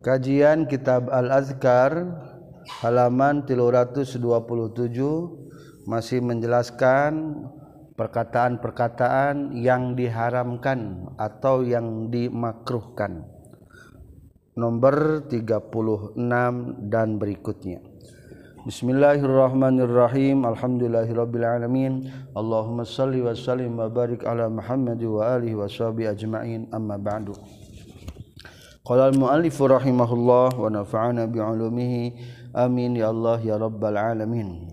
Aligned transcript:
Kajian 0.00 0.64
Kitab 0.64 1.12
Al-Azkar 1.12 1.92
halaman 2.80 3.44
327 3.44 4.16
masih 5.84 6.24
menjelaskan 6.24 7.44
perkataan-perkataan 8.00 9.52
yang 9.60 9.92
diharamkan 9.92 11.04
atau 11.20 11.60
yang 11.60 12.08
dimakruhkan. 12.08 13.28
Nomor 14.56 15.28
36 15.28 16.16
dan 16.88 17.20
berikutnya. 17.20 17.84
Bismillahirrahmanirrahim. 18.64 20.48
Alhamdulillahirabbil 20.48 21.44
alamin. 21.44 22.08
Allahumma 22.32 22.88
shalli 22.88 23.20
wa 23.20 23.36
sallim 23.36 23.76
wa 23.76 23.92
barik 23.92 24.24
ala 24.24 24.48
Muhammad 24.48 24.96
wa 25.04 25.36
alihi 25.36 25.60
wa 25.60 25.68
ajma'in. 25.68 26.72
Amma 26.72 26.96
ba'du. 26.96 27.59
Qala 28.80 29.12
al-mu'allifu 29.12 29.68
rahimahullah 29.68 30.56
wa 30.56 30.72
nafa'ana 30.72 31.28
bi'ulumihi. 31.28 32.16
Amin 32.56 32.96
ya 32.96 33.12
Allah 33.12 33.36
ya 33.44 33.60
rabbal 33.60 33.92
alamin. 33.92 34.72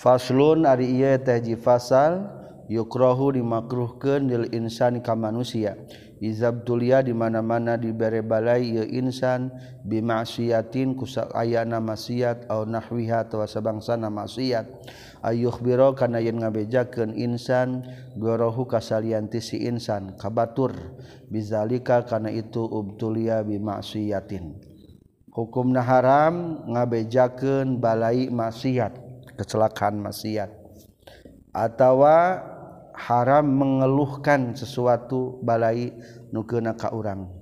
Faslun 0.00 0.64
ari 0.64 0.88
ieu 0.88 1.20
teh 1.20 1.36
ji 1.44 1.52
fasal 1.52 2.32
yukrahu 2.72 3.36
dimakruhkeun 3.36 4.24
lil 4.24 4.44
insani 4.56 5.04
ka 5.04 5.12
manusia. 5.12 5.76
Izabtulia 6.22 7.04
di 7.04 7.12
mana-mana 7.12 7.76
dibere 7.76 8.24
balai 8.24 8.72
ieu 8.72 8.88
insan 8.88 9.52
bi 9.84 10.00
ma'siyatin 10.00 10.96
kusak 10.96 11.28
ayana 11.36 11.76
maksiat 11.76 12.48
au 12.48 12.64
nahwiha 12.64 13.28
tawa 13.28 13.44
sabangsana 13.44 14.08
maksiat. 14.08 14.64
ayuh 15.22 15.54
biro 15.62 15.94
kana 15.96 16.18
yen 16.18 16.42
ngabejakeun 16.42 17.14
insan 17.14 17.86
gorohu 18.18 18.66
kasalianti 18.68 19.38
si 19.40 19.62
insan 19.64 20.18
kabatur. 20.18 20.74
Bizalika 21.32 22.04
kana 22.04 22.28
itu 22.28 22.60
ubtulia 22.60 23.40
bi 23.40 23.56
maksiatin 23.56 24.72
hukumna 25.32 25.80
haram 25.80 26.60
ngabejakeun 26.68 27.80
balai 27.80 28.28
maksiat 28.28 28.92
kecelakaan 29.40 30.04
maksiat. 30.04 30.52
Atawa 31.52 32.40
haram 32.92 33.44
mengeluhkan 33.44 34.52
sesuatu 34.52 35.40
balai 35.40 35.92
nukena 36.32 36.76
ka 36.76 36.92
urang. 36.92 37.41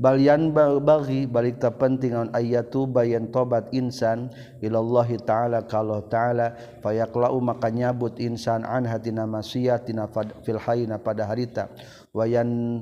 balian 0.00 0.56
bagi 0.56 1.28
balik 1.28 1.60
tak 1.60 1.76
penting 1.76 2.16
on 2.16 2.32
ayat 2.32 2.72
bayan 2.88 3.28
tobat 3.28 3.68
insan 3.76 4.32
ilallahi 4.64 5.20
ta'ala 5.20 5.68
kalau 5.68 6.00
ta'ala 6.08 6.56
fayaqla'u 6.80 7.36
maka 7.44 7.68
nyabut 7.68 8.16
insan 8.16 8.64
an 8.64 8.88
hatina 8.88 9.28
masyiyah 9.28 9.84
tina 9.84 10.08
filhayina 10.40 10.96
pada 10.96 11.28
harita. 11.28 11.68
Wayan 12.16 12.80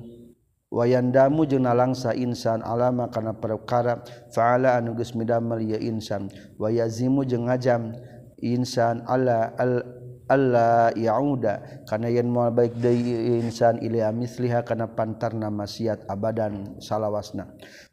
wayan 0.71 1.11
damu 1.11 1.43
jeung 1.43 1.67
nalangsa 1.67 2.15
insan 2.15 2.63
alama 2.63 3.11
kana 3.11 3.35
perkara 3.35 3.99
fa'ala 4.31 4.79
anu 4.79 4.95
geus 4.95 5.19
midamel 5.19 5.59
ieu 5.59 5.83
insan. 5.83 6.31
Wayazimu 6.55 7.27
jeung 7.27 7.51
ngajam 7.51 7.99
insan 8.39 9.03
ala 9.11 9.59
al 9.59 9.98
Allah 10.29 10.93
yauda. 10.93 11.85
Karena 11.89 12.13
yen 12.13 12.29
mau 12.29 12.47
baik 12.53 12.77
dari 12.77 13.41
insan 13.41 13.81
ilia 13.81 14.13
misliha 14.13 14.61
karena 14.63 14.85
pantarna 14.85 15.49
maksiat 15.49 16.05
abadan 16.07 16.77
salawasna. 16.79 17.49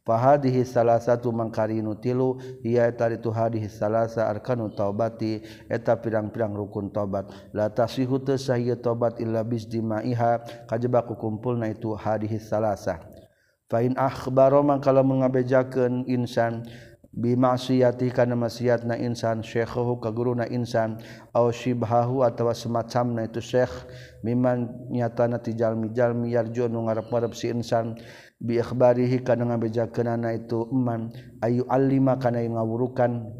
Fahadihi 0.06 0.62
salah 0.68 1.02
satu 1.02 1.34
mangkarinu 1.34 1.98
tilu 1.98 2.38
ia 2.62 2.92
tari 2.94 3.18
tu 3.18 3.34
hadihi 3.34 3.66
salasa 3.66 4.30
arkanu 4.30 4.70
taubati 4.70 5.42
eta 5.66 5.98
pirang-pirang 5.98 6.54
rukun 6.54 6.94
taubat. 6.94 7.32
La 7.56 7.74
tasihu 7.74 8.22
tasahiyya 8.22 8.78
taubat 8.78 9.18
illa 9.18 9.42
bizdimaiha 9.42 10.68
kajebak 10.70 11.10
kumpulna 11.18 11.74
itu 11.74 11.98
hadihi 11.98 12.38
salasa. 12.38 13.02
Fain 13.66 13.98
akhbaro 13.98 14.62
mangkala 14.62 15.02
mengabejakeun 15.02 16.06
insan 16.06 16.70
bimaksiati 17.16 18.12
kana 18.12 18.36
maksiat 18.36 18.84
na 18.84 19.00
insan 19.00 19.40
syekhuhu 19.40 20.04
ka 20.04 20.12
guru 20.12 20.36
na 20.36 20.44
insan 20.52 21.00
aw 21.32 21.48
syibhahu 21.48 22.28
atawa 22.28 22.52
semacamna 22.52 23.24
itu 23.24 23.40
syekh 23.40 23.72
miman 24.20 24.68
nyatana 24.92 25.40
ti 25.40 25.56
jalmi-jalmi 25.56 26.36
yarju 26.36 26.68
nu 26.68 26.84
ngarep-ngarep 26.84 27.32
si 27.32 27.56
insan 27.56 27.96
bi 28.36 28.60
ikhbarihi 28.60 29.24
kana 29.24 29.48
ngabejakeunana 29.48 30.36
itu 30.36 30.68
eman 30.68 31.16
ayu 31.40 31.64
alima 31.72 32.20
kana 32.20 32.44
ngawurukan 32.44 33.32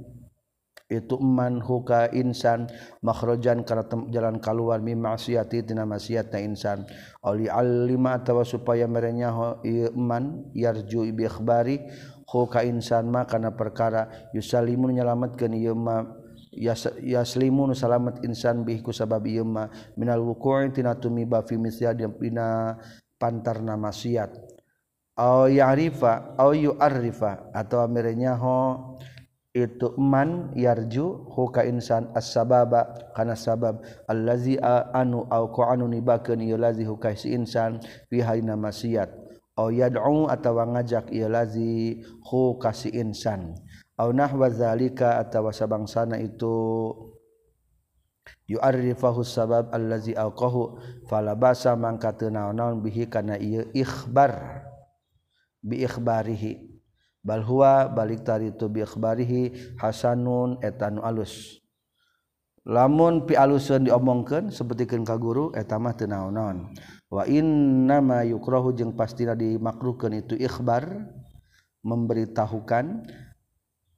itu 0.86 1.18
eman 1.18 1.66
huka 1.66 2.14
insan 2.14 2.70
makhrajan 3.02 3.66
kana 3.66 3.90
jalan 4.14 4.38
kaluar 4.38 4.78
mi 4.86 4.94
maksiati 4.94 5.66
tina 5.66 5.82
maksiat 5.82 6.30
na 6.30 6.40
insan. 6.46 6.86
Ali 7.26 7.50
alima 7.50 8.14
atawa 8.22 8.46
supaya 8.46 8.86
merenyaho 8.86 9.66
ieu 9.66 9.90
eman 9.90 10.54
yarju 10.54 11.10
bi 11.10 11.26
ikhbari 11.26 11.90
ka 12.26 12.66
insan 12.66 13.08
ma 13.08 13.24
kana 13.24 13.54
perkara 13.54 14.30
yusalimun 14.34 14.98
nyalametkeun 14.98 15.54
ieu 15.56 15.78
ma 15.78 16.04
yaslimun 17.00 17.76
salamet 17.76 18.24
insan 18.26 18.66
bihi 18.66 18.82
ku 18.82 18.92
sabab 18.92 19.24
ieu 19.28 19.46
ma. 19.46 19.70
Minal 19.96 20.26
wuqu'i 20.26 20.74
tina 20.74 20.98
tumiba 20.98 21.46
fi 21.46 21.56
misyad 21.56 22.02
dina 22.02 22.76
pantarna 23.16 23.78
maksiat. 23.80 24.36
Au 25.16 25.48
ya'rifa 25.48 26.36
au 26.36 26.52
yu'arrifa 26.52 27.56
atau 27.56 27.80
amirnya 27.80 28.36
ho 28.36 29.00
itu 29.56 29.96
man 29.96 30.52
yarju 30.52 31.32
hu 31.32 31.48
ka 31.48 31.64
insan 31.64 32.12
as-sababa 32.12 32.92
kana 33.16 33.40
sabab 33.40 33.80
allazi 34.12 34.60
anu 34.92 35.24
au 35.32 35.48
ko 35.56 35.64
anu 35.64 35.88
nibakeun 35.88 36.44
ieu 36.44 36.60
lazi 36.60 36.84
hu 36.84 37.00
ka 37.00 37.16
si 37.16 37.32
insan 37.32 37.80
fi 38.12 38.20
hayna 38.20 38.60
maksiat 38.60 39.25
yad'u 39.56 40.28
atawa 40.28 40.68
ngajak 40.68 41.16
ieu 41.16 41.32
lazi 41.32 42.04
hu 42.28 42.60
kasih 42.60 42.92
insan. 42.92 43.56
Au 43.96 44.12
nahwa 44.12 44.52
zalika 44.52 45.16
atawa 45.24 45.56
sabangsana 45.56 46.20
itu. 46.20 46.92
Yu'arrifahu 48.46 49.26
sabab 49.26 49.74
allazi 49.74 50.14
alqahu 50.14 50.78
falabasa 51.10 51.74
mangka 51.74 52.14
teu 52.14 52.30
naon-naon 52.30 52.78
bihi 52.84 53.10
kana 53.10 53.42
ieu 53.42 53.66
ikhbar 53.74 54.62
bi 55.64 55.82
ikhbarihi. 55.82 56.76
Bal 57.26 57.42
huwa 57.42 57.90
balik 57.90 58.22
tari 58.22 58.54
tu 58.54 58.70
bi 58.70 58.86
ikhbarihi 58.86 59.78
hasanun 59.82 60.62
etanu 60.62 61.02
alus. 61.02 61.58
Lamun 62.66 63.26
pi 63.26 63.34
aluseun 63.38 63.90
diomongkeun 63.90 64.54
sapertikeun 64.54 65.06
ka 65.06 65.18
guru 65.18 65.50
eta 65.58 65.82
mah 65.82 65.98
teu 65.98 66.06
naon-naon. 66.06 66.70
wa 67.12 67.24
nama 67.28 68.26
yukrohu 68.26 68.74
jeung 68.74 68.94
pastilah 68.98 69.38
dimakruhkan 69.38 70.14
itu 70.14 70.34
ikhbar 70.36 71.06
memberitahukan 71.86 73.06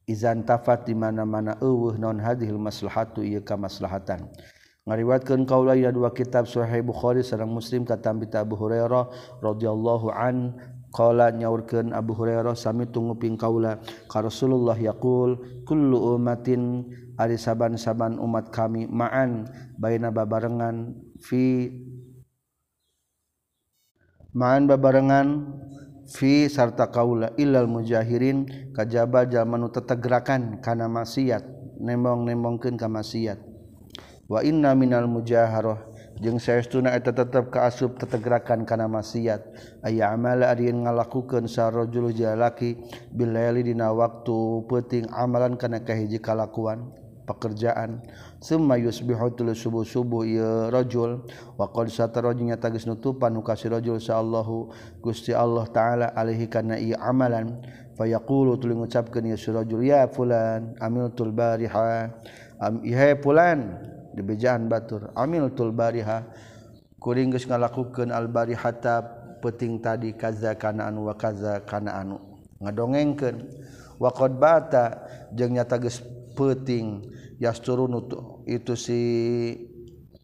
izan 0.07 0.43
tafat 0.43 0.87
di 0.87 0.95
mana-mana 0.95 1.55
eueuh 1.63 1.95
non 1.95 2.19
hadhil 2.19 2.59
maslahatu 2.59 3.23
ieu 3.23 3.43
kamaslahatan. 3.43 4.27
Ngariwatkeun 4.87 5.43
kaula 5.43 5.75
ya 5.75 5.91
dua 5.91 6.15
kitab 6.15 6.47
sahih 6.47 6.79
bukhari 6.79 7.19
sareng 7.19 7.51
muslim 7.51 7.83
katam 7.83 8.23
bi 8.23 8.27
Abu 8.31 8.55
Hurairah 8.55 9.11
radhiyallahu 9.43 10.07
an. 10.15 10.55
Qala 10.87 11.35
nyaurkeun 11.35 11.91
Abu 11.91 12.15
Hurairah 12.15 12.55
sami 12.55 12.87
tunguping 12.87 13.35
kaula 13.35 13.83
ka 14.07 14.23
Rasulullah 14.23 14.79
yaqul 14.79 15.35
kullu 15.67 16.15
ummatin 16.15 16.87
ari 17.19 17.35
saban-saban 17.35 18.15
umat 18.15 18.55
kami 18.55 18.87
ma'an 18.87 19.51
baina 19.75 20.15
babarengan 20.15 20.95
fi 21.19 21.67
maan 24.37 24.69
babarengan 24.69 25.49
fi 26.05 26.45
sarta 26.45 26.93
kaula 26.93 27.33
illal 27.41 27.65
mujahirin 27.65 28.69
kajaba 28.77 29.25
jalmanu 29.25 29.73
tetegerakan 29.73 30.61
kana 30.61 30.85
maksiat 30.85 31.41
nembong-nembongkeun 31.81 32.77
ka 32.77 32.85
maksiat. 32.85 33.41
Wa 34.29 34.45
inna 34.45 34.77
minal 34.77 35.09
mujaharoh 35.09 35.81
jeung 36.21 36.37
saestuna 36.37 36.93
eta 36.93 37.17
tetep 37.17 37.49
kaasup 37.49 37.97
tetegerakan 37.97 38.61
kana 38.61 38.85
maksiat. 38.85 39.41
Aya 39.81 40.13
amala 40.13 40.53
ari 40.53 40.69
ngalakukeun 40.69 41.49
sarojul 41.49 42.13
jalaki 42.13 42.77
bilaili 43.09 43.73
dina 43.73 43.89
waktu 43.89 44.69
peuting 44.69 45.09
amalan 45.17 45.57
kana 45.57 45.81
kahiji 45.81 46.21
kalakuan. 46.21 46.93
pekerjaan. 47.27 47.99
Summa 48.39 48.79
yusbihu 48.79 49.35
tulu 49.35 49.51
subuh-subuh 49.51 50.23
ya 50.23 50.51
rajul. 50.71 51.27
Wa 51.59 51.67
qad 51.67 51.91
satarajnya 51.91 52.55
tagis 52.55 52.87
nutupan 52.87 53.35
nu 53.35 53.43
kasih 53.43 53.75
rajul 53.75 53.99
sallallahu 53.99 54.71
Gusti 55.03 55.35
Allah 55.35 55.67
taala 55.67 56.07
alaihi 56.15 56.47
kana 56.47 56.79
ieu 56.79 56.95
amalan. 56.95 57.59
Fayaqulu 57.99 58.55
tuluy 58.61 58.79
ngucapkeun 58.79 59.27
ya 59.27 59.37
rajul 59.37 59.81
ya 59.83 60.07
fulan 60.07 60.79
amiltul 60.79 61.35
bariha. 61.35 62.15
Am 62.63 62.81
iha 62.87 63.19
fulan 63.19 63.83
dibejaan 64.15 64.71
batur 64.71 65.11
amiltul 65.13 65.75
bariha. 65.75 66.23
Kuring 66.97 67.29
geus 67.35 67.45
ngalakukeun 67.45 68.09
al 68.09 68.25
barihata 68.31 69.05
peting 69.37 69.77
tadi 69.83 70.17
kaza 70.17 70.57
kana 70.57 70.89
anu 70.89 71.05
wa 71.11 71.13
kaza 71.13 71.61
kana 71.61 71.93
anu. 71.93 72.17
Ngadongengkeun. 72.57 73.35
Wa 73.97 74.13
qad 74.13 74.37
bata 74.37 74.85
jeung 75.33 75.57
nyata 75.57 75.81
geus 75.81 76.01
peuting 76.37 77.01
yasturun 77.37 77.93
itu 78.45 78.73
si 78.77 78.99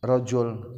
rajul 0.01 0.77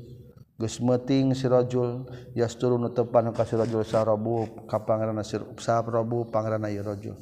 geus 0.55 0.79
meuting 0.79 1.35
si 1.35 1.47
rajul 1.47 2.07
yasturun 2.35 2.87
tepan 2.95 3.31
ka 3.35 3.43
si 3.43 3.59
rajul 3.59 3.83
sarabu 3.83 4.47
ka 4.67 4.79
pangeran 4.83 5.19
si 5.23 5.35
sarabu 5.59 6.27
pangeran 6.31 6.63
ieu 6.71 6.83
rajul 6.83 7.15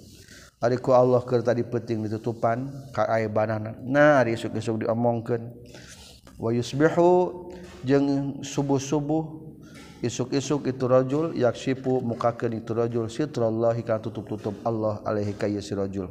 ari 0.62 0.78
ku 0.78 0.94
Allah 0.94 1.22
keur 1.26 1.42
tadi 1.42 1.66
penting 1.66 2.06
ditutupan 2.06 2.70
ka 2.94 3.10
aibanana 3.10 3.76
nah 3.84 4.24
ari 4.24 4.38
esuk-esuk 4.38 4.86
diomongkeun. 4.88 5.44
Wa 6.40 6.50
yusbihu 6.50 7.10
jeung 7.86 8.42
subuh-subuh 8.42 9.54
isuk-isuk 10.04 10.68
itu 10.68 10.84
rajul 10.90 11.32
yaksipu 11.38 12.02
mukakeun 12.02 12.60
itu 12.60 12.74
rajul 12.74 13.06
sitrallahi 13.08 13.86
ka 13.86 14.02
tutup-tutup 14.02 14.52
Allah 14.66 15.00
alaihi 15.06 15.38
ka 15.38 15.48
si 15.62 15.72
rajul 15.78 16.10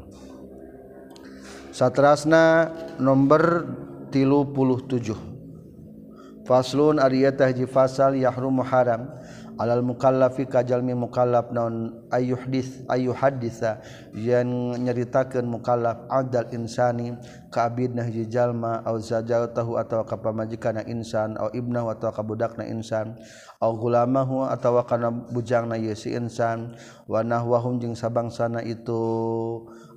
satrasna 1.73 2.69
nomor 3.01 3.65
37 4.13 6.45
faslun 6.45 7.01
ariyata 7.01 7.49
hiji 7.49 7.65
fasal 7.65 8.13
yahrum 8.13 8.61
haram 8.61 9.09
alal 9.57 9.81
mukallafi 9.81 10.45
kajalmi 10.45 10.93
mukallaf 10.93 11.49
naon 11.49 12.05
ayuhdis 12.13 12.85
ayuhadisa 12.93 13.81
yang 14.13 14.77
nyeritakan 14.81 15.49
mukallaf 15.49 16.05
adal 16.13 16.45
insani 16.53 17.17
ka 17.49 17.65
abidna 17.69 18.05
hiji 18.05 18.29
jalma 18.29 18.85
au 18.85 19.01
zajatahu 19.01 19.81
atawa 19.81 20.05
ka 20.05 20.21
pamajikanna 20.21 20.85
insan 20.89 21.37
au 21.41 21.49
ibna 21.57 21.89
atau 21.89 22.13
ka 22.13 22.23
insan 22.69 23.17
au 23.63 23.79
gulamahu 23.79 24.43
atau 24.51 24.83
kana 24.83 25.15
bujangna 25.31 25.79
ieu 25.79 25.95
si 25.95 26.19
insan. 26.19 26.75
Wa 27.07 27.23
nahwahum 27.23 27.79
jeung 27.79 27.95
sabangsana 27.95 28.67
itu 28.67 28.99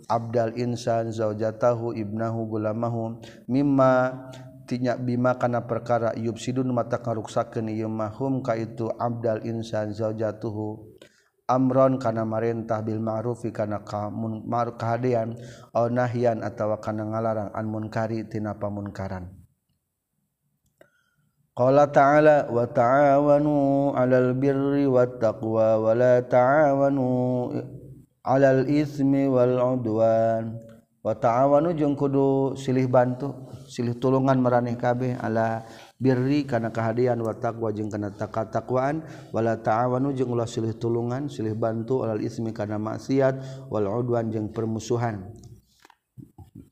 abdal 0.10 0.54
insan 0.58 1.10
zaujatahu 1.12 1.94
ibnahu 1.98 2.50
gulamahu 2.50 3.22
mimma 3.50 4.26
tinyak 4.66 5.02
bima 5.06 5.38
kana 5.38 5.66
perkara 5.70 6.14
yub 6.18 6.42
sidun 6.42 6.74
mata 6.74 6.98
karuksakeun 7.02 7.70
ieu 7.70 7.90
mahum 7.90 8.42
ka 8.42 8.58
itu 8.58 8.90
abdal 8.98 9.46
insan 9.46 9.94
zaujatuhu 9.94 10.98
amron 11.46 12.02
kana 12.02 12.26
marentah 12.26 12.82
bil 12.82 12.98
ma'rufi 12.98 13.54
kana 13.54 13.86
kamun 13.86 14.42
mar 14.50 14.74
kahadean 14.78 15.38
au 15.78 15.86
nahyan 15.90 16.42
atawa 16.42 16.82
kana 16.82 17.06
ngalarang 17.06 17.54
an 17.54 17.66
munkari 17.70 18.26
tina 18.26 18.58
pamunkaran. 18.58 19.30
Qala 21.56 21.88
ta'ala 21.88 22.52
wa 22.52 22.68
ta'awanu 22.68 23.96
'alal 23.96 24.36
birri 24.36 24.84
wat 24.92 25.24
taqwa 25.24 25.80
wa 25.80 25.96
la 25.96 26.20
ta'awanu 26.20 27.08
alal 28.26 28.66
ismi 28.66 29.30
wal 29.30 29.78
udwan. 29.78 30.58
Wa 31.06 31.14
ta'awanu 31.14 31.78
jeung 31.78 31.94
kudu 31.94 32.58
silih 32.58 32.90
bantu 32.90 33.30
silih 33.70 33.94
tulungan 34.02 34.42
maraneh 34.42 34.74
kabeh 34.74 35.14
ala 35.22 35.62
birri 36.02 36.50
kana 36.50 36.74
kahadian 36.74 37.22
wa 37.22 37.30
taqwa 37.30 37.70
jeung 37.70 37.94
kana 37.94 38.10
taqwaan 38.10 39.06
wala 39.30 39.54
ta'awanu 39.54 40.18
jeung 40.18 40.34
ulah 40.34 40.50
silih 40.50 40.74
tulungan 40.74 41.30
silih 41.30 41.54
bantu 41.54 42.02
alal 42.02 42.18
ismi 42.18 42.50
kana 42.58 42.82
maksiat 42.82 43.70
wal 43.70 43.86
udwan 43.86 44.34
jeung 44.34 44.50
permusuhan. 44.50 45.30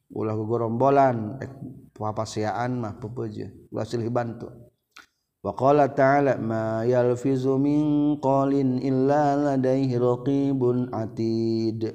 Ulah 0.10 0.34
gogorombolan 0.34 1.38
papasiaan 1.94 2.82
mah 2.82 2.98
pepeuje 2.98 3.70
ulah 3.70 3.86
silih 3.86 4.10
bantu. 4.10 4.50
Waqala 5.44 5.92
ta'ala 5.92 6.40
ma 6.40 6.88
yalfizu 6.88 7.60
min 7.60 8.16
qalin 8.24 8.80
illa 8.80 9.36
ladaihi 9.36 10.00
raqibun 10.00 10.88
atid. 10.96 11.92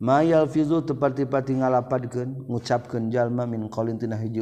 Ma 0.00 0.24
yalfizu 0.24 0.80
tepati-pati 0.80 1.60
ngalapadkeun 1.60 2.48
ngucapkeun 2.48 3.12
jalma 3.12 3.44
min 3.44 3.68
qalin 3.68 4.00
tina 4.00 4.16
hiji 4.16 4.40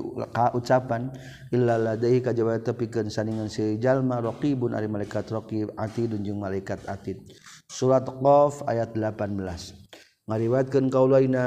ucapan 0.54 1.10
illa 1.50 1.74
ladaihi 1.74 2.22
kajaba 2.22 2.62
tepikeun 2.62 3.10
saningan 3.10 3.50
si 3.50 3.82
jalma 3.82 4.22
raqibun 4.22 4.78
ari 4.78 4.86
malaikat 4.86 5.26
raqib 5.26 5.74
atidun 5.74 6.22
jeung 6.22 6.38
malaikat 6.38 6.78
atid. 6.86 7.18
Surat 7.66 8.06
Qaf 8.06 8.62
ayat 8.70 8.94
18. 8.94 9.74
Ngariwatkeun 10.30 10.86
kaulaina 10.86 11.46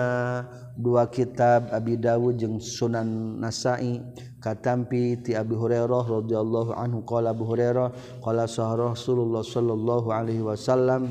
dua 0.75 1.07
kitab 1.07 1.71
Abi 1.71 1.95
Dawud 1.95 2.36
jeung 2.44 2.59
Sunan 2.59 3.39
Nasa'i 3.39 4.03
katampi 4.44 5.24
ti 5.24 5.31
Abi 5.31 5.56
Hurairah 5.56 6.04
radhiyallahu 6.04 6.75
anhu 6.75 7.07
qala 7.07 7.31
Abu 7.31 7.48
Hurairah 7.48 8.19
qala 8.19 8.44
Rasulullah 8.44 9.40
sallallahu 9.40 10.12
alaihi 10.12 10.44
wasallam 10.44 11.07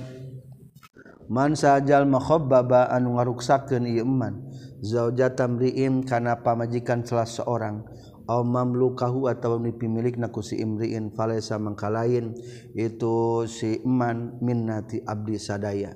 man 1.32 1.56
sajal 1.56 2.04
makhabbaba 2.04 2.92
anu 2.92 3.16
ngaruksakeun 3.16 3.88
ieu 3.88 4.04
iman 4.04 4.36
zaujatam 4.84 5.56
riim 5.56 6.04
kana 6.04 6.44
pamajikan 6.44 7.00
salah 7.08 7.24
seorang 7.24 7.80
au 8.28 8.44
mamlukahu 8.44 9.26
atawa 9.26 9.58
nipi 9.58 9.88
milikna 9.88 10.30
ku 10.30 10.44
si 10.44 10.60
imriin 10.60 11.10
falaisa 11.16 11.58
mangkalain 11.58 12.36
itu 12.76 13.48
si 13.48 13.82
iman 13.82 14.38
minnati 14.44 15.02
abdi 15.02 15.40
sadaya. 15.40 15.94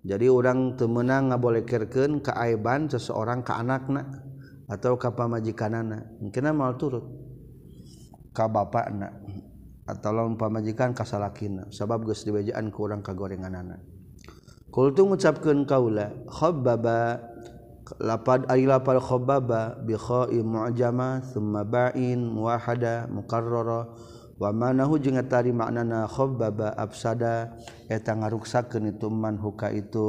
Jadi 0.00 0.32
orang 0.32 0.80
temenang 0.80 1.28
ngabolehkeun 1.28 2.24
kaaiban 2.24 2.88
seseorang 2.88 3.44
ke 3.44 3.52
anakna. 3.52 4.19
atau 4.70 4.94
kapal 4.94 5.26
majikanana 5.26 6.06
mungkin 6.22 6.54
mal 6.54 6.78
turut. 6.78 7.02
Ka 8.30 8.46
bapak 8.46 8.94
bapakna. 8.94 9.10
Atau 9.90 10.14
lamun 10.14 10.38
pamajikan 10.38 10.94
kasalakina 10.94 11.66
sabab 11.74 12.06
geus 12.06 12.22
dibejaan 12.22 12.70
ku 12.70 12.86
urang 12.86 13.02
kagorenganana 13.02 13.82
kultu 14.70 15.02
ngucapkeun 15.02 15.66
kaula 15.66 16.14
khabbaba. 16.30 17.26
Lapad 17.98 18.46
ari 18.46 18.70
lapal 18.70 19.02
khabbaba 19.02 19.74
bi 19.82 19.98
kha'i 19.98 20.46
mu'jama 20.46 21.26
thumma 21.26 21.66
ba'in 21.66 22.22
muwahada 22.22 23.10
muqarrara 23.10 23.90
wa 24.38 24.50
manahu 24.54 24.94
jeung 25.02 25.18
tari 25.26 25.50
maknana 25.50 26.06
khabbaba 26.06 26.70
absada 26.78 27.50
eta 27.90 28.14
ngaruksakeun 28.14 28.94
itu 28.94 29.10
man 29.10 29.42
huka 29.42 29.74
itu 29.74 30.06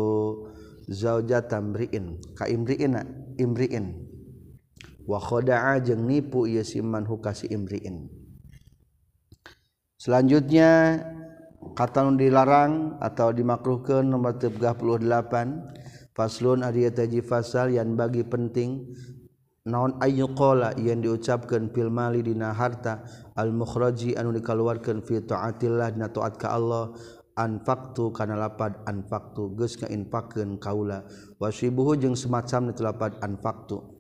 zaujatan 0.94 1.74
mri'in 1.74 2.22
ka 2.38 2.46
imri'ina 2.46 3.02
imri'in. 3.42 4.11
wakhodaa 5.10 5.80
jeung 5.82 6.06
nipu 6.06 6.46
ieu 6.50 6.66
siman 6.66 7.06
hukasi 7.06 7.50
imriin. 7.50 8.10
Selanjutnya 10.02 10.98
kata 11.78 12.10
nu 12.10 12.18
dilarang 12.18 12.98
atau 12.98 13.30
dimakruhkeun 13.30 14.10
nomor 14.10 14.42
38 14.42 16.18
faslun 16.18 16.66
ari 16.66 16.90
taji 16.90 17.22
fasal 17.22 17.70
yang 17.70 17.94
bagi 17.94 18.26
penting 18.26 18.90
naon 19.62 19.94
ayu 20.02 20.26
qala 20.34 20.74
yang 20.82 21.06
diucapkan 21.06 21.70
fil 21.70 21.94
mali 21.94 22.26
dina 22.26 22.50
harta 22.50 23.06
al 23.38 23.54
mukhraji 23.54 24.18
anu 24.18 24.34
dikaluarkeun 24.34 25.06
fi 25.06 25.22
taatillah 25.22 25.94
dina 25.94 26.10
taat 26.10 26.34
ka 26.42 26.58
Allah 26.58 26.98
anfaqtu 27.38 28.10
kana 28.10 28.34
lapad 28.42 28.82
anfaqtu 28.90 29.54
geus 29.54 29.78
ngainfakeun 29.78 30.58
kaula. 30.58 31.06
Wasibuhu 31.38 31.94
jeung 31.94 32.18
semacam 32.18 32.74
itu 32.74 32.82
lapad 32.82 33.22
anfaqtu. 33.22 33.91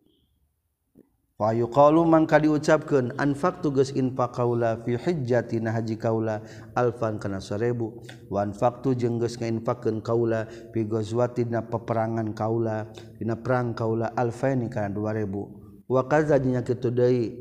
Wahyu 1.41 1.73
mangka 2.05 2.37
diucapkeun 2.37 3.17
anfak 3.17 3.65
tugas 3.65 3.89
infaq 3.97 4.29
kaula 4.29 4.77
fi 4.85 4.93
hijjatina 4.93 5.73
haji 5.73 5.97
kaula 5.97 6.37
alfan 6.77 7.17
kana 7.17 7.41
1000 7.41 7.49
seribu 7.49 7.97
wan 8.29 8.53
jeung 8.93 9.17
geus 9.17 9.41
ngainfakeun 9.41 10.05
kaula 10.05 10.45
fi 10.69 10.85
ghazwati 10.85 11.49
dina 11.49 11.65
peperangan 11.65 12.37
kaula 12.37 12.85
dina 13.17 13.33
perang 13.33 13.73
kaula 13.73 14.13
alfaini 14.13 14.69
kana 14.69 14.93
2000 14.93 15.89
wa 15.89 16.01
kaza 16.05 16.37
jeung 16.37 16.61
kitu 16.61 16.93
deui 16.93 17.33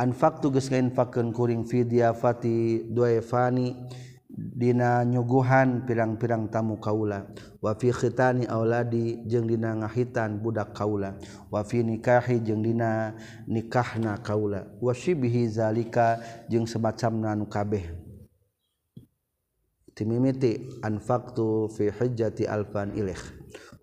anfak 0.00 0.40
tugas 0.40 0.72
ngainfakeun 0.72 1.36
kuring 1.36 1.68
fi 1.68 1.84
diafati 1.84 2.88
duaifani 2.96 3.76
dina 4.52 5.00
nyuguhan 5.00 5.88
pirang-pirang 5.88 6.52
tamu 6.52 6.76
kaula. 6.76 7.24
Wafi 7.64 7.88
khitani 7.88 8.44
auladi 8.44 9.24
jeung 9.24 9.48
dina 9.48 9.72
ngahitan 9.72 10.38
budak 10.44 10.76
kaula. 10.76 11.16
Wafi 11.48 11.80
nikahi 11.80 12.44
jeung 12.44 12.60
dina 12.60 13.16
nikahna 13.48 14.20
kaula. 14.20 14.68
Wasibihi 14.84 15.48
zalika 15.48 16.20
jeung 16.52 16.68
semacamna 16.68 17.32
anu 17.32 17.48
kabeh. 17.48 17.88
Timimiti 19.96 20.80
anfaqtu 20.84 21.72
fi 21.72 21.88
hujjati 21.88 22.44
alfan 22.48 22.92
ilaih. 22.92 23.20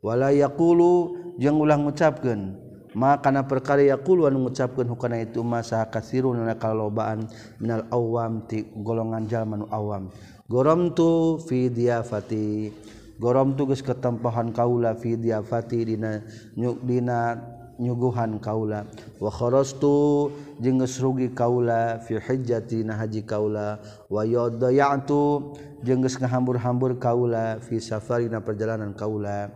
Wala 0.05 0.29
yaqulu 0.31 1.17
jeung 1.37 1.59
ulah 1.59 1.75
ngucapkeun 1.75 2.55
makana 2.97 3.45
perkara 3.45 3.85
yaqulu 3.85 4.25
anu 4.25 4.47
ngucapkeun 4.47 4.89
hukana 4.89 5.21
itu 5.21 5.45
masa 5.45 5.85
kasirun 5.85 6.41
kalobaan 6.57 7.29
minal 7.61 7.85
awam 7.93 8.47
ti 8.49 8.65
golongan 8.73 9.29
jalma 9.29 9.59
nu 9.59 9.67
awam. 9.69 10.09
Gorom 10.49 10.97
tu 10.97 11.37
fidiafati 11.45 12.73
gorom 13.21 13.53
tugas 13.53 13.85
ketempahan 13.85 14.49
kaula 14.49 14.97
fidiafati 14.97 15.93
dina 15.93 16.25
nyuk 16.57 16.81
dina 16.81 17.37
nyuguhan 17.79 18.43
kaula. 18.43 18.83
Wa 19.23 19.31
kharastu 19.31 20.27
jeung 20.59 20.83
geus 20.83 20.99
rugi 20.99 21.31
kaula 21.31 22.03
fi 22.03 22.19
hajjati 22.19 22.83
na 22.83 22.99
haji 22.99 23.23
kaula. 23.23 23.79
Wa 24.11 24.27
yadayatu 24.27 25.55
jeung 25.81 26.03
geus 26.03 26.19
ngahambur-hambur 26.19 26.99
kaula 26.99 27.63
fi 27.63 27.79
safarina 27.79 28.43
perjalanan 28.43 28.91
kaula. 28.91 29.47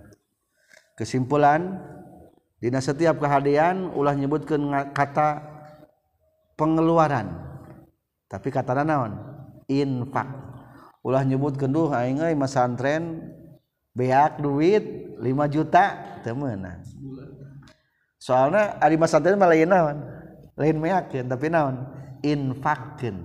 Kesimpulan 0.95 1.83
dina 2.63 2.79
setiap 2.79 3.19
kehadian 3.19 3.91
ulah 3.91 4.15
nyebutkeun 4.15 4.71
kata 4.95 5.43
pengeluaran. 6.55 7.27
Tapi 8.31 8.49
kata 8.49 8.87
naon? 8.87 9.19
Infak 9.67 10.42
ulah 11.03 11.21
nyebut 11.27 11.59
kenduh 11.59 11.91
aing 11.91 12.23
euy 12.23 12.33
masantren 12.33 13.27
beak 13.91 14.39
duit 14.39 15.13
5 15.19 15.27
juta 15.53 16.17
teu 16.23 16.33
meunang. 16.33 16.79
Soalna 18.17 18.79
ari 18.79 18.95
masantren 18.95 19.35
mah 19.35 19.51
lain 19.51 19.67
naon? 19.67 19.97
Lain 20.55 20.79
meakeun 20.79 21.27
tapi 21.27 21.51
naon? 21.51 21.83
Infakkeun. 22.23 23.19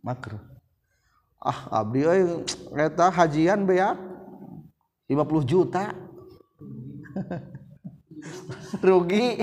Makruh. 0.00 0.40
Ah 1.38 1.84
abdi 1.84 2.02
euy 2.02 2.42
eta 2.80 3.12
hajian 3.12 3.68
beak 3.68 4.00
50 5.12 5.44
juta. 5.44 5.92
Rugi. 8.88 9.36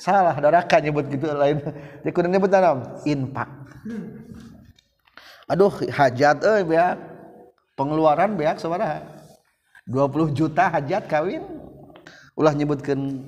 Salah 0.00 0.32
daraka 0.40 0.80
nyebut 0.80 1.10
gitu 1.12 1.28
lain. 1.28 1.60
Jadi 2.00 2.10
kudu 2.10 2.28
nyebut 2.32 2.48
naon? 2.48 3.04
Infak. 3.04 3.50
aduh 5.48 5.72
hajat 5.88 6.44
eh 6.44 6.62
beak. 6.62 6.96
Pengeluaran 7.78 8.34
beak 8.34 8.58
sabaraha 8.58 9.06
20 9.86 10.36
juta 10.36 10.68
hajat 10.68 11.06
kawin. 11.08 11.42
Ulah 12.38 12.54
nyebutkan 12.54 13.26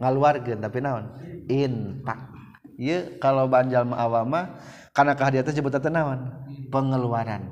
ngaluarkan 0.00 0.60
tapi 0.62 0.78
naon? 0.80 1.04
Intak. 1.50 2.32
Iya 2.80 3.20
kalau 3.20 3.44
banjal 3.50 3.84
ma 3.84 4.00
awama 4.00 4.56
karena 4.96 5.12
kehadiatan 5.18 5.52
sebut 5.52 5.76
naon? 5.90 6.30
Pengeluaran. 6.70 7.48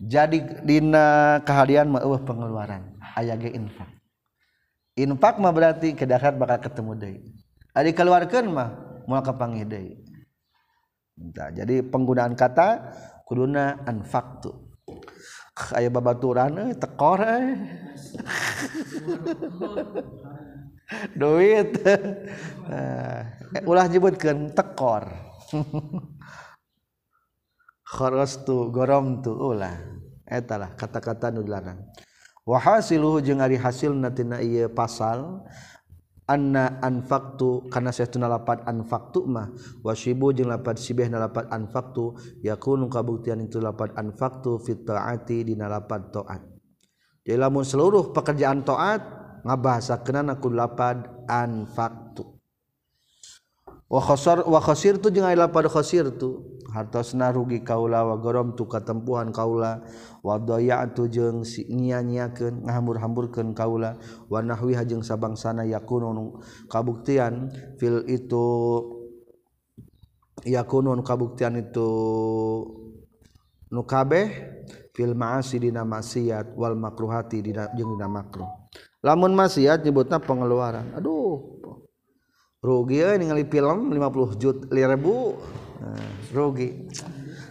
Jadi 0.00 0.62
dina 0.64 1.38
kehadian 1.42 1.90
mah 1.90 2.04
uh, 2.04 2.20
pengeluaran. 2.22 2.94
Ayah 3.18 3.36
ge 3.36 3.52
infak 3.52 4.00
infak 4.98 5.40
mah 5.40 5.52
berarti 5.52 5.96
ke 5.96 6.04
kedarat 6.04 6.36
bakal 6.36 6.58
ketemu 6.60 6.92
deui. 6.98 7.20
Ari 7.72 7.94
keluarkan 7.94 8.44
mah 8.50 8.68
mau 9.06 9.22
kepangih 9.22 9.64
deui. 9.64 9.94
nah, 11.20 11.50
jadi 11.52 11.84
penggunaan 11.84 12.32
kata 12.32 12.96
kuduna 13.28 13.84
anfaktu 13.84 14.70
aya 15.76 15.92
babaturan 15.92 16.56
euy 16.56 16.72
tekor 16.72 17.20
euy. 17.20 17.52
Eh. 17.52 17.56
duit. 21.14 21.70
Nah, 22.66 23.22
eh, 23.56 23.62
ulah 23.66 23.86
nyebutkeun 23.86 24.54
tekor. 24.54 25.06
Kharastu 27.90 28.70
goramtu 28.70 29.34
ulah. 29.34 29.74
Eta 30.26 30.54
lah 30.58 30.70
kata-kata 30.78 31.34
nu 31.34 31.42
dilarang. 31.42 31.90
Wa 32.46 32.58
hasiluhu 32.58 33.18
jeung 33.22 33.42
ari 33.42 33.58
hasilna 33.58 34.14
tina 34.14 34.38
ieu 34.38 34.70
pasal 34.70 35.42
anna 36.30 36.78
anfaqtu 36.78 37.66
kana 37.66 37.90
saytuna 37.90 38.30
lapat 38.30 38.62
anfaqtu 38.62 39.26
mah. 39.26 39.50
Wasibu 39.82 40.30
jeung 40.30 40.46
lapat 40.46 40.78
sibeh 40.78 41.10
na 41.10 41.18
lapat 41.18 41.50
anfaqtu 41.50 42.14
yakunu 42.46 42.86
kabuktian 42.86 43.42
itu 43.42 43.58
lapat 43.58 43.90
anfaqtu 43.98 44.62
fit 44.62 44.86
taati 44.86 45.42
dina 45.42 45.66
lapat 45.66 46.14
taat 46.14 46.42
jadi 47.20 47.36
lamun 47.36 47.68
seluruh 47.68 48.16
pekerjaan 48.16 48.64
taat 48.64 49.02
ngabahasakeunana 49.44 50.40
ku 50.40 50.48
lapat 50.48 51.04
anfaqtu. 51.28 52.39
wakhoor 53.90 54.46
wakhosir 54.46 55.02
tu 55.02 55.10
jenglah 55.10 55.50
pada 55.50 55.66
khosir 55.66 56.06
tu. 56.14 56.46
Hartosna 56.70 57.34
rugi 57.34 57.66
kaula 57.66 58.06
wa 58.06 58.14
gorom 58.14 58.54
tu 58.54 58.62
katempuhan 58.62 59.34
kaula. 59.34 59.82
Wadoya 60.22 60.86
tu 60.94 61.10
jeng 61.10 61.42
si 61.42 61.66
nyanyiakeun 61.66 62.62
ngahamur-hamburkeun 62.62 63.58
kaula. 63.58 63.98
Wa 64.30 64.38
nahwi 64.38 64.78
hajeng 64.78 65.02
sabangsana 65.02 65.66
yakunun 65.66 66.38
kabuktian 66.70 67.50
fil 67.82 68.06
itu 68.06 68.46
yakunun 70.46 71.02
kabuktian 71.02 71.58
itu 71.58 71.90
nu 73.74 73.82
kabeh 73.82 74.30
fil 74.94 75.18
ma'asi 75.18 75.58
dina 75.58 75.82
maksiat 75.82 76.54
wal 76.54 76.78
makruhati 76.78 77.42
dina 77.42 77.66
jeung 77.74 77.98
dina 77.98 78.06
makruh. 78.06 78.46
Lamun 79.02 79.34
maksiat 79.34 79.82
nyebutna 79.82 80.22
pengeluaran. 80.22 80.94
Aduh 80.94 81.58
rugi 82.60 83.00
ningali 83.00 83.48
film 83.48 83.88
50 83.88 84.36
juta 84.36 84.68
ribu. 84.68 85.40
Nah, 85.80 86.12
rugi. 86.36 86.76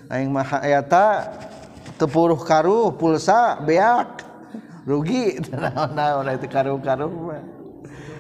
Aing 0.10 0.30
mah 0.30 0.62
eta 0.62 1.26
tepuruh 1.98 2.38
karuh 2.38 2.94
pulsa 2.94 3.58
beak. 3.66 4.22
Rugi. 4.86 5.42
Naon-naon 5.54 6.30
itu 6.34 6.48
karuh-karuh 6.50 7.10
mah. 7.10 7.44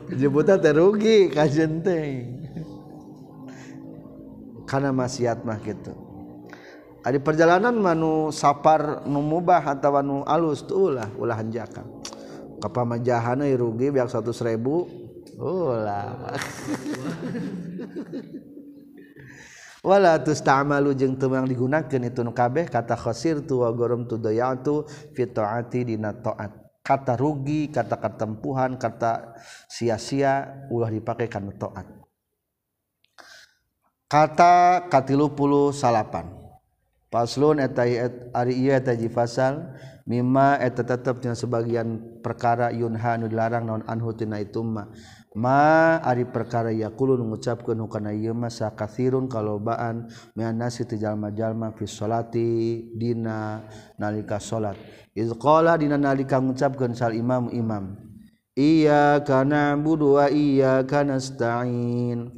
Jebutna 0.09 0.57
teh 0.57 0.73
rugi 0.73 1.29
ka 1.29 1.45
karena 4.69 4.93
maksiat 4.93 5.49
mah 5.49 5.57
gitu 5.65 5.93
Adi 7.01 7.17
perjalanan 7.17 7.73
manu 7.73 8.29
sapar 8.29 9.05
nu 9.09 9.21
mubah 9.21 9.65
atawa 9.65 10.05
nu 10.05 10.21
alus 10.25 10.61
tuh 10.65 10.93
ulah 10.93 11.09
ulah 11.17 11.37
hanjakan 11.37 11.85
kapamajahan 12.57 13.45
rugi 13.53 13.93
biak 13.93 14.09
satu 14.09 14.33
ribu. 14.41 15.08
ulah 15.39 16.35
wala 19.79 20.19
tustamalu 20.19 20.91
jeung 20.91 21.15
teu 21.15 21.31
meang 21.31 21.47
digunakeun 21.47 22.03
itu 22.03 22.19
nu 22.19 22.35
kabeh 22.35 22.67
kata 22.67 22.99
khasir 22.99 23.39
tu 23.47 23.63
wa 23.63 23.71
gorom 23.71 24.03
tu 24.03 24.19
dayatu 24.19 24.83
fi 25.15 25.23
taati 25.23 25.87
dina 25.87 26.11
taat. 26.11 26.51
Kata 26.79 27.13
rugi 27.13 27.69
kata 27.69 28.01
ketempuhan 28.01 28.73
kata 28.81 29.37
sia-sia 29.69 30.65
ulah 30.73 30.89
dipake 30.89 31.29
kana 31.29 31.53
taat. 31.53 31.85
Kata 34.09 34.89
30 34.89 35.69
salapan. 35.69 36.48
paslon 37.09 37.57
eta 37.57 37.83
ari 38.37 38.53
ieu 38.53 38.73
eta 38.73 38.93
fasal 39.09 39.73
mimma 40.05 40.61
eta 40.61 40.85
tetep 40.85 41.21
dina 41.21 41.33
sebagian 41.33 42.21
perkara 42.21 42.69
yunha 42.69 43.17
nu 43.17 43.25
dilarang 43.29 43.65
naon 43.65 43.83
anhu 43.89 44.13
tina 44.13 44.37
itu 44.41 44.61
ma 44.61 44.89
ma 45.33 45.97
ari 46.01 46.25
perkara 46.25 46.73
yaqulu 46.73 47.17
ngucapkeun 47.17 47.81
kana 47.89 48.13
ieu 48.13 48.33
mah 48.33 48.49
sakathirun 48.49 49.25
kalobaan 49.29 50.09
mian 50.33 50.57
nasi 50.57 50.85
ti 50.85 50.97
jalma-jalma 50.97 51.73
fi 51.73 51.85
sholati 51.85 52.49
dina 52.97 53.65
nalika 53.97 54.41
salat 54.41 54.77
iz 55.13 55.33
qala 55.37 55.77
dina 55.77 55.97
nalika 55.97 56.41
ngucapkeun 56.41 56.93
sal 56.97 57.13
imam 57.13 57.49
imam 57.53 57.97
iya 58.53 59.21
kana 59.21 59.77
budu 59.77 60.17
wa 60.17 60.25
iya 60.29 60.81
kana 60.85 61.21
stain 61.21 62.33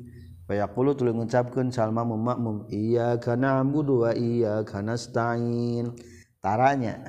Fayaqulu 0.51 0.99
tuluy 0.99 1.15
ngucapkeun 1.15 1.71
salma 1.71 2.03
makmum 2.03 2.67
iyyaka 2.67 3.39
na'budu 3.39 4.03
wa 4.03 4.11
iyyaka 4.11 4.83
nasta'in. 4.83 5.95
Taranya 6.43 6.99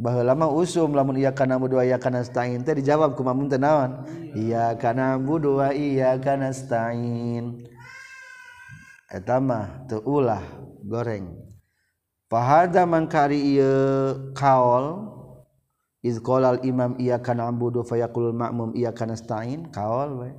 baheula 0.00 0.32
mah 0.32 0.48
usum 0.48 0.96
lamun 0.96 1.20
iyyaka 1.20 1.44
na'budu 1.44 1.76
wa 1.76 1.84
iyyaka 1.84 2.08
nasta'in 2.08 2.64
teh 2.64 2.72
dijawab 2.72 3.12
ku 3.12 3.20
mamun 3.28 3.52
teh 3.52 3.60
naon? 3.60 4.08
Iyyaka 4.32 4.88
na'budu 4.96 5.60
wa 5.60 5.68
iyyaka 5.68 6.40
nasta'in. 6.40 7.60
Eta 9.12 9.36
mah 9.36 9.84
teu 9.84 10.00
ulah 10.08 10.40
goreng. 10.80 11.28
Fahada 12.32 12.88
mangkari 12.88 13.52
ieu 13.52 14.32
kaol 14.32 15.12
iz 16.00 16.16
qala 16.24 16.56
al 16.56 16.64
imam 16.64 16.96
iyyaka 16.96 17.36
na'budu 17.36 17.84
fayaqul 17.84 18.32
ma'mum 18.32 18.72
iyyaka 18.72 19.04
nasta'in 19.04 19.68
kaol 19.68 20.24
we. 20.24 20.32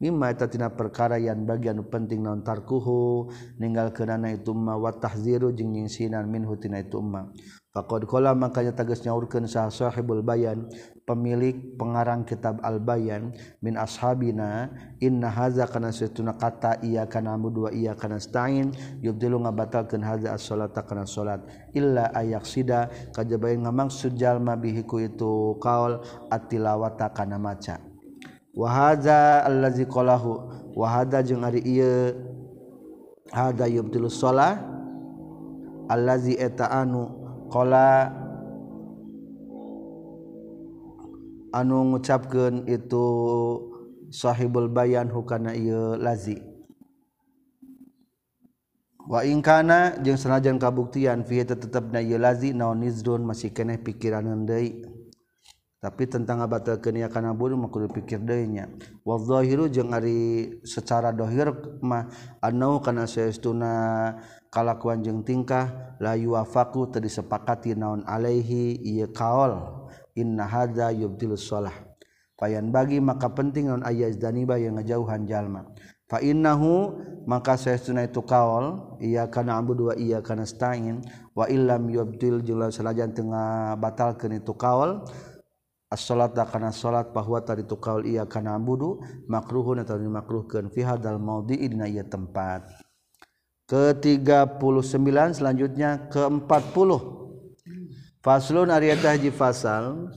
Min 0.00 0.16
maeta 0.16 0.48
tina 0.48 0.72
perkara 0.72 1.20
yang 1.20 1.44
bagian 1.44 1.84
penting 1.84 2.24
nontarkuhu 2.24 3.28
meninggal 3.60 3.92
kenana 3.92 4.32
itu 4.32 4.56
ma 4.56 4.72
wa 4.72 4.88
tahziru 4.96 5.52
jeung 5.52 5.76
nyingsinan 5.76 6.24
minhu 6.24 6.56
tina 6.56 6.80
itu 6.80 7.04
ma 7.04 7.28
ituma 7.28 7.60
Pakkola 7.70 8.34
makanya 8.34 8.74
tagas 8.74 9.06
nyaurkan 9.06 9.46
sahsahibul 9.46 10.26
bayan 10.26 10.66
pemilik 11.06 11.54
pengarang 11.78 12.26
kitab 12.26 12.58
al-bayan 12.66 13.30
min 13.62 13.78
ashabina 13.78 14.74
inna 14.98 15.30
haza 15.30 15.70
kana 15.70 15.94
setuna 15.94 16.34
kata 16.34 16.82
iya 16.82 17.06
kana 17.06 17.38
mudu 17.38 17.68
dua 17.68 17.70
iya 17.70 17.94
kana 17.94 18.18
stain 18.18 18.74
yubdilu 19.04 19.38
ngabatalkeun 19.44 20.02
haza 20.02 20.34
as-salata 20.34 20.82
kana 20.82 21.06
salat 21.06 21.46
illa 21.70 22.10
ayaksida 22.10 22.90
kajabayan 23.14 23.62
ngamaksud 23.62 24.18
jalma 24.18 24.58
bihiku 24.58 24.98
itu 24.98 25.54
kaul 25.62 26.02
atilawata 26.26 27.12
kana 27.14 27.38
maca. 27.38 27.89
wahaza 28.54 29.46
allazi 29.46 29.86
qalahu. 29.86 30.50
Wahada 30.74 31.22
jeung 31.22 31.42
ari 31.42 31.62
ieu. 31.66 32.14
Hada 33.30 33.70
yubtilu 33.70 34.10
shalah 34.10 34.58
allazi 35.86 36.34
eta 36.34 36.66
anu 36.66 37.06
qala 37.46 38.10
anu 41.54 41.94
ngucapkeun 41.94 42.66
itu 42.66 43.06
sahibul 44.10 44.66
bayan 44.66 45.06
hukana 45.06 45.54
ieu 45.54 45.94
lazi. 45.94 46.42
Wa 49.06 49.22
in 49.22 49.38
kana 49.46 49.94
jeung 50.02 50.18
sanajan 50.18 50.58
kabuktian 50.58 51.22
fi 51.22 51.46
tetepna 51.46 52.02
ieu 52.02 52.18
lazi 52.18 52.50
naon 52.50 52.82
nizrun 52.82 53.22
masih 53.22 53.54
keneh 53.54 53.78
pikiranan 53.78 54.42
deui. 54.42 54.89
Tapi 55.80 56.04
tentang 56.04 56.44
batal 56.44 56.76
kenia 56.76 57.08
kana 57.08 57.32
buru 57.32 57.56
mah 57.56 57.72
kudu 57.72 57.88
pikir 57.88 58.20
deui 58.20 58.52
nya 58.52 58.68
wa 59.00 59.16
zahiru 59.16 59.64
jeung 59.72 59.96
ari 59.96 60.60
secara 60.60 61.08
dohir 61.08 61.56
mah 61.80 62.12
annau 62.44 62.84
kana 62.84 63.08
saestuna 63.08 64.12
kalakuan 64.52 65.00
jeung 65.00 65.24
tingkah 65.24 65.96
la 66.02 66.18
yuwafaqu 66.18 66.90
teu 66.90 67.00
disepakati 67.00 67.78
naon 67.78 68.02
alaihi 68.04 68.76
ieu 68.82 69.08
kaol. 69.08 69.80
Inna 70.18 70.44
hadza 70.44 70.90
yubtilu 70.90 71.38
shalah. 71.38 71.72
Payan 72.34 72.74
bagi 72.74 72.98
maka 72.98 73.30
penting 73.30 73.70
naon 73.70 73.86
ayaz 73.86 74.18
daniba 74.18 74.58
yang 74.58 74.76
ngajauhan 74.76 75.24
jalma. 75.24 75.70
Fa 76.10 76.18
innahu 76.18 76.98
maka 77.30 77.54
saestuna 77.54 78.02
itu 78.02 78.18
kaol 78.26 78.98
iya 78.98 79.30
kana 79.30 79.62
abudu 79.62 79.92
wa 79.92 79.94
iya 79.94 80.18
kana 80.18 80.42
stain 80.42 80.98
wa 81.38 81.46
illam 81.46 81.86
yubtil 81.86 82.42
jelas 82.42 82.74
salajan 82.74 83.14
tengah 83.14 83.78
batalkeun 83.78 84.42
itu 84.42 84.50
kaol 84.58 85.06
salat 85.98 86.30
karena 86.46 86.70
salat 86.70 87.10
bahwa 87.10 87.42
tadi 87.42 87.66
tukal 87.66 88.06
ia 88.06 88.22
karena 88.22 88.54
budu 88.62 89.02
makruhun 89.26 89.82
atau 89.82 89.98
dimakruhkan 89.98 90.70
fi 90.70 90.86
hadal 90.86 91.18
maudi 91.18 91.58
dina 91.58 91.90
ieu 91.90 92.06
tempat. 92.06 92.62
Ke-39 93.66 95.10
selanjutnya 95.34 96.10
ke-40 96.10 96.90
faslun 98.22 98.70
ari 98.70 98.94
haji 98.94 99.30
fasal 99.34 100.10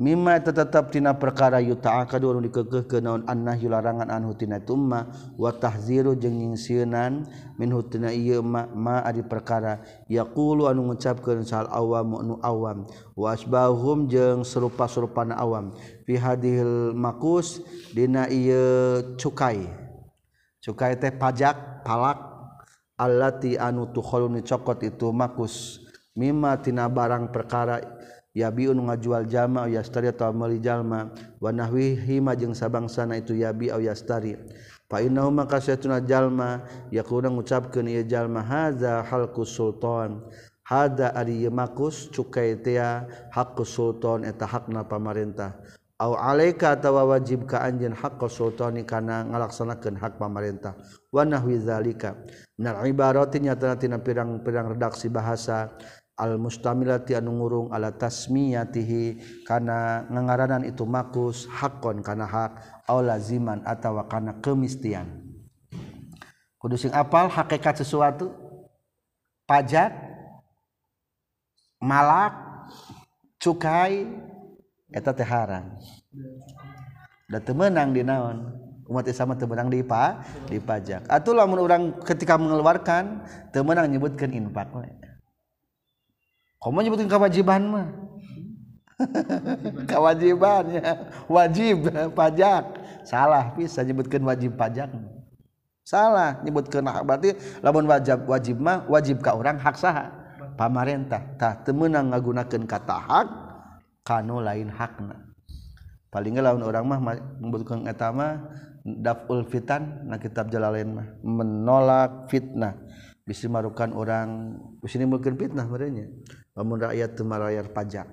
mimma 0.00 0.40
tetap 0.40 0.88
tina 0.88 1.12
perkara 1.12 1.60
yuta 1.60 2.00
kadulu 2.08 2.40
dikekeh 2.40 2.88
ke 2.88 2.98
naon 3.04 3.20
annahyu 3.28 3.68
larangan 3.68 4.08
anhu 4.08 4.32
tina 4.32 4.56
tumma 4.56 5.12
wa 5.36 5.52
tahziru 5.52 6.16
jeung 6.16 6.40
nyingsieunan 6.40 7.28
minhu 7.60 7.84
tina 7.84 8.08
ieu 8.08 8.40
ma 8.40 8.64
ma 8.72 9.04
ari 9.04 9.20
perkara. 9.20 9.84
Yakulu 10.08 10.72
anu 10.72 10.88
ngucapkeun 10.88 11.44
sal 11.44 11.68
awam 11.68 12.16
nu 12.24 12.40
awam 12.40 12.88
wa 13.12 13.28
asbahum 13.36 14.08
jeung 14.08 14.40
serupa-serupana 14.40 15.36
awam. 15.36 15.76
Fi 16.08 16.16
hadhil 16.16 16.96
makus 16.96 17.60
dina 17.92 18.24
ieu 18.32 19.04
cukai. 19.20 19.68
Cukai 20.64 20.96
teh 20.96 21.12
pajak 21.12 21.84
palak 21.84 22.16
allati 22.96 23.60
anu 23.60 23.92
tukhalu 23.92 24.40
cokot 24.40 24.80
itu 24.80 25.12
makus. 25.12 25.84
Mimma 26.16 26.56
tina 26.58 26.88
barang 26.88 27.30
perkara 27.30 27.99
yabiun 28.36 28.78
ngajual 28.78 29.26
jama 29.26 29.66
yastari 29.66 30.10
atau 30.10 30.30
meuli 30.34 30.62
jalma. 30.62 31.10
Wa 31.38 31.50
nahwihi 31.50 32.22
jeung 32.38 32.54
sabangsana 32.54 33.18
itu 33.18 33.34
yabi 33.38 33.70
au 33.70 33.80
yastari 33.82 34.38
fa 34.90 34.98
innahu 34.98 35.30
maka 35.30 35.62
saytuna 35.62 36.02
jalma 36.02 36.66
yakuna 36.90 37.30
ngucapkeun 37.30 37.86
ieu 37.86 38.02
jalma 38.02 38.42
hadza 38.42 39.06
halqu 39.06 39.46
sultan. 39.46 40.22
Hadza 40.66 41.10
ari 41.10 41.50
makus 41.50 42.06
cukai 42.14 42.54
tea 42.62 43.02
haqqu 43.34 43.66
sultan 43.66 44.22
eta 44.22 44.46
hakna 44.46 44.86
pamarentah. 44.86 45.58
Au 46.00 46.16
alaika 46.16 46.72
atawa 46.72 47.04
wajib 47.04 47.44
ka 47.44 47.60
anjeun 47.60 47.92
haqqu 47.92 48.24
sultani 48.24 48.88
kana 48.88 49.20
ngalaksanakeun 49.28 50.00
hak 50.00 50.16
pamarentah. 50.16 50.72
Wa 51.12 51.28
nahwi 51.28 51.60
zalika. 51.60 52.16
Minal 52.56 52.88
ibarati 52.88 53.36
nyatana 53.36 53.76
tina 53.76 54.00
pirang-pirang 54.00 54.72
redaksi 54.72 55.12
bahasa. 55.12 55.76
Mustamilati 56.36 57.16
anurung 57.16 57.72
ala 57.72 57.96
tasmiyatihikana 57.96 60.12
ngagaranan 60.12 60.68
itu 60.68 60.84
makus 60.84 61.48
hakon 61.48 62.04
karena 62.04 62.28
hak 62.28 62.84
a 62.84 62.92
laziman 63.00 63.64
atauwakana 63.64 64.36
kemistian. 64.44 65.24
Kudu 66.60 66.76
sing 66.76 66.92
apal 66.92 67.32
hakekat 67.32 67.80
sesuatu 67.80 68.28
pajak 69.48 69.96
malak 71.80 72.36
cukai 73.40 74.04
eta 74.92 75.16
teharan 75.16 75.80
dan 77.32 77.40
temenang 77.40 77.96
di 77.96 78.04
naon? 78.04 78.68
Umat 78.90 79.06
Islam 79.06 79.38
temenang 79.38 79.70
di 79.70 79.86
pa 79.86 80.18
di 80.50 80.58
pajak. 80.58 81.06
Atulah 81.06 81.46
menurut 81.46 81.70
orang 81.70 81.94
ketika 82.02 82.34
mengeluarkan 82.34 83.22
temenang 83.54 83.86
nyebutkan 83.86 84.34
infak 84.34 84.66
kamu 86.60 86.84
nyebutin 86.84 87.08
kewajiban 87.08 87.62
mah. 87.72 87.88
Kewajibannya 89.88 91.08
wajib 91.24 91.88
pajak. 92.12 92.64
Salah 93.08 93.56
bisa 93.56 93.80
nyebutkan 93.80 94.20
wajib 94.28 94.60
pajak. 94.60 94.92
Salah 95.80 96.36
nyebutkan 96.44 96.84
hak. 96.84 97.02
Berarti 97.08 97.30
lamun 97.64 97.88
wajib 97.88 98.28
wajib 98.28 98.56
mah 98.60 98.84
wajib 98.92 99.24
ka 99.24 99.32
orang 99.32 99.56
hak 99.56 99.80
saha. 99.80 100.12
Pamarentah. 100.60 101.32
Tah 101.40 101.56
temenang 101.64 102.12
ngagunakeun 102.12 102.68
kata 102.68 102.96
hak 103.08 103.28
kanu 104.04 104.44
lain 104.44 104.68
hakna. 104.68 105.16
Paling 106.12 106.36
lawan 106.36 106.60
orang 106.60 106.84
mah 106.84 107.00
menyebutkan 107.00 107.88
eta 107.88 108.12
mah 108.12 108.52
daful 108.84 109.48
fitan 109.48 110.04
na 110.04 110.20
kitab 110.20 110.52
jalalain 110.52 110.92
mah. 110.92 111.08
Menolak 111.24 112.28
fitnah. 112.28 112.76
Bisa 113.24 113.46
marukan 113.48 113.94
orang 113.94 114.58
bisa 114.82 114.98
mungkin 115.06 115.38
fitnah 115.38 115.62
merenya 115.62 116.10
lamun 116.60 116.76
rakyat 116.76 117.16
teu 117.16 117.24
marayar 117.24 117.72
pajak. 117.72 118.04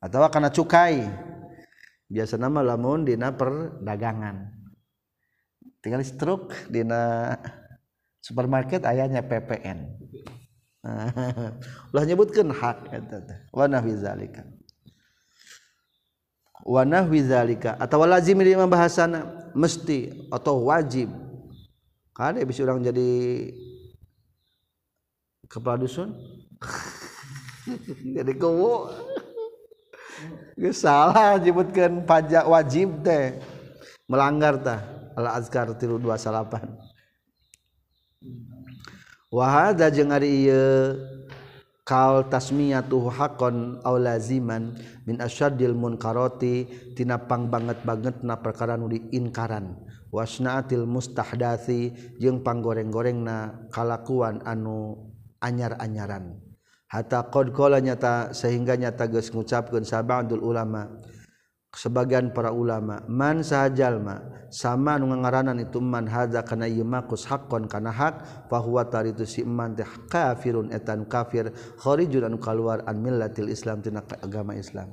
Atau 0.00 0.24
karena 0.32 0.48
cukai. 0.48 1.04
Biasa 2.08 2.40
nama 2.40 2.64
lamun 2.64 3.04
dina 3.04 3.28
perdagangan. 3.36 4.56
Tinggal 5.84 6.00
struk 6.00 6.56
dina 6.72 7.36
supermarket 8.24 8.88
ayahnya 8.88 9.20
PPN 9.20 10.02
ulah 11.94 12.04
nyebutkan 12.06 12.50
hak 12.50 12.90
wa 13.54 13.64
nahwi 13.70 13.94
zalika. 13.94 14.42
Wa 16.62 16.82
nahwi 16.82 17.22
zalika. 17.22 17.78
Atau 17.78 18.02
lazim 18.06 18.38
di 18.42 18.54
bahasana 18.54 19.50
mesti 19.54 20.26
atau 20.30 20.66
wajib. 20.66 21.10
Kada 22.12 22.44
bisa 22.44 22.66
orang 22.66 22.84
jadi 22.84 23.08
kepala 25.48 25.80
dusun 25.80 26.12
jadi 28.02 28.32
kuwu. 28.36 28.90
Salah 30.70 31.38
nyebutkan 31.38 32.06
pajak 32.06 32.46
wajib 32.46 33.02
teh. 33.02 33.38
Melanggar 34.10 34.60
tah 34.60 34.80
al 35.16 35.40
azkar 35.40 35.72
tilu 35.78 35.96
dua 35.96 36.20
salapan. 36.20 36.68
Wahada 39.32 39.88
jeung 39.88 40.12
ari 40.12 40.44
ieu 40.44 41.00
kal 41.82 42.28
tasmiyatuhu 42.28 43.08
hakon 43.08 43.80
aw 43.80 43.96
laziman 43.96 44.76
min 45.08 45.16
asyaddil 45.18 45.72
munkarati 45.72 46.68
tina 46.92 47.16
pang 47.16 47.48
banget 47.48 47.80
banget 47.82 48.20
na 48.20 48.36
perkara 48.36 48.76
nu 48.76 48.92
diinkaran. 48.92 49.80
Wasnaatil 50.12 50.84
mustahdathi 50.84 51.96
jeung 52.20 52.44
panggoreng-gorengna 52.44 53.64
kalakuan 53.72 54.44
anu 54.44 55.08
anyar-anyaran. 55.40 56.41
hatta 56.92 57.24
qad 57.32 57.56
qala 57.56 57.80
nyata 57.80 58.36
sehingga 58.36 58.76
nyata 58.76 59.08
geus 59.08 59.32
ngucapkeun 59.32 59.88
sabadul 59.88 60.44
ulama 60.44 60.92
sebagian 61.72 62.36
para 62.36 62.52
ulama 62.52 63.00
man 63.08 63.40
sahajalma 63.40 64.20
sama 64.52 65.00
nu 65.00 65.08
ngaranan 65.08 65.56
itu 65.64 65.80
man 65.80 66.04
hadza 66.04 66.44
kana 66.44 66.68
ieu 66.68 66.84
yumaqus 66.84 67.24
haqqan 67.24 67.64
kana 67.64 67.88
hak 67.88 68.44
fa 68.52 68.60
huwa 68.60 68.84
taritu 68.84 69.24
si 69.24 69.40
man 69.40 69.72
teh 69.72 69.88
kafirun 70.12 70.68
etan 70.68 71.08
kafir 71.08 71.48
kharijun 71.80 72.28
anu 72.28 72.36
kaluar 72.36 72.84
an 72.84 73.00
millatil 73.00 73.48
islam 73.48 73.80
tina 73.80 74.04
agama 74.20 74.52
islam. 74.52 74.92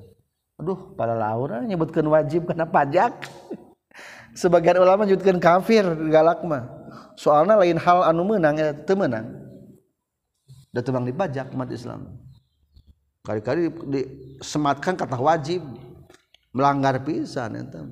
Aduh 0.56 0.96
para 0.96 1.12
laura 1.12 1.60
nyebutkeun 1.68 2.08
wajib 2.08 2.48
kana 2.48 2.64
pajak. 2.64 3.28
Sebagian 4.40 4.80
ulama 4.80 5.04
nyebutkeun 5.04 5.44
kafir 5.44 5.84
galak 6.08 6.48
mah. 6.48 6.64
Soalna 7.20 7.60
lain 7.60 7.76
hal 7.76 8.08
anu 8.08 8.24
meunang 8.24 8.56
menang 8.56 8.88
teu 8.88 8.96
meunang. 8.96 9.39
Dan 10.70 10.82
tebang 10.86 11.06
dipajak 11.06 11.54
umat 11.54 11.70
Islam. 11.74 12.10
Kali-kali 13.26 13.70
disematkan 13.90 14.96
kata 14.96 15.18
wajib. 15.20 15.62
Melanggar 16.50 17.06
pisan 17.06 17.62
eta 17.62 17.86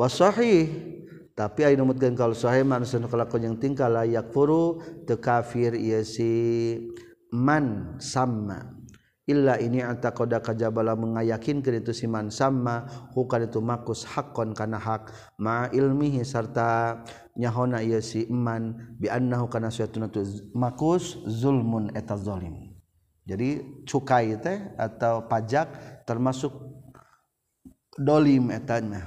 wasahih 0.00 0.66
tapi 1.36 1.68
aya 1.68 1.76
numutkeun 1.76 2.16
kalau 2.16 2.32
sahih 2.32 2.64
manusia 2.64 2.96
kalakuan 3.04 3.52
yang 3.52 3.56
tingkah 3.60 3.92
layak 3.92 4.32
furu 4.32 4.80
teu 5.04 5.20
kafir 5.20 5.76
si 6.08 6.32
man 7.28 7.96
sama 8.00 8.80
illa 9.28 9.60
ini 9.60 9.84
antaqada 9.84 10.40
kajabala 10.40 10.96
mengayakinkeun 10.96 11.84
itu 11.84 11.92
siman 11.92 12.32
sama 12.32 12.88
hukar 13.12 13.44
itu 13.44 13.60
makus 13.60 14.08
hakon 14.08 14.56
kana 14.56 14.80
hak 14.80 15.12
ma 15.36 15.68
ilmihi 15.70 16.24
sarta 16.24 17.04
nyahona 17.36 17.82
ieu 17.82 18.02
si 18.02 18.26
iman 18.26 18.96
bi 18.98 19.06
annahu 19.10 19.46
kana 19.46 19.70
suatuna 19.70 20.08
tu 20.08 20.24
makus 20.54 21.18
zulmun 21.26 21.94
eta 21.94 22.16
zalim 22.16 22.70
jadi 23.30 23.62
cukai 23.86 24.34
teh 24.42 24.58
atau 24.74 25.22
pajak 25.30 25.70
termasuk 26.02 26.50
dolim 27.94 28.50
etanya. 28.50 29.06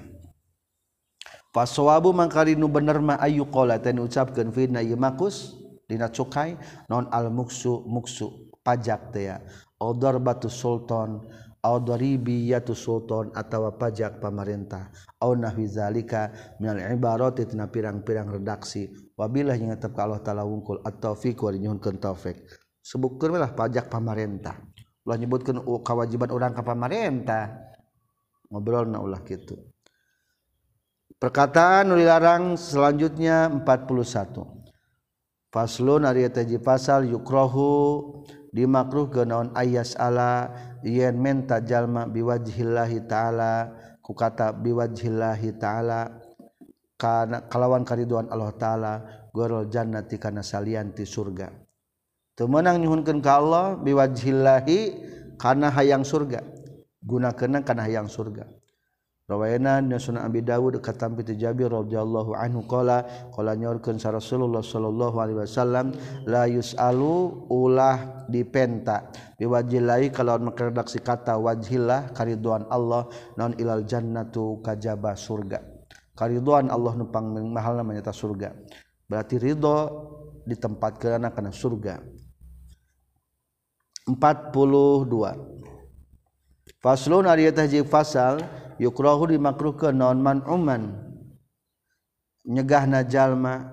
Fasawabu 1.53 2.15
mangkari 2.15 2.55
nu 2.55 2.71
bener 2.71 3.03
ma 3.03 3.19
ayu 3.19 3.43
qala 3.51 3.77
teh 3.83 3.91
ucapkeun 3.91 4.55
fi 4.55 4.71
na 4.71 4.79
makus 4.95 5.59
dina 5.91 6.07
cukai 6.07 6.55
non 6.88 7.12
al 7.12 7.27
muksu 7.29 7.83
muksu 7.83 8.49
pajak 8.63 9.12
teh 9.12 9.27
ya. 9.27 9.43
Odor 9.75 10.23
batu 10.23 10.47
sultan 10.47 11.19
daribiyatu 11.63 12.76
sultan 12.76 13.32
atau 13.32 13.71
pajak 13.71 14.19
pamarintah 14.19 14.91
au 15.23 15.32
nahwi 15.39 15.63
zalika 15.71 16.30
minal 16.60 16.84
ibarati 16.84 17.47
tina 17.47 17.71
pirang-pirang 17.71 18.28
redaksi. 18.28 18.91
Wabillah 19.15 19.56
yang 19.56 19.71
tetap 19.80 19.95
Allah 20.04 20.19
taala 20.19 20.43
wungkul. 20.43 20.84
At-taufiq 20.84 21.39
wa 21.39 21.56
nyuhunkeun 21.56 22.04
taufik. 22.04 22.43
Sebutkeun 22.84 23.39
lah 23.39 23.56
pajak 23.56 23.88
pamarintah 23.88 24.60
ulah 25.04 25.17
nyebutkeun 25.19 25.60
kewajiban 25.84 26.32
orang 26.32 26.56
ka 26.56 26.63
pamarintah 26.63 27.76
ngobrolna 28.47 29.04
ulah 29.04 29.19
kitu. 29.23 29.60
Perkataan 31.19 31.88
nu 31.88 31.95
dilarang 31.95 32.60
selanjutnya 32.60 33.47
41 33.47 33.63
faslun 35.52 36.04
ari 36.04 36.28
pasal 36.60 37.08
yukrohu 37.08 37.71
dimakruh 38.53 39.09
genaon 39.09 39.49
ayas 39.57 39.97
ala 39.97 40.53
yen 40.85 41.17
menta 41.17 41.57
jalma 41.59 42.05
biwajhillahi 42.05 43.09
ta'ala 43.09 43.73
ku 44.05 44.13
kata 44.13 44.53
biwajhillahi 44.53 45.57
ta'ala 45.57 46.13
kana 47.01 47.49
kalawan 47.49 47.81
kariduan 47.81 48.29
Allah 48.29 48.53
ta'ala 48.53 48.93
gorol 49.33 49.67
jannati 49.67 50.21
kana 50.21 50.45
salianti 50.45 51.03
surga. 51.03 51.49
Temenang 52.37 52.81
nyuhunkeun 52.81 53.19
ka 53.19 53.41
Allah 53.41 53.77
biwajhillahi 53.81 54.79
kana 55.41 55.73
hayang 55.73 56.05
surga. 56.05 56.45
Gunakeun 57.03 57.59
kana 57.65 57.89
hayang 57.89 58.07
surga. 58.07 58.45
Rawayanan 59.33 59.89
Sunan 59.97 60.29
Abi 60.29 60.45
Dawud 60.45 60.77
katampi 60.77 61.25
ti 61.25 61.33
Jabir 61.33 61.73
radhiyallahu 61.73 62.37
anhu 62.37 62.69
qala 62.69 63.01
qala 63.33 63.57
nyorkeun 63.57 63.97
sa 63.97 64.13
Rasulullah 64.13 64.61
sallallahu 64.61 65.17
alaihi 65.17 65.41
wasallam 65.41 65.89
la 66.29 66.45
yusalu 66.45 67.49
ulah 67.49 68.29
dipenta 68.29 69.09
biwajilai 69.41 70.13
kalau 70.13 70.37
meredaksi 70.37 71.01
kata 71.01 71.33
wajhillah 71.41 72.13
kariduan 72.13 72.69
Allah 72.69 73.09
non 73.33 73.57
ilal 73.57 73.81
jannatu 73.89 74.61
kajaba 74.61 75.17
surga. 75.17 75.65
Kariduan 76.13 76.69
Allah 76.69 76.93
numpang 76.93 77.33
mahal 77.49 77.81
namanya 77.81 78.05
ta 78.05 78.13
surga. 78.13 78.53
Berarti 79.09 79.41
ridho 79.41 80.13
di 80.43 80.59
tempat 80.59 80.99
kerana 80.99 81.31
kana 81.31 81.55
surga 81.55 82.03
42 84.03 84.19
faslun 86.83 87.23
ari 87.23 87.47
tah 87.55 87.63
fasal 87.87 88.43
yukrohu 88.83 89.31
dimakruhkan 89.31 89.95
non 89.95 90.19
man 90.19 90.43
uman. 90.43 90.99
Nyegah 92.43 92.83
najallma 92.83 93.71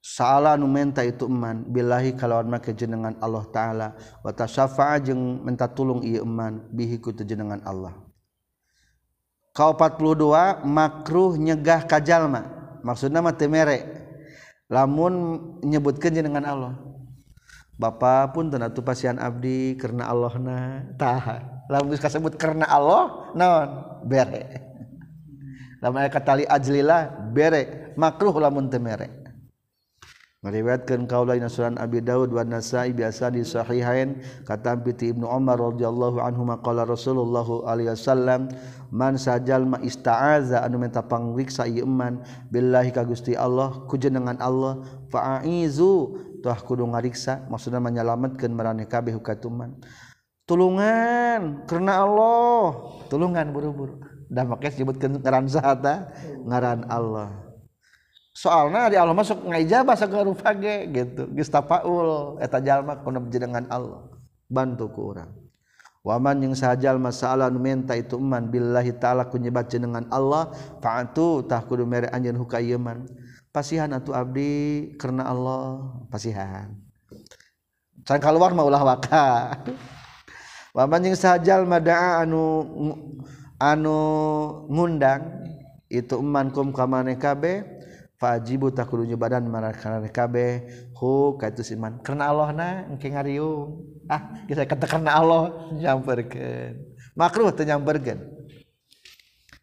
salah 0.00 0.56
numenta 0.56 1.04
itu 1.04 1.28
eman 1.28 1.68
billahi 1.68 2.16
kalawan 2.16 2.48
make 2.48 2.72
jenengan 2.72 3.12
Allah 3.20 3.44
taala. 3.52 3.88
Wa 4.24 4.32
tasyafa'a 4.32 5.04
jeung 5.04 5.44
minta 5.44 5.68
tulung 5.68 6.00
ieu 6.00 6.24
iman 6.24 6.64
bihiku 6.72 7.12
ku 7.12 7.22
Allah. 7.68 7.92
Kau 9.52 9.76
42 9.76 10.64
makruh 10.64 11.36
nyegah 11.36 11.84
kajalma 11.84 12.46
maksudna 12.80 13.20
mah 13.20 13.34
teu 13.36 13.50
lamun 14.68 15.12
nyebutkeun 15.60 16.14
jenengan 16.16 16.44
Allah. 16.48 16.87
Bapak 17.78 18.34
pun 18.34 18.50
tena 18.50 18.74
tu 18.74 18.82
pasian 18.82 19.22
abdi 19.22 19.78
karena 19.78 20.10
Allah 20.10 20.34
na. 20.42 20.58
Taha. 20.98 21.62
Lamun 21.70 21.94
kasebut 21.94 22.34
karena 22.34 22.66
Allah 22.66 23.30
naon? 23.38 23.68
Bere. 24.02 24.66
Lamun 25.78 26.02
kata 26.10 26.42
li 26.42 26.44
ajlilah 26.44 27.30
bere. 27.30 27.94
Makruh 27.94 28.34
lamun 28.34 28.66
teu 28.66 28.82
mere. 28.82 29.18
Meriwayatkeun 30.38 31.10
kaula 31.10 31.34
dina 31.34 31.50
sunan 31.50 31.82
Abi 31.82 31.98
Daud 31.98 32.30
wa 32.30 32.46
Nasa'i 32.46 32.94
biasa 32.94 33.34
di 33.34 33.42
sahihain 33.42 34.22
kata 34.46 34.78
piti 34.86 35.10
Ibnu 35.10 35.26
Umar 35.26 35.58
radhiyallahu 35.58 36.22
anhu 36.22 36.46
maqala 36.46 36.86
Rasulullah 36.86 37.42
alaihi 37.66 37.90
wasallam 37.90 38.46
man 38.94 39.18
sajal 39.18 39.66
ma 39.66 39.82
ista'aza 39.82 40.62
anu 40.62 40.78
minta 40.78 41.02
pangriksa 41.02 41.66
ieu 41.66 41.90
man 41.90 42.22
billahi 42.54 42.94
ka 42.94 43.02
Gusti 43.02 43.34
Allah 43.34 43.82
ku 43.90 43.98
jenengan 43.98 44.38
Allah 44.38 44.78
fa'aizu 45.10 46.27
tuah 46.42 46.58
kudu 46.58 46.86
ngariksa 46.86 47.46
maksudnya 47.50 47.82
menyelamatkan 47.82 48.50
marane 48.50 48.86
kabeh 48.86 49.14
hukatuman 49.16 49.78
tulungan 50.48 51.68
karena 51.68 52.02
Allah. 52.02 52.64
Tulungan 53.12 53.52
buru-buru. 53.52 54.00
Dah 54.32 54.48
makanya 54.48 54.72
sebutkan 54.72 55.20
ngaran 55.20 55.44
sahata 55.44 56.08
ngaran 56.48 56.88
Allah. 56.88 57.28
Soalnya 58.32 58.88
di 58.88 58.96
Allah 58.96 59.12
masuk 59.12 59.44
ngajabah 59.44 59.94
segala 59.94 60.24
rupage 60.24 60.88
gitu. 60.88 61.28
Geus 61.36 61.52
tapaul 61.52 62.40
eta 62.40 62.64
jalma 62.64 62.96
kuna 63.04 63.20
dengan 63.28 63.68
Allah. 63.68 64.08
Bantu 64.48 64.88
ku 64.88 65.12
urang. 65.12 65.28
Waman 66.06 66.40
yang 66.40 66.54
sajal 66.56 66.96
masalah 66.96 67.52
nu 67.52 67.60
menta 67.60 67.92
itu 67.92 68.16
eman 68.16 68.48
billahi 68.48 68.96
taala 68.96 69.28
ku 69.28 69.36
jenengan 69.36 70.08
Allah 70.08 70.48
fa'atu 70.80 71.44
tah 71.44 71.60
kudu 71.60 71.84
mere 71.84 72.08
anjeun 72.08 72.38
hukayeuman 72.38 73.04
pasihan 73.52 73.90
atuh 73.92 74.14
abdi 74.14 74.94
karena 75.00 75.28
Allah. 75.28 75.92
Pasihan. 76.12 76.74
Can 78.04 78.20
keluar 78.22 78.56
mah 78.56 78.64
ulah 78.64 78.82
waka. 78.84 79.58
Waman 80.76 81.10
sajal 81.16 81.66
madaa 81.66 82.22
anu 82.22 82.62
anu 83.58 83.98
ngundang 84.70 85.44
itu 85.90 86.20
eman 86.20 86.54
kum 86.54 86.70
ka 86.70 86.86
maneh 86.86 87.18
kabeh 87.18 87.66
fajibu 88.20 88.70
tak 88.70 88.86
kudu 88.86 89.08
nyobadan 89.08 89.44
marana 89.48 90.06
kabeh. 90.06 90.68
Hu 90.94 91.34
ka 91.38 91.50
itu 91.50 91.66
iman 91.74 91.98
karena 92.00 92.30
Allah 92.30 92.48
na 92.54 92.68
engke 92.86 93.10
ngariung. 93.10 93.82
Ah 94.06 94.46
kita 94.46 94.64
kata 94.64 94.86
karena 94.86 95.18
Allah 95.18 95.72
nyamperkeun. 95.74 96.74
Makruh 97.18 97.50
teu 97.50 97.66
nyamperkeun. 97.66 98.20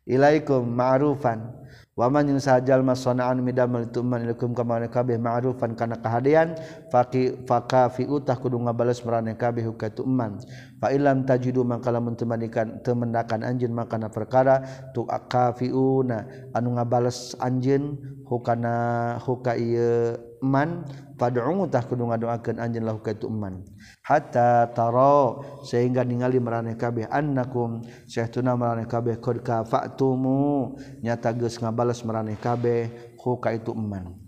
Ilaikum 0.06 0.62
ma'rufan 0.70 1.65
waman 1.96 2.28
yang 2.28 2.44
sajal 2.44 2.84
masonaan 2.84 3.40
midamel 3.40 3.88
itu 3.88 4.04
manilukum 4.04 4.52
kamane 4.52 4.92
kabeh 4.92 5.16
ma'rufan 5.16 5.80
kana 5.80 5.96
kahadean 5.96 6.60
faqi 6.92 7.48
faka 7.48 7.88
fi 7.88 8.04
utah 8.04 8.36
kudu 8.36 8.60
ngabales 8.60 9.00
marane 9.08 9.32
kabeh 9.40 9.64
ka 9.80 9.88
tuman 9.88 10.36
fa 10.76 10.92
illam 10.92 11.24
tajidu 11.24 11.64
mangkala 11.64 12.04
mun 12.04 12.20
temanikan 12.20 12.84
temendakan 12.84 13.48
anjeun 13.48 13.72
makana 13.72 14.12
perkara 14.12 14.60
tu 14.92 15.08
akafiuna. 15.08 16.52
Anu 16.52 16.76
ngabales 16.76 17.32
anjeun 17.40 17.96
hukana 18.28 19.16
huka 19.24 19.56
ieu 19.56 20.20
man 20.44 20.84
padutah 21.16 21.84
kudu 21.88 22.12
ngadoakan 22.12 22.60
anjlah 22.60 22.96
ketuman 23.00 23.64
hatta 24.04 24.70
taro 24.76 25.42
sehingga 25.64 26.04
ningali 26.04 26.38
meraneh 26.38 26.76
kabeh 26.76 27.08
annakum 27.10 27.82
Syekhuna 28.06 28.54
meraneh 28.54 28.86
kabeh 28.86 29.18
qad 29.18 29.42
kafa'tumu. 29.42 30.76
Nyata 31.02 31.34
geus 31.34 31.58
ngabales 31.58 32.04
meraneh 32.06 32.38
kabeh 32.38 33.16
hu 33.18 33.42
ka 33.42 33.56
itu 33.56 33.74
iman 33.74 34.26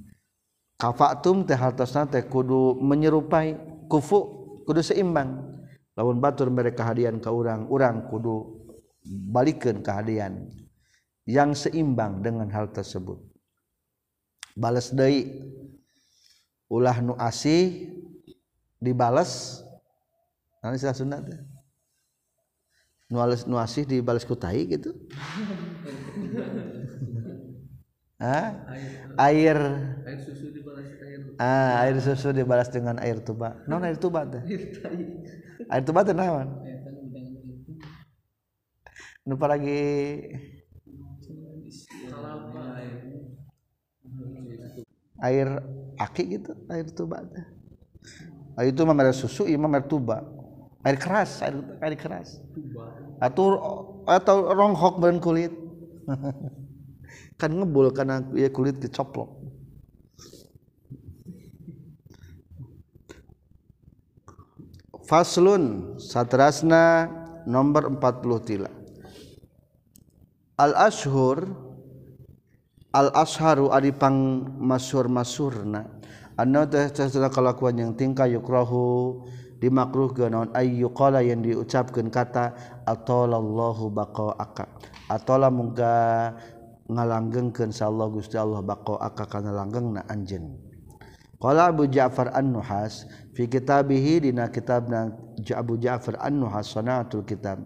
kafa'tum 0.78 1.46
teh 1.46 1.58
hartosna 1.58 2.06
teh 2.06 2.26
kudu 2.26 2.78
menyerupai 2.82 3.58
kufu 3.90 4.20
kudu 4.64 4.82
seimbang. 4.82 5.54
Lawan 5.98 6.22
batur 6.22 6.54
mereka 6.54 6.86
hadian 6.86 7.18
ka 7.18 7.34
urang 7.34 7.66
urang 7.74 8.06
kudu 8.06 8.62
balikeun 9.34 9.82
kahadian 9.82 10.46
yang 11.26 11.58
seimbang 11.58 12.22
dengan 12.22 12.48
hal 12.54 12.70
tersebut. 12.70 13.18
Balas 14.54 14.94
deui. 14.94 15.42
Ulah 16.70 16.98
nu 17.04 17.14
asih 17.20 17.90
dibales. 18.82 19.64
Sunat 20.98 21.24
nuasih 23.48 23.84
di 23.88 23.98
balas 24.04 24.28
kutai 24.28 24.68
gitu. 24.68 24.92
Air. 29.18 29.58
Ah 31.40 31.86
air 31.86 31.98
susu 32.06 32.30
dibalas 32.38 32.70
dengan 32.76 32.98
air 33.06 33.18
tuba. 33.28 33.50
Non 33.70 33.82
air 33.86 33.98
tuba 34.04 34.22
teh? 34.32 34.44
Air 35.72 35.84
tuba 35.88 36.02
teh 36.08 36.16
naon? 36.16 36.48
Nu 39.26 39.36
lagi 39.52 39.72
air 45.22 45.62
aki 45.98 46.24
gitu 46.38 46.52
air 46.70 46.86
tuba 46.94 47.26
teh. 47.26 47.46
Itu 48.66 48.86
mah 48.86 48.98
merek 48.98 49.14
susu 49.14 49.46
imam 49.46 49.70
merek 49.70 49.90
tuba. 49.90 50.26
Air 50.86 50.98
keras 50.98 51.42
air, 51.42 51.58
air 51.82 51.96
keras. 51.98 52.42
Atau 53.22 53.46
atau 54.06 54.38
ronghok 54.54 55.02
bahan 55.02 55.18
kulit. 55.22 55.54
Kan 57.40 57.54
ngebul 57.54 57.94
karena 57.94 58.26
ya 58.34 58.50
kulit 58.50 58.82
kecoplok. 58.82 59.30
Faslun 65.08 65.96
satrasna 66.02 67.08
nomor 67.48 67.88
40 67.96 68.44
tila. 68.44 68.72
Al 70.60 70.76
al-asharu 72.98 73.70
adipang 73.70 74.50
masur-masurna 74.58 75.86
anna 76.34 76.66
tahtasala 76.66 77.30
kalakuan 77.30 77.78
yang 77.78 77.92
tingkah 77.94 78.26
yukrahu 78.26 79.22
dimakruh 79.62 80.14
naon? 80.30 80.50
Ayyuqala 80.54 81.26
yang 81.26 81.42
diucapkeun 81.42 82.14
kata 82.14 82.54
atalallahu 82.86 83.90
baqaaka. 83.94 84.66
Atala 85.10 85.50
mungga 85.50 86.34
ngalanggengkeun 86.88 87.74
sa 87.74 87.90
Allah 87.90 88.08
Gusti 88.10 88.38
Allah 88.38 88.62
baqaaka 88.62 89.26
kana 89.28 89.54
langgengna 89.54 90.06
anjeun. 90.08 90.58
Qala 91.38 91.70
Abu 91.70 91.86
Ja'far 91.86 92.34
An-Nuhas 92.34 93.06
fi 93.38 93.46
kitabih 93.46 94.26
dina 94.26 94.50
kitabna 94.50 95.14
Abu 95.54 95.78
Ja'far 95.78 96.18
An-Nuhas 96.18 96.74
sanatul 96.74 97.22
kitab. 97.30 97.62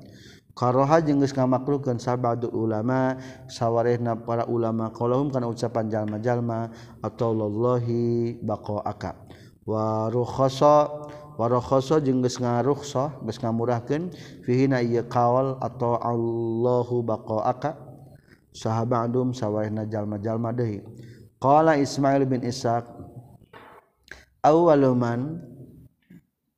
Karoha 0.51 0.99
jenggus 0.99 1.31
ngamakruhkan 1.31 1.95
sabadu 1.95 2.51
ulama 2.51 3.15
sawarehna 3.47 4.19
para 4.19 4.43
ulama 4.51 4.91
kalauhum 4.91 5.31
kana 5.31 5.47
ucapan 5.47 5.87
jalma-jalma 5.87 6.67
atau 6.99 7.31
lallahi 7.31 8.35
baqaaka 8.43 9.15
wa 9.63 10.11
rukhasa 10.11 10.91
wa 11.39 11.45
rukhasa 11.47 12.03
jenggus 12.03 12.35
ngarukhsah 12.35 13.23
geus 13.23 13.39
ngamurahkeun 13.39 14.11
fihi 14.43 14.67
na 14.67 14.83
ieu 14.83 15.07
kaul 15.07 15.55
atau 15.63 15.95
Allahu 15.95 16.99
baqaaka 16.99 17.79
sahabadum 18.51 19.31
sawarehna 19.31 19.87
jalma-jalma 19.87 20.51
deui 20.51 20.83
qala 21.39 21.79
Ismail 21.79 22.27
bin 22.27 22.43
Ishaq 22.43 22.83
awwaluman 24.43 25.39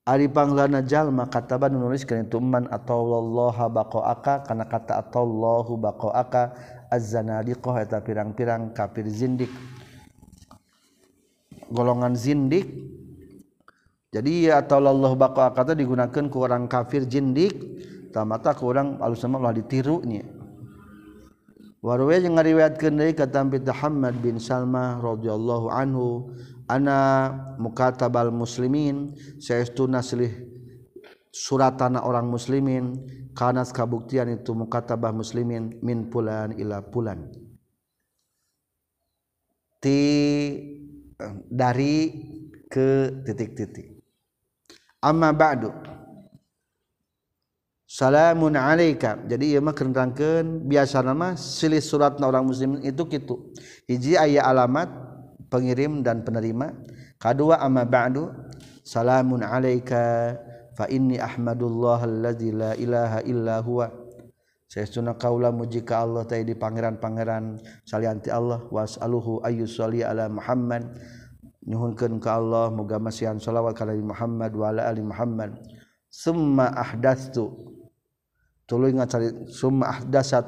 Aripanglajallma 0.03 1.31
kataba 1.31 1.71
nulis 1.71 2.03
keman 2.03 2.67
atauallahha 2.67 3.71
bako 3.71 4.03
aka 4.03 4.43
karena 4.43 4.67
kata 4.67 4.99
ataullahu 4.99 5.79
bako 5.79 6.11
aka 6.11 6.51
azzanadiqta 6.91 8.03
pirang-pirang 8.03 8.75
kafir 8.75 9.07
zindik. 9.07 9.47
Golongan 11.71 12.19
zindik. 12.19 12.67
Jadi 14.11 14.51
atauallah 14.51 15.15
bako 15.15 15.39
aka 15.39 15.71
digunakan 15.71 16.27
ke 16.27 16.37
orang 16.37 16.67
kafir 16.67 17.07
zindik 17.07 17.55
tamata 18.11 18.51
ke 18.53 18.61
orang 18.67 18.99
alusamalah 18.99 19.55
ditirunya 19.55 20.21
warwe 21.83 22.15
yang 22.15 22.39
ngariwayatkan 22.39 22.95
dari 22.95 23.11
kata 23.11 23.43
Hamad 23.75 24.15
bin 24.23 24.39
Salmah 24.39 25.03
radhiyallahu 25.03 25.67
anhu 25.67 26.31
ana 26.67 27.29
mukatabal 27.59 28.31
muslimin 28.31 29.15
saestuna 29.39 29.99
silih 29.99 30.31
suratana 31.33 32.05
orang 32.05 32.29
muslimin 32.29 33.01
kanas 33.33 33.73
kabuktian 33.73 34.29
itu 34.29 34.53
mukatabah 34.53 35.09
muslimin 35.09 35.81
min 35.81 36.07
pulan 36.07 36.53
ila 36.55 36.85
pulan. 36.85 37.33
Ti 39.81 39.99
dari 41.51 41.95
ke 42.71 43.21
titik-titik. 43.27 43.99
Amma 45.03 45.35
ba'du. 45.35 45.69
Salamun 47.83 48.57
alaika. 48.57 49.21
Jadi 49.29 49.53
ieu 49.53 49.61
mah 49.61 49.75
kerangkeun 49.75 50.65
biasa 50.65 51.05
nama 51.05 51.37
silih 51.37 51.83
suratna 51.83 52.25
orang 52.25 52.49
muslimin 52.49 52.81
itu 52.81 53.05
kitu. 53.05 53.53
Hiji 53.85 54.17
aya 54.17 54.47
alamat 54.49 54.89
pengirim 55.53 56.01
dan 56.01 56.25
penerima. 56.25 56.73
Kedua 57.21 57.61
amma 57.61 57.85
ba'du 57.85 58.25
salamun 58.81 59.45
alaika 59.45 60.33
fa 60.73 60.89
inni 60.89 61.21
ahmadullah 61.21 62.01
alladzi 62.01 62.49
la 62.49 62.73
ilaha 62.73 63.21
illa 63.21 63.61
huwa. 63.61 63.93
Saestuna 64.65 65.13
kaula 65.13 65.53
muji 65.53 65.85
ka 65.85 66.01
Allah 66.01 66.25
ta 66.25 66.33
di 66.41 66.57
pangeran-pangeran. 66.57 67.61
Salianti 67.85 68.33
Allah 68.33 68.65
was'aluhu 68.73 69.45
ayyusalli 69.45 70.01
ala 70.01 70.25
Muhammad. 70.33 70.97
Nyuhunkeun 71.69 72.17
ka 72.17 72.41
Allah 72.41 72.73
muga 72.73 72.97
masihan 72.97 73.37
shalawat 73.37 73.77
ka 73.77 73.85
Nabi 73.85 74.01
Muhammad 74.01 74.49
wa 74.57 74.73
ala 74.73 74.89
ali 74.89 75.05
Muhammad. 75.05 75.61
Summa 76.09 76.73
ahdatsu. 76.73 77.53
Tuluy 78.65 78.95
ngacari 78.97 79.51
summa 79.51 79.91
ahdasat 79.91 80.47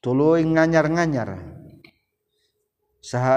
tuluy 0.00 0.40
nganyar-nganyar 0.46 1.36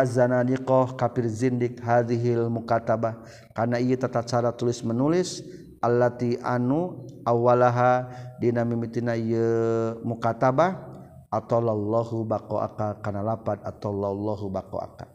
zanadiqoh 0.05 0.97
kafir 0.97 1.29
zindik 1.29 1.77
hadhil 1.85 2.49
mukatabah. 2.49 3.21
Karena 3.53 3.77
ia 3.77 3.93
tata 3.93 4.25
cara 4.25 4.49
tulis 4.49 4.81
menulis 4.81 5.45
allati 5.79 6.35
anu 6.43 7.07
awalaha 7.23 8.09
dina 8.39 8.67
mimitina 8.67 9.15
ieu 9.15 9.95
mukatabah 10.03 10.89
atallahu 11.31 12.25
baqaaka 12.27 12.99
kana 12.99 13.23
lapat 13.23 13.61
atallahu 13.63 14.49
baqaaka 14.51 15.07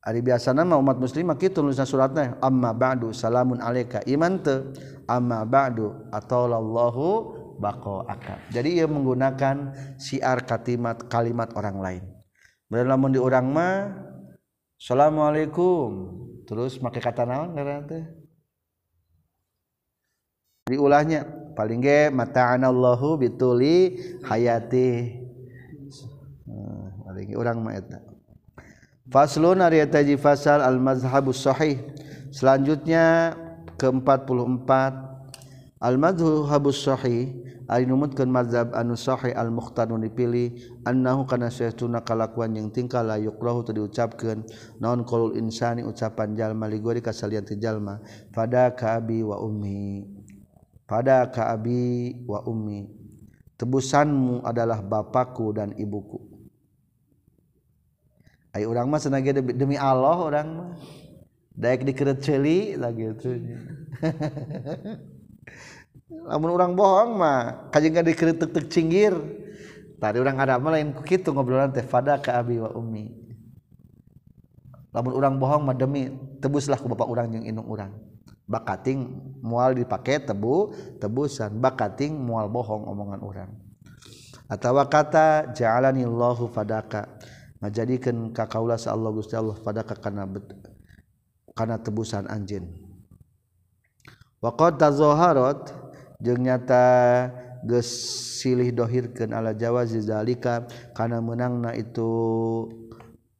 ari 0.00 0.20
biasa 0.24 0.56
nama 0.56 0.76
umat 0.80 0.96
muslim 0.96 1.32
kitu 1.36 1.60
nulisna 1.60 1.84
suratna 1.84 2.36
amma 2.40 2.72
ba'du 2.72 3.12
salamun 3.12 3.60
alayka 3.60 4.00
iman 4.08 4.40
teu 4.40 4.72
amma 5.08 5.44
ba'du 5.44 6.08
atallahu 6.12 7.06
baqaaka 7.60 8.52
jadi 8.52 8.84
ia 8.84 8.86
menggunakan 8.86 9.74
siar 10.00 10.44
kalimat 10.44 11.04
kalimat 11.08 11.50
orang 11.56 11.78
lain 11.80 12.04
lamun 12.70 13.10
di 13.10 13.18
orang 13.18 13.46
mah 13.50 13.76
Assalamualaikum. 14.80 15.88
Terus 16.48 16.80
pakai 16.80 17.04
kata 17.04 17.28
naon 17.28 17.52
teh? 17.84 18.04
Diulahnya 20.72 21.28
paling 21.52 21.84
ge 21.84 22.08
mata 22.08 22.56
Allahu 22.56 23.20
bituli 23.20 24.00
hayati. 24.24 25.20
Paling 27.04 27.36
orang 27.36 27.60
mah 27.60 27.76
eta. 27.76 28.00
Faslun 29.12 29.60
ari 29.60 29.84
eta 29.84 30.00
fasal 30.16 30.64
al 30.64 30.80
mazhabus 30.80 31.44
sahih. 31.44 31.76
Selanjutnya 32.32 33.36
ke-44 33.76 34.70
Almadhu 35.80 36.44
habus 36.44 36.84
sahih 36.84 37.32
ari 37.64 37.88
numutkeun 37.88 38.28
mazhab 38.28 38.76
anu 38.76 39.00
sahih 39.00 39.32
al 39.32 39.48
mukhtarun 39.48 40.04
dipilih 40.04 40.52
annahu 40.84 41.24
kana 41.24 41.48
saytuna 41.48 42.04
kalakuan 42.04 42.52
yang 42.52 42.68
tingkah 42.68 43.00
la 43.00 43.16
yukrahu 43.16 43.64
teu 43.64 43.72
diucapkeun 43.72 44.44
naon 44.76 45.08
qaulul 45.08 45.40
insani 45.40 45.80
ucapan 45.80 46.36
jalma 46.36 46.68
ligori 46.68 47.00
kasalian 47.00 47.48
ti 47.48 47.56
jalma 47.56 47.96
pada 48.28 48.76
ka 48.76 49.00
abi 49.00 49.24
wa 49.24 49.40
ummi. 49.40 50.04
Pada 50.84 51.24
ka 51.32 51.48
abi 51.48 52.12
wa 52.28 52.44
ummi. 52.44 52.84
Tebusanmu 53.56 54.44
adalah 54.44 54.84
bapakku 54.84 55.56
dan 55.56 55.72
ibuku. 55.80 56.20
Ai 58.52 58.68
urang 58.68 58.92
mah 58.92 59.00
senage 59.00 59.32
demi 59.32 59.80
Allah 59.80 60.16
orang 60.20 60.48
mah. 60.52 60.70
Daek 61.56 61.88
dikeret 61.88 62.20
ceuli 62.20 62.76
lagi 62.76 63.16
itu. 63.16 63.32
namun 66.10 66.50
orang 66.54 66.72
bohong 66.74 67.16
mah 67.16 67.70
kaj 67.70 67.84
nggak 67.86 68.06
dikritik 68.06 68.66
cinggir. 68.70 69.14
Tadi 70.00 70.16
orang 70.16 70.40
ada 70.40 70.56
lain 70.56 70.96
begitu 70.96 71.28
ngobrolan 71.28 71.76
teh 71.76 71.84
pada 71.84 72.16
ke 72.16 72.32
Abi 72.32 72.56
wa 72.56 72.72
Umi 72.72 73.20
namun 74.90 75.12
orang 75.14 75.38
bohong 75.38 75.62
mah 75.62 75.76
demi 75.78 76.10
tebuslah 76.42 76.80
ke 76.80 76.86
bapak 76.90 77.06
orang 77.06 77.30
yang 77.30 77.44
inung 77.46 77.68
orang 77.70 77.94
bakating 78.50 79.06
mual 79.38 79.70
dipakai 79.70 80.18
tebu 80.18 80.74
tebusan. 80.98 81.62
Bakating 81.62 82.18
mual 82.18 82.50
bohong 82.50 82.90
omongan 82.90 83.22
orang 83.22 83.50
atau 84.50 84.74
kata 84.82 85.54
ja'alanillahu 85.54 86.50
fadaka. 86.50 87.06
Ngajadikeun 87.62 88.34
ka 88.34 88.50
kaula 88.50 88.74
sa 88.74 88.96
Allah 88.96 89.14
Gusti 89.14 89.38
Allah 89.38 89.54
fadaka 89.54 89.94
kana 89.94 90.26
kana 91.54 91.78
tebusan 91.78 92.26
anjeun. 92.26 92.66
waqad 94.40 94.80
zoharot 94.92 95.72
jeung 96.20 96.40
nyata 96.44 97.28
geus 97.64 97.88
silih 98.40 98.72
dohirkeun 98.72 99.36
ala 99.36 99.52
jawazi 99.52 100.00
zalika 100.00 100.64
kana 100.96 101.20
meunangna 101.20 101.76
itu 101.76 102.08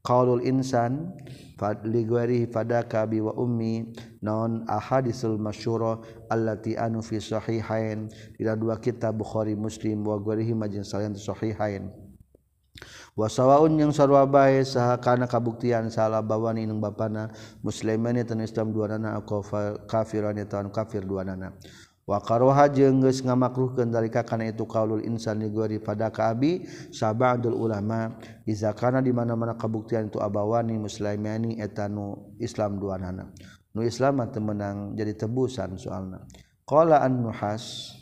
qaulul 0.05 0.45
insan 0.45 1.13
fadli 1.61 2.05
gwari 2.05 2.49
fadaka 2.49 3.05
bi 3.09 3.21
wa 3.21 3.33
ummi 3.37 3.93
non 4.25 4.65
ahadisul 4.69 5.37
masyura 5.37 6.01
allati 6.33 6.77
anu 6.77 7.05
fi 7.05 7.21
sahihain. 7.21 8.09
Dina 8.37 8.57
dua 8.57 8.81
kitab 8.81 9.21
bukhari 9.21 9.57
muslim 9.57 10.05
wa 10.05 10.17
gwarihi 10.17 10.57
majin 10.57 10.85
salian 10.85 11.17
sahihain. 11.17 11.93
wasawaun 13.19 13.79
yang 13.79 13.93
sarwa 13.95 14.27
bae 14.27 14.63
saha 14.67 14.99
kana 14.99 15.31
kabuktian 15.31 15.89
salah 15.89 16.23
bawani 16.23 16.67
ninung 16.67 16.83
bapana 16.83 17.31
musliman 17.63 18.19
eta 18.19 18.35
Islam 18.39 18.75
dua 18.75 18.97
nana 18.97 19.23
kafiran 19.87 20.37
eta 20.39 20.63
kafir 20.71 21.07
duanana 21.07 21.55
wa 22.07 22.19
karoha 22.19 22.67
jeung 22.67 22.99
geus 23.07 23.23
ngamakruhkeun 23.23 23.95
dalika 23.95 24.27
kana 24.27 24.51
itu 24.51 24.67
qaulul 24.67 25.07
insani 25.07 25.47
gori 25.47 25.79
pada 25.79 26.11
kaabi 26.11 26.67
sabadul 26.91 27.55
ulama 27.55 28.19
iza 28.47 28.75
kana 28.75 28.99
di 28.99 29.15
mana-mana 29.15 29.55
kabuktian 29.55 30.11
itu 30.11 30.19
abawani 30.19 30.75
muslimani 30.75 31.63
eta 31.63 31.87
nu 31.87 32.35
Islam 32.43 32.83
duanana 32.83 33.31
nu 33.75 33.87
Islam 33.87 34.19
teu 34.35 34.43
menang 34.43 34.99
jadi 34.99 35.15
tebusan 35.15 35.79
soalna. 35.79 36.27
Qala 36.67 37.03
an-nuhas 37.03 37.95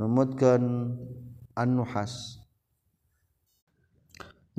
numutkeun 0.00 0.96
an-nuhas. 1.56 2.39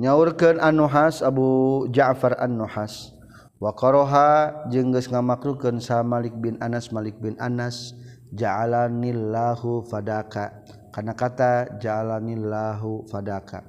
nyaurkan 0.02 0.58
anuhas 0.58 1.22
Abu 1.22 1.86
Ja'far 1.94 2.34
annuhas. 2.42 3.14
Waqaroha 3.62 4.66
jengges 4.74 5.06
ngamakrukan 5.06 5.78
sa 5.78 6.02
Malik 6.02 6.34
bin 6.42 6.58
Anas 6.58 6.90
Malik 6.90 7.22
bin 7.22 7.38
Anas 7.38 7.94
ja'alanillahu 8.34 9.86
fadaka. 9.86 10.66
Karena 10.90 11.14
kata 11.14 11.78
ja'alanillahu 11.78 13.06
fadaka. 13.06 13.62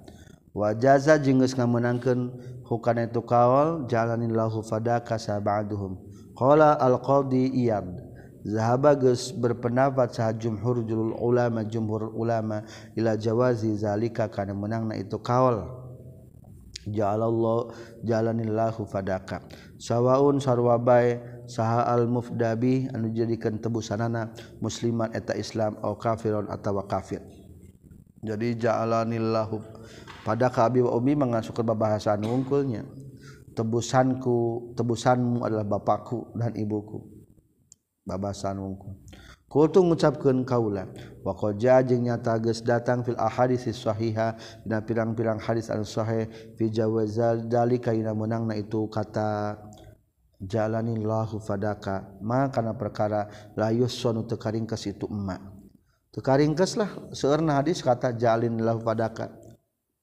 Wajaza 0.58 1.22
jengges 1.22 1.54
ngamenangkan 1.54 2.34
hukana 2.66 3.06
itu 3.06 3.22
kawal 3.22 3.86
ja'alanillahu 3.86 4.66
fadaka 4.66 5.22
sahabaduhum 5.22 6.02
qala 6.34 6.74
al-qadi 6.82 7.54
iyad. 7.54 8.10
Zahaba 8.44 8.98
geus 8.98 9.30
berpendapat 9.32 10.18
saha 10.18 10.34
jumhur 10.34 10.82
ulama 11.22 11.64
jumhur 11.64 12.12
ulama 12.12 12.66
ila 12.98 13.16
jawazi 13.16 13.72
zalika 13.78 14.28
kana 14.28 14.52
menangna 14.52 15.00
itu 15.00 15.16
kawal 15.16 15.83
jalallah 16.88 17.72
jalanillahu 18.04 18.88
fadaka. 18.88 19.44
Sawaun 19.80 20.40
sarwabae 20.40 21.20
saha 21.48 21.88
al 21.88 22.08
mufdabi 22.08 22.88
anu 22.92 23.12
jadikan 23.12 23.60
tebusanana 23.60 24.32
musliman 24.60 25.12
eta 25.16 25.36
Islam 25.36 25.80
au 25.84 25.96
kafirun 25.96 26.48
atawa 26.52 26.88
kafir. 26.88 27.24
Jadi 28.24 28.56
jaalanillahu 28.56 29.60
padaka 30.24 30.72
abi 30.72 30.80
wa 30.80 30.96
ummi 30.96 31.14
mengasuhkan 31.20 31.68
bahasaan 31.68 32.24
wungkulnya 32.24 32.88
tebusanku 33.52 34.72
tebusanmu 34.80 35.44
adalah 35.44 35.68
bapakku 35.68 36.32
dan 36.34 36.56
ibuku. 36.56 37.04
Babasan 38.04 38.60
wungkul 38.60 39.00
Kutu 39.54 39.86
ngucapkan 39.86 40.42
kaulan 40.50 40.90
wakoja 41.22 41.86
jeng 41.86 42.10
nyata 42.10 42.42
geus 42.42 42.66
datang 42.66 43.06
fil 43.06 43.14
ahadis 43.22 43.70
sahiha 43.70 44.34
dina 44.66 44.82
pirang-pirang 44.82 45.38
hadis 45.38 45.70
anu 45.70 45.86
sahih 45.86 46.26
fi 46.58 46.74
jawazal 46.74 47.46
dalika 47.46 47.94
dina 47.94 48.18
meunangna 48.18 48.58
itu 48.58 48.90
kata 48.90 49.62
jalanillahu 50.42 51.38
fadaka. 51.38 52.18
Ma 52.26 52.50
kana 52.50 52.74
perkara 52.74 53.30
la 53.54 53.70
yusunu 53.70 54.26
teu 54.26 54.42
karingkes 54.42 54.90
itu 54.90 55.06
emma. 55.06 55.38
Teu 56.10 56.26
karingkes 56.26 56.74
lah 56.74 56.90
seueurna 57.14 57.62
hadis 57.62 57.86
kata 57.86 58.10
jalinillahu 58.10 58.82
fadaka 58.82 59.38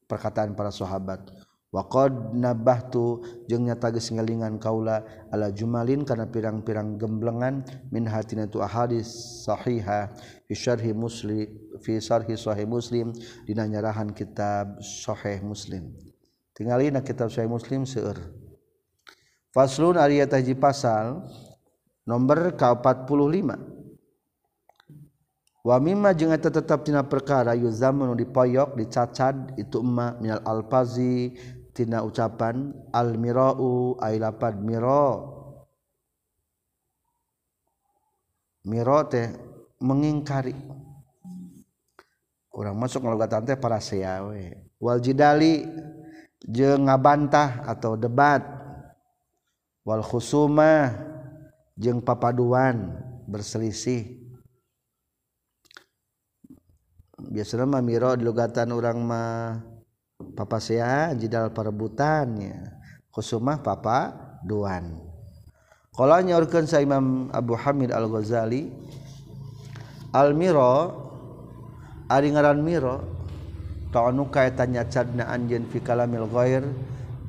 perkataan 0.06 0.54
para 0.54 0.70
sahabat. 0.70 1.26
Waqad 1.70 2.34
nabahtu 2.34 3.22
jeung 3.46 3.70
nyata 3.70 3.94
geus 3.94 4.10
ngalingan 4.10 4.58
kaula 4.58 5.06
ala 5.30 5.54
jumalin 5.54 6.02
kana 6.02 6.26
pirang-pirang 6.26 6.98
gemblengan 6.98 7.62
min 7.94 8.10
hatina 8.10 8.50
tu 8.50 8.58
ahadis 8.58 9.06
sahiha 9.46 10.10
fi 10.50 10.52
syarhi 10.58 10.90
muslim 10.90 11.46
fi 11.78 12.02
syarhi 12.02 12.34
sahih 12.34 12.66
muslim 12.66 13.14
dina 13.46 13.70
nyarahan 13.70 14.10
kitab 14.10 14.82
sahih 14.82 15.38
muslim. 15.46 15.94
Tingalina 16.58 17.06
kitab 17.06 17.30
sahih 17.30 17.46
muslim 17.46 17.86
seueur. 17.86 18.18
Faslun 19.54 19.94
ari 19.94 20.18
tahji 20.26 20.58
pasal 20.58 21.22
nomor 22.02 22.50
ka-45 22.58 23.46
wa 25.60 25.76
mimma 25.78 26.10
jeung 26.16 26.32
eta 26.32 26.50
tetap 26.50 26.82
tina 26.82 27.04
perkara 27.04 27.52
yuzamu 27.54 28.10
dipoyok 28.16 28.74
dicacad 28.74 29.54
itu 29.60 29.78
emma 29.78 30.16
minal 30.18 30.40
alfazi 30.42 31.36
tina 31.80 32.04
ucapan 32.04 32.76
al-mirau 32.92 33.96
ay 34.04 34.20
lapad 34.20 34.60
miro 34.60 35.32
miro 38.68 39.00
teh 39.08 39.32
mengingkari. 39.80 40.52
Orang 42.52 42.76
masuk 42.76 43.00
ngalogatan 43.00 43.48
teh 43.48 43.56
para 43.56 43.80
seawe 43.80 44.60
wal 44.76 45.00
jidali 45.00 45.64
jeung 46.44 46.84
ngabantah 46.84 47.64
atau 47.64 47.96
debat. 47.96 48.44
Wal 49.80 50.04
khusuma 50.04 50.92
jeung 51.80 52.04
papaduan 52.04 53.00
berselisih. 53.24 54.20
Biasanya 57.16 57.64
mah 57.64 57.80
miro 57.80 58.12
di 58.12 58.28
logatan 58.28 58.68
orang 58.76 59.00
mah 59.00 59.69
papa 60.36 60.58
sea 60.60 61.12
jidal 61.16 61.52
perebutannya 61.52 62.76
khusumah 63.10 63.60
papa 63.64 64.14
duan. 64.46 65.00
Kalau 65.90 66.16
nyorkan 66.22 66.64
saya 66.64 66.86
Imam 66.86 67.28
Abu 67.34 67.58
Hamid 67.58 67.90
Al 67.90 68.06
Ghazali 68.06 68.70
Al 70.14 70.32
Miro 70.32 70.96
ari 72.06 72.30
ngaran 72.30 72.62
Miro 72.62 73.02
ta'anu 73.90 74.30
kaitannya 74.30 74.86
cadna 74.86 75.28
anjeun 75.28 75.66
fi 75.66 75.82
kalamil 75.82 76.30
ghair 76.30 76.62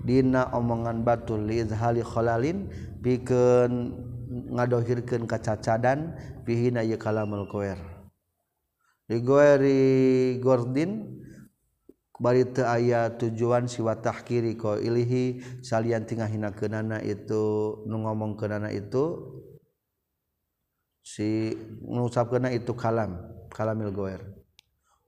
dina 0.05 0.49
omongan 0.53 1.01
batul 1.01 1.45
li 1.45 1.65
izhali 1.65 2.05
khalalin 2.05 2.69
pikeun 3.01 3.97
ngadohirkeun 4.55 5.25
kacacadan 5.25 6.15
Fihina 6.41 6.81
ye 6.81 6.97
kalamul 6.97 7.45
ghair. 7.49 7.77
Li 9.09 9.21
ghairi 9.21 9.81
gordin 10.41 11.21
aya 12.21 13.09
tujuan 13.17 13.65
siwatah 13.65 14.21
kiri 14.21 14.53
kau 14.53 14.77
ilihi 14.77 15.41
salyan 15.65 16.05
tinggal 16.05 16.29
hina 16.29 16.53
kenana 16.53 17.01
itu 17.01 17.81
nu 17.89 18.05
ngomong 18.05 18.37
kenana 18.37 18.69
itu 18.69 19.33
si 21.01 21.57
ngusap 21.81 22.29
kena 22.29 22.53
itu 22.53 22.77
kalam 22.77 23.17
kalamil 23.49 23.89
goer. 23.89 24.21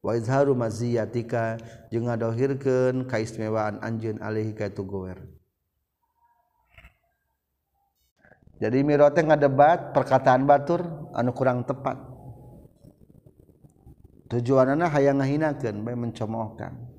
Wa 0.04 0.18
izharu 0.18 0.58
maziyatika 0.58 1.62
jeung 1.94 2.10
ngadohirkeun 2.10 3.08
kaistimewaan 3.08 3.80
anjeun 3.80 4.20
alaihi 4.20 4.58
ka 4.58 4.68
itu 4.68 4.84
goer. 4.84 5.22
Jadi 8.58 8.80
mirote 8.82 9.22
ngadebat 9.22 9.94
perkataan 9.94 10.50
batur 10.50 10.82
anu 11.14 11.32
kurang 11.32 11.64
tepat. 11.64 11.96
Tujuanana 14.34 14.90
hayang 14.90 15.22
ngahinakeun 15.22 15.86
bae 15.86 15.94
mencemoohkan 15.94 16.93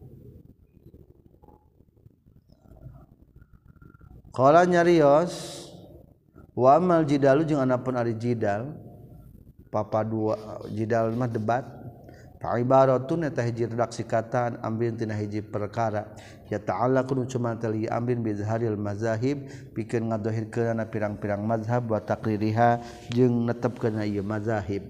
Kala 4.35 4.66
nyarios 4.66 5.62
wamal 6.59 7.07
jidalu 7.07 7.47
jeung 7.47 7.62
anapun 7.62 7.94
ari 7.94 8.18
jidal 8.18 8.75
papa 9.70 10.03
dua 10.03 10.35
jidal 10.75 11.14
mah 11.14 11.31
debat 11.31 11.62
fa 12.42 12.59
ibaratun 12.59 13.31
eta 13.31 13.47
hiji 13.47 13.70
redaksi 13.70 14.03
kataan 14.03 14.59
amrin 14.59 14.99
tina 14.99 15.14
hiji 15.14 15.38
perkara. 15.38 16.18
Ya 16.51 16.59
ta'ala 16.59 17.07
kunu 17.07 17.31
cuma 17.31 17.55
tali 17.55 17.87
amrin 17.87 18.27
bi 18.27 18.35
zaharil 18.35 18.75
mazahib 18.75 19.47
pikeun 19.70 20.11
ngadohirkeun 20.11 20.83
pirang-pirang 20.90 21.47
mazhab 21.47 21.87
wa 21.87 22.03
taqririha 22.03 22.83
jeung 23.14 23.47
netepkeun 23.47 24.03
ieu 24.03 24.27
mazahib. 24.27 24.83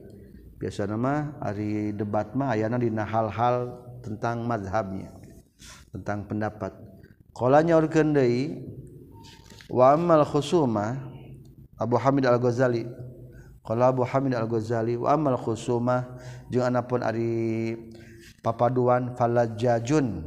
Biasana 0.56 0.96
mah 0.96 1.36
ari 1.44 1.92
debat 1.92 2.32
mah 2.32 2.56
ayana 2.56 2.80
dina 2.80 3.04
hal-hal 3.04 3.76
tentang 4.00 4.40
mazhabnya 4.48 5.12
tentang 5.92 6.24
pendapat. 6.24 6.72
Kalanya 7.36 7.76
urgen 7.76 8.16
deui 8.16 8.64
wamal 9.70 10.24
khusuma 10.26 10.98
Abu 11.80 11.98
Hamid 11.98 12.24
al-Ghazali. 12.28 12.86
Kalau 13.64 13.84
Abu 13.84 14.02
Hamid 14.04 14.36
al-Ghazali 14.36 14.96
wamal 14.96 15.40
khusuma 15.40 16.16
jeung 16.52 16.64
anapun 16.64 17.00
ari 17.00 17.74
papaduan 18.44 19.16
falajajun 19.16 20.22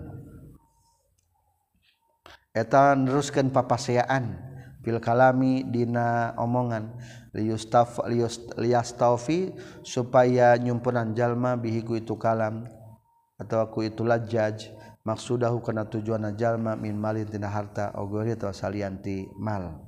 eta 2.57 2.97
neruskeun 2.97 3.53
papaseaan 3.53 4.41
fil 4.81 4.97
kalami 4.97 5.61
dina 5.67 6.33
omongan. 6.37 6.97
Liyustaf 7.37 8.01
liyastaufi 8.57 9.53
supaya 9.85 10.57
nyumpunan 10.57 11.13
jalma 11.13 11.53
bihi 11.53 11.85
ku 11.85 11.93
itu 11.93 12.17
kalam 12.17 12.65
atau 13.37 13.69
ku 13.69 13.85
itu 13.85 14.01
lajaj 14.01 14.73
maksudahu 15.07 15.63
kana 15.63 15.87
tujuan 15.87 16.35
jalma 16.35 16.75
min 16.75 16.99
malin 16.99 17.23
tina 17.23 17.47
harta 17.47 17.95
ogori 17.95 18.35
atau 18.35 18.51
salianti 18.51 19.23
mal. 19.39 19.87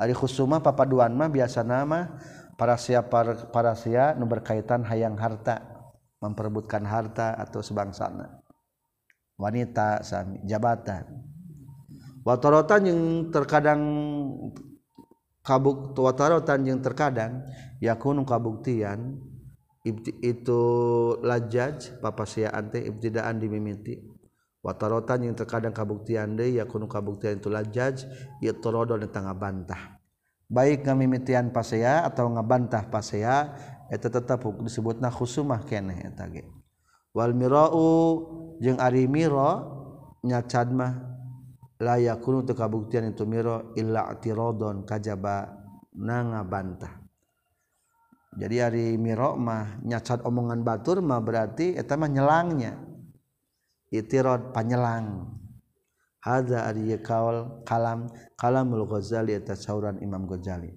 Ari 0.00 0.16
khusuma 0.16 0.64
papaduan 0.64 1.12
mah 1.12 1.28
biasa 1.28 1.60
nama 1.60 2.16
para 2.56 2.80
sia 2.80 3.04
para, 3.04 3.52
para 3.52 3.76
sia 3.76 4.16
nu 4.16 4.24
berkaitan 4.24 4.80
hayang 4.88 5.20
harta 5.20 5.60
memperebutkan 6.24 6.88
harta 6.88 7.36
atau 7.36 7.60
sebangsana. 7.60 8.40
Wanita 9.36 10.00
sami 10.00 10.40
jabatan. 10.48 11.04
Watarotan 12.24 12.88
yang 12.88 13.00
terkadang 13.28 13.80
kabuk 15.44 15.92
watarotan 15.94 16.64
yang 16.64 16.80
terkadang 16.80 17.44
yakunu 17.78 18.24
kabuktian 18.24 19.20
itu 20.24 20.62
lajaj 21.22 22.02
papasiaan 22.02 22.72
teh 22.74 22.82
ibtidaan 22.90 23.38
dimimiti 23.38 24.15
watarotan 24.66 25.22
yang 25.22 25.38
terkadang 25.38 25.70
kabuktian 25.70 26.34
deui 26.34 26.58
yakunu 26.58 26.90
kabuktian 26.90 27.38
itu 27.38 27.46
lajaj 27.46 28.02
yatorodo 28.42 28.98
tengah 29.06 29.38
bantah. 29.38 30.02
Baik 30.50 30.82
ngamimitian 30.82 31.54
pasea 31.54 32.02
atau 32.02 32.26
ngabantah 32.34 32.90
pasea 32.90 33.54
eta 33.86 34.10
tetap 34.10 34.42
disebutna 34.58 35.06
khusumah 35.14 35.62
keneh 35.62 36.10
eta 36.10 36.26
ge. 36.26 36.50
Wal 37.14 37.30
mirau 37.38 37.86
jeung 38.58 38.82
ari 38.82 39.06
miro 39.06 39.74
nyacad 40.26 40.74
mah 40.74 40.98
layak 41.78 42.18
kuno 42.22 42.42
untuk 42.42 42.58
kabuktian 42.58 43.10
itu 43.10 43.22
miro 43.22 43.70
illa 43.78 44.10
tirodon 44.18 44.82
kajaba 44.82 45.50
nanga 45.94 46.42
bantah. 46.42 46.94
Jadi 48.36 48.56
hari 48.60 48.86
miro 49.00 49.34
mah 49.34 49.80
nyacat 49.82 50.22
omongan 50.22 50.60
batur 50.60 51.00
mah 51.02 51.22
berarti 51.22 51.74
eta 51.74 51.96
mah 51.96 52.10
nyelangnya 52.10 52.85
itirod 53.92 54.54
panyelang. 54.54 55.30
Hadza 56.22 56.66
ari 56.66 56.90
kaul 56.98 57.62
kalam 57.62 58.10
kalamul 58.34 58.86
ghazali 58.90 59.38
eta 59.38 59.54
sauran 59.54 60.02
imam 60.02 60.26
ghazali. 60.26 60.74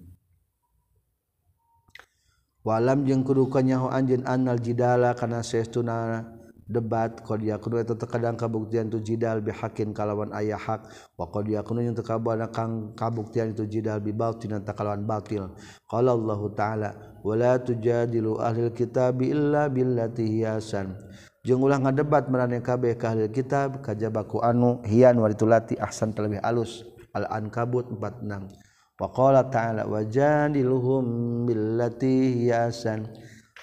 Walam 2.60 3.08
jeung 3.08 3.24
kudu 3.24 3.48
kanyaho 3.48 3.88
anjeun 3.88 4.22
annal 4.28 4.60
jidala 4.60 5.16
kana 5.16 5.40
saestuna 5.40 6.22
debat 6.70 7.18
qad 7.26 7.42
yakunu 7.42 7.82
eta 7.82 7.98
terkadang 7.98 8.38
kabuktian 8.38 8.86
tu 8.86 9.02
jidal 9.02 9.42
bihakin 9.42 9.90
kalawan 9.90 10.30
aya 10.30 10.54
hak 10.54 10.86
wa 11.18 11.26
qad 11.26 11.50
yakunu 11.50 11.82
yang 11.82 11.98
terkabana 11.98 12.46
kang 12.46 12.94
kabuktian 12.94 13.50
itu 13.50 13.66
jidal 13.66 13.98
bi 13.98 14.14
batil 14.14 14.54
ta 14.62 14.70
kalawan 14.70 15.02
batil 15.02 15.50
qala 15.90 16.14
Allah 16.14 16.40
taala 16.54 16.90
wala 17.26 17.58
tujadilu 17.58 18.38
ahli 18.38 18.70
kitab 18.70 19.18
illa 19.18 19.66
billati 19.66 20.22
hiyasan 20.22 20.94
jeung 21.40 21.64
ulah 21.64 21.80
ngadebat 21.80 22.28
marane 22.28 22.60
kabeh 22.60 23.00
ka 23.00 23.16
ahli 23.16 23.32
kitab 23.32 23.80
kajabaku 23.80 24.44
anu 24.44 24.84
hian 24.84 25.16
walitulati 25.16 25.80
ahsan 25.80 26.12
terlebih 26.12 26.36
alus 26.44 26.84
al 27.16 27.24
ankabut 27.32 27.88
46 27.88 28.60
wa 29.00 29.08
qala 29.08 29.48
ta'ala 29.48 29.88
wajadiluhum 29.88 31.04
billati 31.48 32.44
hiyasan 32.44 33.08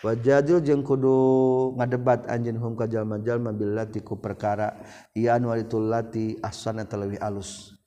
wajadil 0.01 0.57
jeung 0.65 0.81
kudu 0.81 1.13
ngadebat 1.77 2.25
anjeun 2.25 2.57
hum 2.57 2.73
ka 2.73 2.89
jalma-jalma 2.89 3.53
billati 3.53 4.01
ku 4.01 4.17
perkara 4.17 4.73
ian 5.13 5.45
walitul 5.45 5.85
lati 5.85 6.37
ahsana 6.41 6.85
talwi 6.89 7.21
alus. 7.21 7.77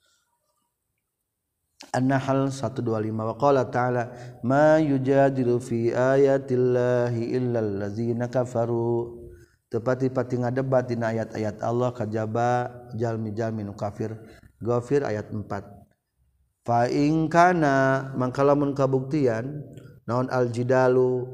An-Nahl 1.91 2.47
125 2.47 3.11
wa 3.11 3.35
qala 3.35 3.67
ta'ala 3.67 4.03
ma 4.47 4.79
yujadilu 4.79 5.59
fi 5.59 5.91
ayatillahi 5.91 7.35
illa 7.35 7.59
allazina 7.59 8.31
kafaru 8.31 9.20
tepati-pati 9.71 10.43
ngadebat 10.43 10.91
dina 10.91 11.15
ayat-ayat 11.15 11.63
Allah 11.63 11.95
kajaba 11.95 12.69
jalmi-jalmi 12.93 13.63
nu 13.63 13.71
kafir. 13.71 14.19
Ghafir 14.61 15.01
ayat 15.01 15.33
4 15.33 15.81
fa 16.61 16.85
in 16.85 17.25
kana 17.25 18.09
mangkalamun 18.13 18.77
kabuktian 18.77 19.65
naon 20.05 20.29
aljidalu 20.29 21.25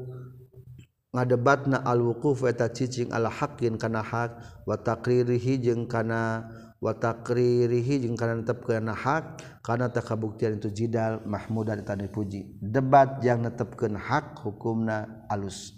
ngadebatna 1.12 1.84
alwuquf 1.84 2.48
eta 2.48 2.72
cicing 2.72 3.12
ala 3.12 3.28
haqqin 3.28 3.76
kana 3.76 4.00
hak 4.00 4.64
wa 4.64 4.76
taqririhi 4.80 5.60
jeung 5.60 5.84
kana 5.84 6.48
wa 6.80 6.92
taqririhi 6.96 8.04
jeung 8.04 8.16
kana 8.16 8.40
netepkeun 8.40 8.88
hak 8.92 9.40
kana 9.60 9.92
tak 9.92 10.08
kabuktian 10.08 10.56
itu 10.56 10.72
jidal 10.72 11.20
mahmudan 11.28 11.84
eta 11.84 11.92
dipuji. 11.92 12.56
Debat 12.64 13.20
yang 13.20 13.44
netepkeun 13.44 14.00
hak 14.00 14.40
hukumna 14.40 15.28
alus 15.28 15.77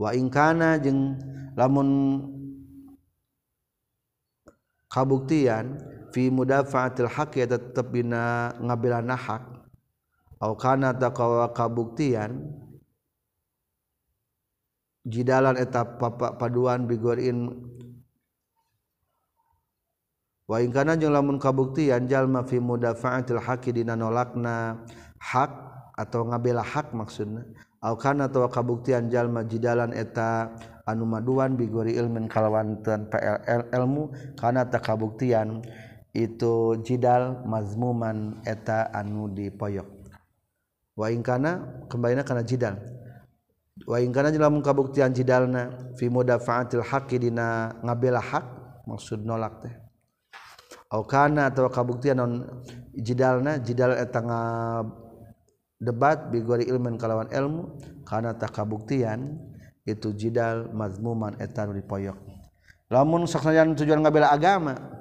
wakana 0.00 0.78
jeng 0.82 1.18
lamun 1.54 2.20
kabuktian 4.90 5.78
fi 6.14 6.30
mudafatil 6.30 7.10
hak 7.10 7.34
ya 7.38 7.46
tetap 7.50 7.90
bin 7.90 8.14
ngabil 8.62 8.94
hak. 9.10 9.54
Kana 10.44 10.92
takwa 10.92 11.48
kabuktian 11.56 12.36
jidalan 15.08 15.56
papa 15.72 16.36
paduan 16.36 16.84
bigorin 16.84 17.48
wa 20.44 20.60
in 20.60 20.68
kana 20.72 21.00
jeung 21.00 21.12
lamun 21.12 21.40
kabuktian 21.40 22.04
jalma 22.08 22.44
fi 22.44 22.60
mudafa'atil 22.60 23.40
haqqi 23.40 23.72
dina 23.72 23.96
nolakna 23.96 24.84
hak 25.16 25.52
atau 25.96 26.28
ngabela 26.28 26.60
hak 26.60 26.92
maksudna 26.92 27.48
Alkana 27.84 28.32
tawa 28.32 28.48
kabuktian 28.48 29.12
jalma 29.12 29.44
jidalan 29.44 29.92
eta 29.92 30.56
anu 30.88 31.04
maduan 31.04 31.52
bigori 31.52 31.92
ilmin 32.00 32.32
kalawantan 32.32 33.12
PLL 33.12 33.68
ilmu 33.76 34.08
karena 34.40 34.64
tak 34.64 34.88
kabuktian 34.88 35.60
itu 36.16 36.80
jidal 36.80 37.44
mazmuman 37.44 38.40
eta 38.48 38.88
anu 38.88 39.28
dipoyok. 39.28 39.84
Wa 40.96 41.12
ingkana 41.12 41.84
kembali 41.92 42.24
karena 42.24 42.40
jidal. 42.40 42.80
Wa 43.84 44.00
ingkana 44.00 44.32
lamun 44.32 44.64
kabuktian 44.64 45.12
jidalna 45.12 45.92
fi 46.00 46.08
mudafa'atil 46.08 46.88
haqqi 46.88 47.20
dina 47.20 47.76
ngabela 47.84 48.24
hak 48.24 48.46
maksud 48.88 49.28
nolak 49.28 49.60
teh. 49.60 49.74
Au 50.88 51.04
kana 51.04 51.52
atawa 51.52 51.68
kabuktian 51.68 52.16
non 52.16 52.32
jidalna 52.96 53.60
jidal 53.60 53.92
eta 53.92 54.24
ngab 54.24 55.03
debat 55.84 56.32
bigori 56.32 56.64
ilmen 56.66 56.96
kalawan 56.96 57.28
ilmu 57.28 57.76
karena 58.08 58.32
tak 58.32 58.56
kabuktian 58.56 59.36
itu 59.84 60.16
jidal 60.16 60.72
mazmuman 60.72 61.36
etan 61.36 61.76
dipoyok 61.76 62.16
lamun 62.88 63.28
saksayan 63.28 63.76
tujuan 63.76 64.00
ngabela 64.00 64.32
agama 64.32 64.94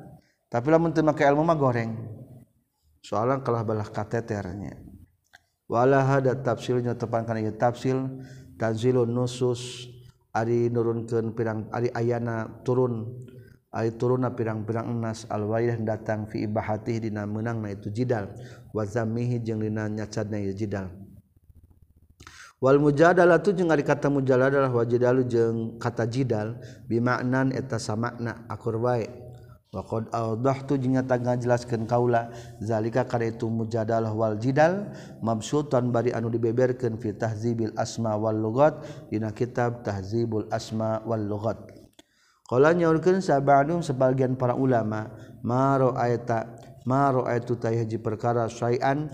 tapi 0.54 0.70
lamun 0.70 0.94
teu 0.94 1.02
make 1.02 1.26
ilmu 1.26 1.42
mah 1.42 1.58
goreng. 1.58 1.98
Soalan 3.02 3.42
kalah 3.42 3.66
balah 3.66 3.90
kateternya. 3.90 4.78
Wala 5.66 6.06
hada 6.06 6.38
tafsilnya 6.38 6.94
tepankan 6.94 7.42
ieu 7.42 7.50
tafsil 7.58 8.22
tanzilun 8.62 9.10
nusus 9.10 9.90
ari 10.30 10.70
nurunkeun 10.70 11.34
pirang 11.34 11.74
ari 11.74 11.90
ayana 11.98 12.62
turun. 12.62 13.26
ay 13.74 13.98
turuna 13.98 14.30
pirang-pirang 14.30 14.86
emas 14.86 15.26
alwayah 15.26 15.74
datang 15.82 16.30
fi 16.30 16.46
ibahati 16.46 17.10
dina 17.10 17.26
menang 17.26 17.58
na 17.58 17.74
itu 17.74 17.90
jidal. 17.90 18.30
Wa 18.70 18.86
zamihi 18.86 19.42
jeung 19.42 19.66
dina 19.66 19.90
nyacadna 19.90 20.38
ieu 20.38 20.54
jidal. 20.54 20.94
Wal 22.62 22.80
mujadalah 22.80 23.42
tu 23.42 23.52
jeung 23.52 23.74
ari 23.74 23.84
kata 23.84 24.08
mujadalah 24.08 24.70
wa 24.70 24.86
jidalu 24.86 25.26
jeung 25.28 25.58
kata 25.82 26.08
jidal 26.08 26.62
bimaknan 26.86 27.52
eta 27.52 27.82
samakna 27.82 28.46
akur 28.46 28.78
wae. 28.78 29.10
Wa 29.74 29.82
qad 29.82 30.14
awdahtu 30.14 30.78
jeung 30.78 30.94
eta 30.94 31.18
ngajelaskeun 31.18 31.90
kaula 31.90 32.30
zalika 32.62 33.10
kana 33.10 33.34
itu 33.34 33.50
mujadalah 33.50 34.14
wal 34.14 34.38
jidal 34.38 34.94
mabsutan 35.26 35.90
bari 35.90 36.14
anu 36.14 36.30
dibeberkeun 36.30 37.02
fi 37.02 37.10
tahzibil 37.18 37.74
asma 37.74 38.14
wal 38.14 38.38
lughat 38.38 38.86
dina 39.10 39.34
kitab 39.34 39.82
tahzibul 39.82 40.46
asma 40.54 41.02
wal 41.10 41.26
lughat 41.26 41.73
Kala 42.44 42.76
nyaurkeun 42.76 43.24
sabanum 43.24 43.80
sebagian 43.80 44.36
para 44.36 44.52
ulama 44.52 45.08
maro 45.48 45.96
ayata 45.96 46.52
maro 46.84 47.24
ayatu 47.24 47.56
tayhaji 47.56 47.96
perkara 48.04 48.52
syai'an? 48.52 49.08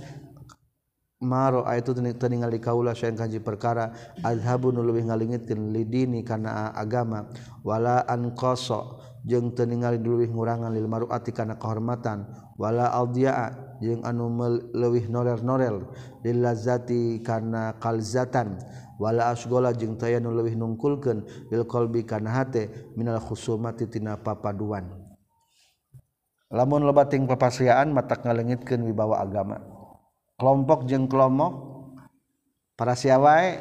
Maro 1.21 1.67
ayatu 1.67 1.93
teningali 1.93 2.57
kaula 2.57 2.95
syai'an 2.97 3.19
kaji 3.19 3.43
perkara 3.43 3.91
azhabun 4.25 4.81
leuwih 4.81 5.03
ngalingitkeun 5.03 5.69
lidini 5.75 6.25
kana 6.25 6.73
agama 6.73 7.29
wala 7.61 8.01
anqasa. 8.07 8.97
jeung 9.27 9.51
teningali 9.51 9.99
diluwih 9.99 10.31
ngurangan 10.31 10.71
lil 10.71 10.87
maruati 10.87 11.31
kana 11.35 11.59
kehormatan. 11.59 12.27
Wala 12.59 12.91
aldia 12.91 13.55
jeung 13.79 14.03
anu 14.03 14.27
leuwih 14.75 15.07
norel-norel 15.07 15.87
lil 16.23 16.37
lazati 16.43 17.23
kana 17.23 17.79
kalzatan. 17.79 18.59
Wala 18.99 19.31
asgola 19.31 19.71
jeung 19.71 19.95
taya 19.95 20.19
nu 20.19 20.35
leuwih 20.35 20.59
nungkulkeun 20.59 21.23
lil 21.51 21.63
qalbi 21.63 22.03
kana 22.03 22.35
hate 22.43 22.91
minal 22.99 23.23
khusumati 23.23 23.87
tina 23.87 24.19
papaduan. 24.19 24.91
Lamun 26.51 26.83
loba 26.83 27.07
ting 27.07 27.23
papasiaan 27.29 27.95
matak 27.95 28.27
ngalengitkeun 28.27 28.83
wibawa 28.91 29.23
agama. 29.23 29.61
Kelompok 30.35 30.83
jeung 30.89 31.07
kelompok 31.07 31.51
para 32.75 32.95
siawai 32.95 33.59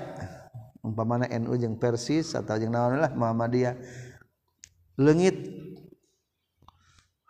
umpamana 0.83 1.27
NU 1.27 1.55
jeung 1.55 1.77
Persis 1.79 2.35
atau 2.35 2.59
jeung 2.59 2.75
naon 2.75 2.99
lah 2.99 3.13
Muhammadiyah. 3.15 4.08
lengit 4.99 5.39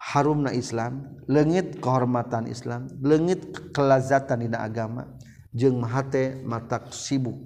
harumna 0.01 0.57
Islam 0.57 1.21
lengit 1.29 1.79
kehormatan 1.85 2.49
Islam 2.49 2.89
lengit 3.05 3.73
kelazatan 3.77 4.41
dina 4.41 4.65
agama 4.65 5.05
jeung 5.53 5.81
mahate 5.81 6.41
matak 6.45 6.93
sibuk. 6.93 7.37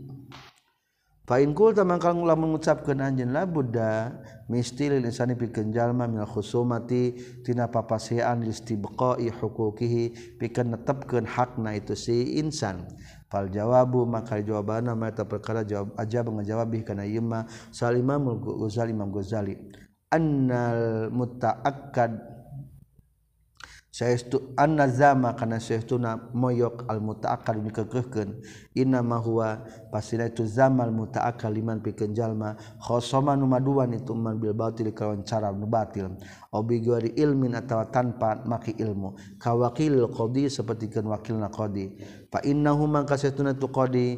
Fa'in 1.23 1.55
kul 1.55 1.70
tamangkal 1.70 2.18
ngula 2.18 2.35
mengucapkan 2.35 2.99
anjen 2.99 3.31
la 3.31 3.47
buddha 3.47 4.11
misti 4.51 4.91
lil 4.91 5.07
insani 5.07 5.39
pikeun 5.39 5.70
jalma 5.70 6.11
minal 6.11 6.27
khusumati 6.27 7.14
tina 7.47 7.70
papasian 7.70 8.43
listibqai 8.43 9.31
huquqihi 9.31 10.37
pikeun 10.43 10.75
netepkeun 10.75 11.23
hakna 11.23 11.79
itu 11.79 11.95
si 11.95 12.43
insan. 12.43 12.91
Fal 13.31 13.47
jawabu 13.49 14.03
maka 14.03 14.43
jawabanna 14.43 14.99
mata 14.99 15.23
perkara 15.23 15.62
jawab 15.62 15.95
aja 15.95 16.27
mengejawab 16.27 16.68
bih 16.68 16.83
kana 16.83 17.07
yema 17.07 17.47
salimamul 17.70 18.43
ghazali 18.43 18.91
imam 18.91 19.14
ghazali. 19.14 19.55
annal 20.12 21.08
mutaakkad 21.08 22.32
saestu 23.92 24.56
anna 24.56 24.88
zama 24.88 25.36
kana 25.36 25.60
saestuna 25.60 26.32
moyok 26.32 26.88
al 26.88 27.04
mutaakkad 27.04 27.60
dikekehkeun 27.60 28.40
inna 28.72 29.04
ma 29.04 29.20
huwa 29.20 29.68
pasina 29.92 30.32
itu 30.32 30.48
zamal 30.48 30.88
mutaakkad 30.88 31.52
liman 31.52 31.84
pikeun 31.84 32.16
jalma 32.16 32.56
khosoma 32.80 33.36
nu 33.36 33.44
maduan 33.44 33.92
itu 33.92 34.16
man 34.16 34.40
bil 34.40 34.56
batil 34.56 34.96
kalawan 34.96 35.20
cara 35.28 35.52
nu 35.52 35.68
batil. 35.68 36.08
Obi 36.56 36.80
gori 36.80 37.12
ilmin 37.20 37.52
atawa 37.52 37.92
tanpa 37.92 38.40
maki 38.48 38.80
ilmu. 38.80 39.12
Ka 39.36 39.52
wakil 39.52 40.08
qadi 40.08 40.48
sapertikeun 40.48 41.12
wakilna 41.12 41.52
qadi. 41.52 41.92
Fa 42.32 42.40
innahu 42.40 42.88
man 42.88 43.04
kasaestuna 43.04 43.52
tu 43.60 43.68
qadi 43.68 44.16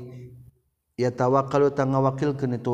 ya 0.95 1.11
tawakkalu 1.11 1.75
tangga 1.75 1.99
wakil 1.99 2.39
kena 2.39 2.63
itu 2.63 2.71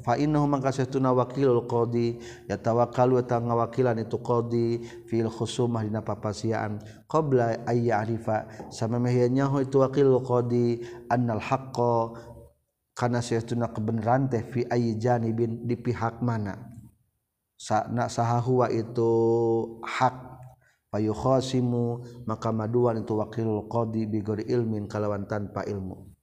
fa 0.00 0.16
innahu 0.16 0.48
maka 0.48 0.72
satuna 0.72 1.12
wakilul 1.12 1.68
qadi 1.68 2.16
ya 2.48 2.56
tawakkalu 2.56 3.20
tangga 3.28 3.52
wakilan 3.52 4.00
itu 4.00 4.16
qadi 4.16 4.80
fil 5.04 5.28
khusumah 5.28 5.84
dina 5.84 6.00
papasiaan 6.00 6.80
qabla 7.04 7.68
ay 7.68 7.92
ya'rifa. 7.92 8.68
Samemehnya 8.72 9.52
itu 9.60 9.76
wakilul 9.76 10.24
qadi 10.24 10.80
annal 11.12 11.40
haqqo 11.40 12.16
kana 12.96 13.20
satuna 13.20 13.68
kebenaran 13.68 14.32
teh 14.32 14.40
fi 14.40 14.64
ay 14.64 14.96
janibin 14.96 15.68
di 15.68 15.76
pihak 15.76 16.24
mana? 16.24 16.56
Sa 17.60 17.88
na 17.92 18.08
sahawa 18.08 18.72
itu 18.72 19.12
hak 19.84 20.16
payukhasimu 20.92 22.04
maka 22.24 22.48
maduan 22.56 23.04
itu 23.04 23.12
wakilul 23.20 23.68
qadi 23.68 24.08
bigor 24.08 24.40
ilmin 24.40 24.88
kalawan 24.88 25.28
tanpa 25.28 25.60
ilmu. 25.68 26.13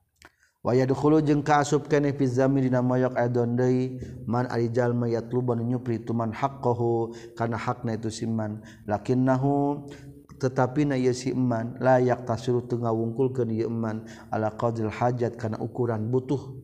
waya 0.62 0.86
dulu 0.86 1.22
jeng 1.26 1.42
kasub 1.42 1.90
kene 1.90 2.14
pizami 2.14 2.66
dina 2.66 2.86
moyok 2.86 3.18
adondei 3.18 3.98
man 4.30 4.46
arijal 4.50 4.94
mayat 4.94 5.30
luban 5.34 5.62
nyupri 5.66 6.02
tuman 6.06 6.30
haqqahu 6.30 7.14
kana 7.34 7.58
hakna 7.58 7.98
itu 7.98 8.14
siman 8.14 8.62
lakinnahu 8.86 9.86
tetapi 10.42 10.90
na 10.90 10.98
ieu 10.98 11.14
si 11.14 11.30
iman 11.38 11.78
layak 11.78 12.26
tasuru 12.26 12.66
teu 12.66 12.82
ngawungkulkeun 12.82 13.54
ieu 13.54 13.70
iman 13.70 14.02
ala 14.34 14.50
qadril 14.58 14.90
hajat 14.90 15.38
kana 15.38 15.62
ukuran 15.62 16.10
butuh. 16.10 16.58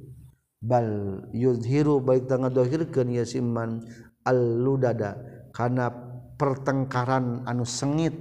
Bal 0.58 1.22
yuzhiru 1.30 2.02
baik 2.02 2.26
tangga 2.26 2.50
dohirkeun 2.50 3.14
ieu 3.14 3.22
si 3.22 3.38
iman 3.38 3.86
al 4.26 4.42
ludada 4.66 5.22
kana 5.54 5.94
pertengkaran 6.42 7.46
anu 7.46 7.70
sengit. 7.70 8.18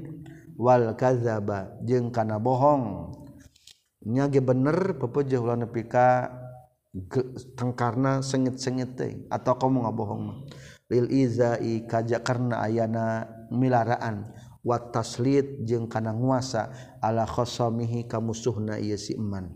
Wal 0.61 0.93
kadzaba 0.93 1.72
jeung 1.89 2.12
kana 2.12 2.37
bohong. 2.37 3.16
Nyage 4.07 4.39
bener 4.39 4.95
pepeje 4.95 5.35
ulah 5.35 5.59
nepi 5.59 5.83
ka 5.91 6.31
tengkarna 7.59 8.23
sengit-sengit 8.23 8.95
teh. 8.95 9.13
Atau 9.27 9.59
kamu 9.59 9.83
ngabohong 9.83 10.23
mah. 10.23 10.39
Lil 10.87 11.11
izai 11.11 11.83
kajak 11.85 12.23
karena 12.23 12.63
ayana 12.63 13.27
milaraan. 13.51 14.31
Wa 14.63 14.79
taslit 14.79 15.67
jeung 15.67 15.91
kana 15.91 16.15
nguasa. 16.15 16.71
Ala 17.03 17.27
khosamihi 17.27 18.07
ka 18.07 18.23
musuhna 18.23 18.79
ieu 18.79 18.95
si 18.95 19.19
eman. 19.19 19.51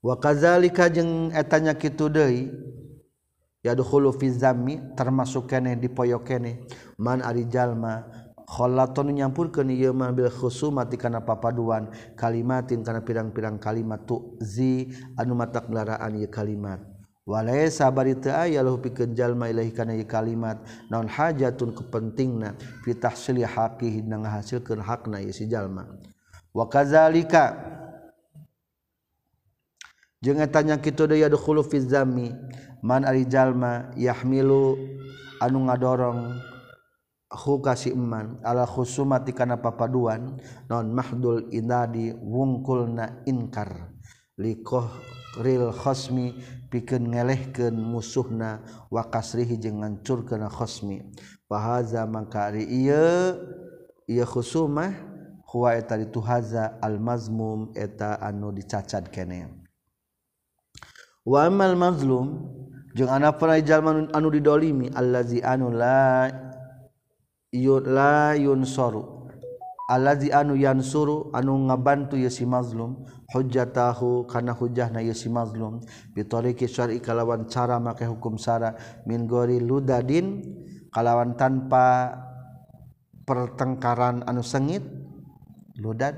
Wa 0.00 0.16
kadzalika 0.16 0.88
jeung 0.88 1.34
etanya 1.34 1.76
kitu 1.76 2.08
deui 2.08 2.48
yadkhulu 3.60 4.16
fi 4.16 4.32
zammi 4.32 4.80
termasuk 4.96 5.52
keneh 5.52 5.76
dipoyok 5.76 6.24
keneh 6.24 6.64
man 6.96 7.20
ari 7.20 7.44
jalma 7.44 8.08
kholaton 8.50 9.14
nyampurkeun 9.14 9.70
ieu 9.70 9.94
mah 9.94 10.10
bil 10.10 10.26
khusumati 10.26 10.98
kana 10.98 11.22
papaduan 11.22 11.86
kalimatin 12.18 12.82
kana 12.82 12.98
pirang-pirang 12.98 13.62
kalimat 13.62 14.02
tuzi 14.02 14.90
anu 15.14 15.38
mata 15.38 15.62
nglaraan 15.62 16.18
ieu 16.18 16.26
kalimat. 16.26 16.82
Walaysa 17.30 17.86
bari 17.94 18.18
teu 18.18 18.34
aya 18.34 18.58
lahu 18.58 18.82
pikeun 18.82 19.14
jalma 19.14 19.46
ilahi 19.46 19.70
kana 19.70 19.94
ieu 19.94 20.02
kalimat 20.02 20.58
naon 20.90 21.06
hajatun 21.06 21.70
kepentingna 21.70 22.58
fi 22.82 22.90
tahsili 22.98 23.46
haqihi 23.46 24.02
dina 24.02 24.18
ngahasilkeun 24.18 24.82
hakna 24.82 25.22
ieu 25.22 25.30
si 25.30 25.46
jalma. 25.46 25.86
Wa 26.50 26.66
kadzalika 26.66 27.54
jeung 30.18 30.42
eta 30.42 30.58
nya 30.66 30.82
kitu 30.82 31.06
deui 31.06 31.22
yadkhulu 31.22 31.62
fi 31.62 31.78
zammi 31.78 32.34
man 32.82 33.06
ari 33.06 33.22
jalma 33.30 33.94
yahmilu 33.94 34.74
anu 35.38 35.70
ngadorong 35.70 36.49
kasih 37.30 37.94
iman 37.94 38.42
Allah 38.42 38.66
khusumati 38.66 39.30
kana 39.30 39.54
papaduan 39.62 40.34
non 40.66 40.90
mahdul 40.90 41.46
inadi 41.54 42.10
wungkul 42.10 42.90
na 42.90 43.22
inkar. 43.22 43.94
Likoh 44.40 44.88
ril 45.38 45.70
khosmi 45.70 46.34
pikeun 46.72 47.14
ngelehkeun 47.14 47.76
musuhna 47.78 48.64
wa 48.90 49.06
kasrihi 49.06 49.62
jeung 49.62 49.78
ngancurkeun 49.84 50.42
khosmi. 50.50 51.06
Fa 51.46 51.56
haza 51.78 52.02
mangka 52.08 52.50
ieu 52.58 53.38
ieu 54.10 54.26
khusumah 54.26 54.90
huwa 55.46 55.78
eta 55.78 55.98
ditu 55.98 56.18
haza 56.18 56.78
al 56.82 56.98
mazmum 56.98 57.70
eta 57.78 58.18
anu 58.18 58.50
dicacad 58.50 59.06
kene. 59.12 59.46
Wa 61.22 61.46
amal 61.46 61.78
mazlum 61.78 62.48
jeung 62.96 63.12
ana 63.12 63.30
para 63.30 63.60
jalma 63.62 64.08
anu 64.10 64.28
didolimi 64.34 64.90
allazi 64.96 65.38
anu 65.44 65.70
la 65.70 66.49
layun 67.52 68.62
soru 68.62 69.26
alladzi 69.90 70.30
anu 70.30 70.54
yansuru 70.54 71.34
anu 71.34 71.66
ngabantu 71.66 72.14
ye 72.14 72.30
si 72.30 72.46
mazlum 72.46 73.02
hujjatahu 73.30 74.26
kana 74.26 74.54
hujjahna 74.54 75.02
ye 75.02 75.14
si 75.14 75.30
mazlum. 75.30 75.82
Bitariqi 76.14 76.66
syar'i 76.66 77.02
kalawan 77.02 77.46
cara 77.50 77.78
make 77.78 78.06
hukum 78.06 78.38
sara. 78.38 78.74
Min 79.06 79.26
gori 79.26 79.58
ludadin 79.58 80.46
kalawan 80.94 81.34
tanpa 81.34 82.14
pertengkaran 83.26 84.22
anu 84.26 84.42
sengit 84.42 84.82
ludad. 85.78 86.14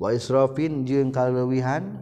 Wa 0.00 0.12
israfin 0.12 0.84
jeung 0.84 1.12
kalewihan. 1.12 2.00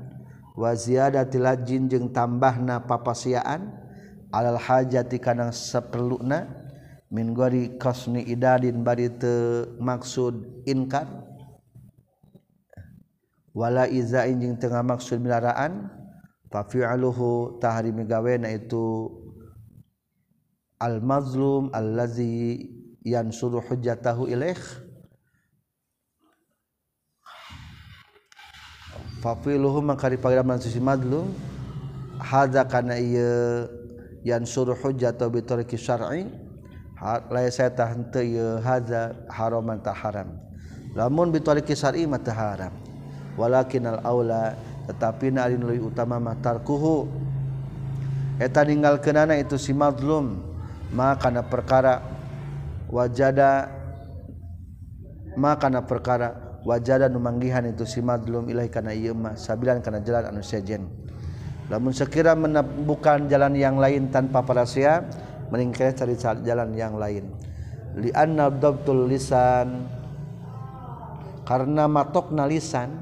Wa 0.59 0.75
ziyadati 0.75 1.39
lajin 1.39 1.91
jeung 1.91 2.11
tambahna 2.15 2.87
papasiaan. 2.87 3.83
Alal 4.31 4.59
hajati 4.59 5.19
kana 5.19 5.51
saperluna 5.55 6.62
seperlukna 7.13 7.37
gori 7.37 7.77
kosni 7.77 8.25
idadin 8.25 8.81
bari 8.81 9.13
maksud 9.77 10.65
inkarwala 10.65 11.05
iza 13.93 14.25
injing 14.25 14.57
tengah 14.57 14.81
maksud 14.81 15.21
milaraan 15.21 15.93
pafi'aluhu 16.49 17.61
tahari 17.61 17.93
megawena 17.93 18.49
itu 18.49 19.13
al-mazlum 20.81 21.69
allazi 21.77 22.65
yansuru 23.05 23.61
hujjatahu 23.61 24.33
ilaih. 24.33 24.57
Fafiluhu 29.23 29.79
maka 29.87 30.11
dipagiraman 30.11 30.59
sisi 30.59 30.83
madlum 30.83 31.31
hadza 32.19 32.67
kana 32.67 32.99
ieu 32.99 33.71
yansuru 34.27 34.75
hujjatahu 34.75 35.39
bi 35.39 35.47
tariqi 35.47 35.79
syar'i 35.79 36.42
Ya, 37.03 37.19
haram. 39.91 40.29
Lamun 40.95 41.29
haram. 41.35 42.75
Walakin 43.33 43.85
Aula 44.07 44.55
tetapi 44.87 45.35
utama 45.83 46.21
matarkuhu 46.23 47.09
eta 48.39 48.63
ninggal 48.63 49.01
kenana 49.03 49.35
itu 49.41 49.57
si 49.57 49.73
madlum 49.73 50.43
maka 50.93 51.33
na 51.33 51.41
perkara 51.41 52.05
wajada 52.93 53.73
maka 55.33 55.73
na 55.73 55.81
perkara 55.81 56.61
wajada 56.63 57.09
numanggihan 57.09 57.65
itu 57.67 57.89
si 57.89 58.05
madlum 58.05 58.47
ilahi 58.47 58.69
kana 58.69 58.93
ieu 58.93 59.17
mah 59.17 59.35
sabilan 59.35 59.83
kana 59.83 59.99
jalan 60.05 60.29
anu 60.29 60.45
sejen. 60.45 60.87
Lamun 61.67 61.97
sekira 61.97 62.37
menemukan 62.37 63.27
jalan 63.33 63.57
yang 63.57 63.81
lain 63.81 64.13
tanpa 64.13 64.45
parasia 64.45 65.09
meningkatnya 65.53 65.93
cari 65.93 66.17
jalan 66.17 66.73
yang 66.73 66.97
lain. 66.97 67.29
Lianna 67.93 68.49
dabtul 68.49 69.05
lisan 69.05 69.85
karena 71.45 71.85
matokna 71.85 72.49
lisan 72.49 72.97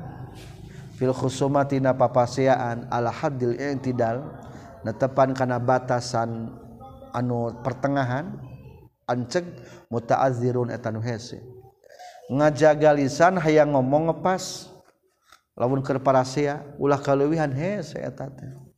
fil 0.99 1.15
khusumati 1.15 1.79
na 1.79 1.95
papasiaan 1.95 2.91
ala 2.91 3.15
haddil 3.15 3.55
i'tidal 3.55 4.27
netepan 4.83 5.31
kana 5.31 5.63
batasan 5.63 6.51
anu 7.15 7.55
pertengahan 7.63 8.35
anceg 9.07 9.47
muta'azzirun 9.87 10.75
eta 10.75 10.91
nu 10.91 10.99
hese. 10.99 11.39
Ngajaga 12.27 12.99
lisan 12.99 13.39
hayang 13.39 13.79
ngomong 13.79 14.11
ngepas 14.11 14.75
lamun 15.55 15.87
keur 15.87 16.03
parasea 16.03 16.67
ulah 16.83 16.99
kaleuwihan 16.99 17.55
hese 17.55 18.03
eta 18.03 18.27
teh. 18.27 18.70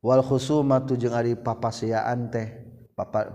wal 0.00 0.24
khusumatu 0.24 0.96
jeung 0.96 1.14
ari 1.14 1.36
papasiaan 1.36 2.32
teh 2.32 2.48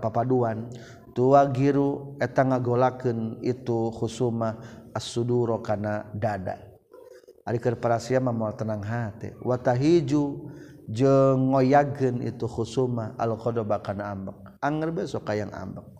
papaduan. 0.02 0.70
Tua 1.16 1.48
giru 1.48 2.12
eta 2.20 2.44
ngagolakeun 2.44 3.40
itu 3.40 3.88
khusuma 3.96 4.60
as-suduro 4.92 5.64
kana 5.64 6.12
dada. 6.12 6.60
Ari 7.48 7.56
keur 7.56 7.80
parasia 7.80 8.20
mah 8.20 8.36
moal 8.36 8.52
tenang 8.52 8.84
hate 8.84 9.32
wa 9.40 9.56
tahiju 9.56 10.52
jeung 10.92 11.56
ngoyageun 11.56 12.20
itu 12.20 12.44
khusuma 12.44 13.16
al-qadaba 13.16 13.80
kana 13.80 14.12
ambek. 14.12 14.36
Anger 14.60 14.92
besok 14.92 15.24
kayang 15.24 15.56
ambek. 15.56 15.95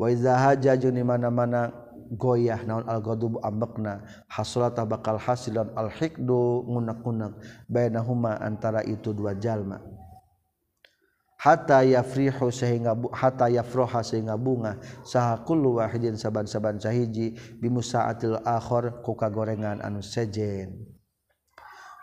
wazahaja 0.00 0.76
jeung 0.76 0.96
di 0.96 1.04
mana-mana 1.04 1.72
goyah 2.12 2.60
naon 2.68 2.84
al-ghadab 2.84 3.40
ambekna 3.40 4.04
hasolata 4.28 4.84
bakal 4.84 5.16
hasilan 5.16 5.72
al-hikdu 5.72 6.68
ngunak-ngunak 6.68 7.40
bainahuma 7.72 8.36
antara 8.36 8.84
itu 8.84 9.16
dua 9.16 9.32
jalma. 9.32 9.80
Hatta 11.42 11.82
yafrihu 11.82 12.54
sehingga 12.54 12.94
hatta 13.10 13.50
yafroha 13.50 13.98
sehingga 14.06 14.38
bunga 14.38 14.78
saha 15.02 15.42
kullu 15.42 15.82
wahidin 15.82 16.14
saban-saban 16.14 16.78
sahiji 16.78 17.34
bimusaatil 17.58 18.38
akhir 18.46 19.02
ku 19.02 19.18
kagorengan 19.18 19.82
anu 19.82 19.98
sejen. 20.06 20.86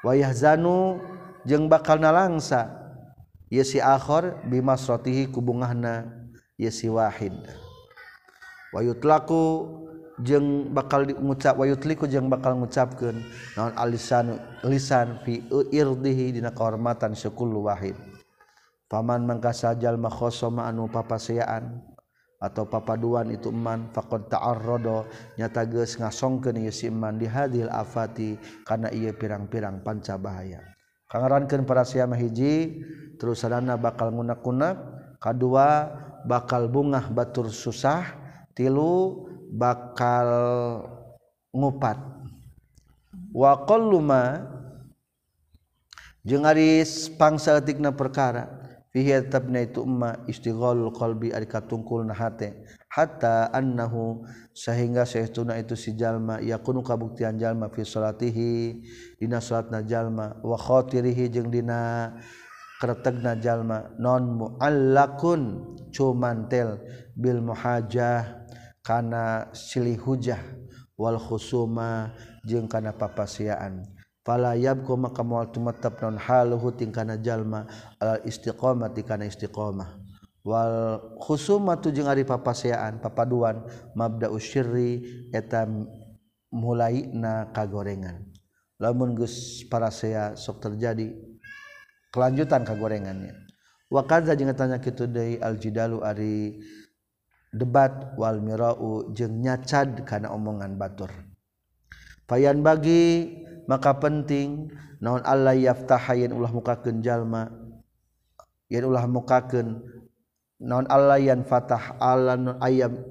Wayah 0.04 0.36
zanu 0.36 1.00
jeung 1.48 1.72
bakal 1.72 2.04
nalangsa 2.04 2.68
ye 3.48 3.64
si 3.64 3.80
akhir 3.80 4.44
bimasrotihi 4.44 5.32
ku 5.32 5.40
bungahna 5.40 6.04
ye 6.60 6.68
si 6.68 6.92
wahid. 6.92 7.32
wayutlaku 8.76 9.68
jeung 10.20 10.76
bakal 10.76 11.08
diucap 11.08 11.56
wayutliku 11.56 12.04
jeung 12.06 12.28
bakal 12.28 12.60
ngucapkeun 12.60 13.24
naon 13.56 13.74
alisan 13.80 14.36
lisan 14.68 15.24
fi 15.24 15.40
irdihi 15.72 16.36
dina 16.36 16.52
kehormatan 16.52 17.16
syukul 17.16 17.56
wahid. 17.64 17.96
Paman 18.90 19.22
mangka 19.22 19.54
sajal 19.54 20.02
makhosoma 20.02 20.66
anu 20.66 20.90
papaseaan 20.90 21.78
atau 22.40 22.64
papaduan 22.66 23.28
itu 23.36 23.52
eman 23.52 23.92
faqad 23.92 24.32
ta'arrada 24.32 25.04
nyata 25.36 25.68
geus 25.68 26.00
ngasongkeun 26.00 26.64
ieu 26.64 26.72
si 26.72 26.88
eman 26.88 27.20
di 27.20 27.28
hadil 27.28 27.68
afati 27.68 28.40
kana 28.64 28.88
ieu 28.96 29.12
pirang-pirang 29.12 29.84
panca 29.84 30.16
bahaya 30.16 30.64
kangarankeun 31.12 31.68
para 31.68 31.84
siama 31.84 32.16
hiji 32.16 32.80
terus 33.20 33.44
sadana 33.44 33.76
bakal 33.76 34.16
ngunak-ngunak 34.16 34.80
kadua 35.20 35.92
bakal 36.24 36.72
bungah 36.72 37.12
batur 37.12 37.52
susah 37.52 38.08
tilu 38.60 39.24
bakal 39.56 40.28
ngupat. 41.56 41.96
Waluma 43.32 44.44
jeung 46.28 46.44
Aris 46.44 47.08
pangsaltikna 47.16 47.96
perkara 47.96 48.50
fihi 48.90 49.16
tabna 49.30 49.64
itu 49.64 49.86
umma 49.86 50.18
istighalul 50.26 50.92
qalbi 50.92 51.30
ari 51.32 51.46
katungkul 51.46 52.04
na 52.04 52.18
hate 52.18 52.58
hatta 52.90 53.54
annahu 53.54 54.26
sehingga 54.52 55.06
saestuna 55.06 55.62
itu 55.62 55.78
si 55.78 55.94
jalma 55.94 56.42
yakunu 56.42 56.82
kabuktian 56.82 57.38
jalma 57.38 57.70
fi 57.70 57.86
salatihi 57.86 58.82
dina 59.22 59.38
salatna 59.38 59.86
jalma 59.86 60.42
wa 60.42 60.58
khatirihi 60.58 61.30
jeung 61.30 61.54
dina 61.54 62.12
kretegna 62.82 63.38
jalma 63.38 63.94
non 64.02 64.42
muallakun 64.42 65.42
cumantel 65.94 66.82
bil 67.14 67.46
muhajah 67.46 68.39
kana 68.90 69.54
silih 69.54 70.02
hujah 70.02 70.42
wal 70.98 71.22
khusuma 71.22 72.18
jeung 72.42 72.66
kana 72.66 72.90
papasiaan. 72.90 73.86
Fala 74.26 74.58
yabqa 74.58 74.98
maka 74.98 75.22
moal 75.22 75.54
tumattap 75.54 76.02
non 76.02 76.18
haluhu 76.18 76.74
ting 76.74 76.90
kana 76.90 77.22
jalma 77.22 77.70
al 78.02 78.26
istiqamati 78.26 79.06
kana 79.06 79.30
istiqamah 79.30 80.02
wal 80.42 80.98
khusumatu 81.22 81.94
jeung 81.94 82.10
ari 82.10 82.26
papasiaan 82.26 82.98
papaduan 82.98 83.62
mabda 83.94 84.34
usyirri 84.34 85.06
eta 85.30 85.70
mulaina 86.50 87.54
kagorengan. 87.54 88.26
Lamun 88.82 89.14
geus 89.14 89.62
parasea 89.70 90.34
sok 90.34 90.66
terjadi 90.66 91.14
kelanjutan 92.10 92.66
kagorengannya. 92.66 93.38
Wa 93.90 94.04
kadza 94.10 94.34
jeung 94.34 94.50
tanya 94.58 94.82
kitu 94.82 95.06
deui 95.06 95.38
al 95.38 95.62
jidalu 95.62 96.02
ari 96.02 96.58
debat 97.50 98.14
wal 98.14 98.38
mirau 98.38 99.10
jeung 99.14 99.42
nyacad 99.42 100.06
kana 100.06 100.30
omongan 100.30 100.78
batur. 100.78 101.10
Payan 102.30 102.62
bagi 102.62 103.34
maka 103.66 103.98
penting 103.98 104.70
naon 105.02 105.26
Allah 105.26 105.58
yaftaha 105.58 106.14
yen 106.14 106.30
ulah 106.34 106.54
mukakeun 106.54 107.02
jalma 107.02 107.50
yen 108.70 108.86
ulah 108.86 109.10
mukakeun 109.10 109.82
naon 110.62 110.86
Allah 110.94 111.18
yan 111.18 111.42
fatah 111.42 111.98
Allah 111.98 112.38
non 112.38 112.62
ayam. 112.62 113.02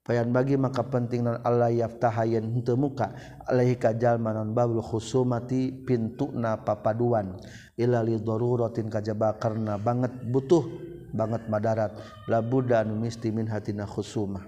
Payan 0.00 0.32
bagi 0.32 0.56
maka 0.56 0.80
penting 0.88 1.28
naon 1.28 1.44
Allah 1.44 1.68
yaftaha 1.68 2.24
yen 2.24 2.48
henteu 2.48 2.80
muka 2.80 3.12
alaihi 3.44 3.76
ka 3.76 3.92
jalma 3.92 4.32
naon 4.32 4.56
babul 4.56 4.80
khusumati 4.80 5.84
pintuna 5.84 6.64
papaduan. 6.64 7.36
Ila 7.76 8.00
li 8.00 8.16
daruratin 8.16 8.88
kajaba 8.88 9.36
karena 9.36 9.76
banget 9.76 10.16
butuh 10.32 10.64
banget 11.10 11.50
madarat. 11.50 11.92
Labu 12.30 12.62
dan 12.62 12.94
mistimin 12.94 13.50
hatina 13.50 13.84
khusuma. 13.84 14.46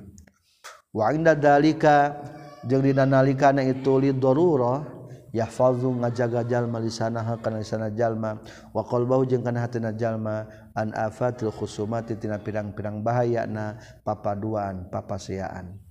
Wa 0.94 1.10
inda 1.10 1.34
dalika 1.34 2.14
jeung 2.62 2.86
dina 2.86 3.02
nalikana 3.02 3.66
itu 3.66 3.98
li 3.98 4.14
lidoruro 4.14 4.86
yahfazu 5.34 5.90
ngajaga 5.98 6.46
jalma 6.46 6.78
lisanaha 6.78 7.42
kana 7.42 7.58
lisana 7.58 7.90
jalma. 7.90 8.38
Wa 8.70 8.86
qalbahu 8.86 9.26
jeung 9.26 9.42
kana 9.42 9.66
hatina 9.66 9.90
jalma 9.90 10.46
an 10.78 10.94
afatil 10.94 11.50
khusumati 11.50 12.14
tina 12.14 12.38
pirang-pirang 12.38 13.02
bahayana 13.02 13.82
papaduan 14.06 14.86
papaseaan 14.86 15.81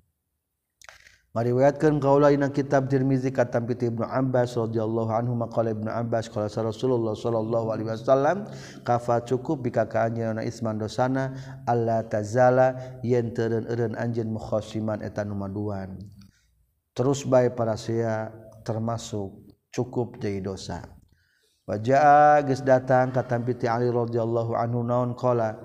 Mariwayatkan 1.32 2.04
kaula 2.04 2.28
kauulaina 2.28 2.52
kitab 2.52 2.92
Tirmizi 2.92 3.32
katam 3.32 3.64
piti 3.64 3.88
Ibnu 3.88 4.04
Abbas 4.04 4.52
radhiyallahu 4.60 5.16
anhu 5.16 5.32
maqala 5.40 5.72
Ibnu 5.72 5.88
Abbas 5.88 6.28
qala 6.28 6.52
Rasulullah 6.52 7.16
sallallahu 7.16 7.72
alaihi 7.72 7.88
wasallam 7.88 8.52
kafa 8.84 9.24
cukup 9.24 9.64
bika 9.64 9.88
ka 9.88 10.12
anjeunna 10.12 10.44
isman 10.44 10.76
dosana 10.76 11.32
alla 11.64 12.04
tazala 12.04 13.00
yen 13.00 13.32
teureun 13.32 13.64
eureun 13.64 13.96
anjeun 13.96 14.28
mukhasiman 14.28 15.00
eta 15.00 15.24
numaduan 15.24 16.04
terus 16.92 17.24
bae 17.24 17.48
para 17.48 17.80
sia 17.80 18.28
termasuk 18.68 19.32
cukup 19.72 20.20
jadi 20.20 20.44
dosa. 20.44 20.84
Wajah 21.64 22.44
geus 22.44 22.60
datang 22.60 23.16
katam 23.16 23.48
piti 23.48 23.72
Ali 23.72 23.88
radhiyallahu 23.88 24.52
anhu 24.52 24.84
naon 24.84 25.16
qala 25.16 25.56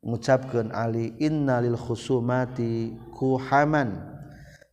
ngucapkeun 0.00 0.72
Ali 0.72 1.12
innalil 1.20 1.76
khusumati 1.76 2.96
kuhaman. 3.12 4.11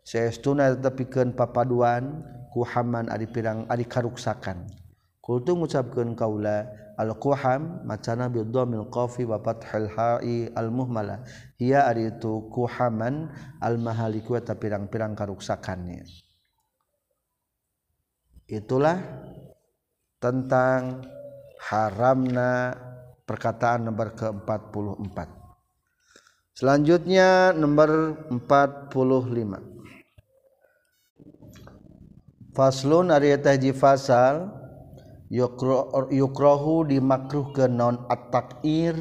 Saestuna 0.10 0.74
tetepikeun 0.74 1.38
papaduan 1.38 2.26
kuhaman 2.50 3.14
ari 3.14 3.30
pirang 3.30 3.70
ari 3.70 3.86
karuksakan. 3.86 4.66
Kultu 5.22 5.54
ngucapkeun 5.54 6.18
kaula 6.18 6.66
al 6.98 7.14
kuham 7.22 7.86
macana 7.86 8.26
bi 8.26 8.42
dhammil 8.42 8.90
qafi 8.90 9.30
wa 9.30 9.38
fathil 9.38 9.86
al 10.58 10.70
muhmala. 10.74 11.22
Hiya 11.62 11.86
ari 11.86 12.10
itu 12.10 12.50
kuhaman 12.50 13.30
al 13.62 13.78
mahaliku 13.78 14.34
eta 14.34 14.58
pirang-pirang 14.58 15.14
karuksakannya. 15.14 16.02
Itulah 18.50 18.98
tentang 20.18 21.06
haramna 21.70 22.74
perkataan 23.30 23.86
nomor 23.86 24.18
ke-44 24.18 25.18
selanjutnya 26.58 27.54
nomor 27.54 28.18
45 28.34 29.79
faslun 32.60 33.16
eta 33.16 33.56
hiji 33.56 33.72
fasal 33.72 34.52
yukrohu 36.12 36.84
dimakruh 36.84 37.56
ke 37.56 37.72
non 37.72 38.04
at-takir 38.12 39.00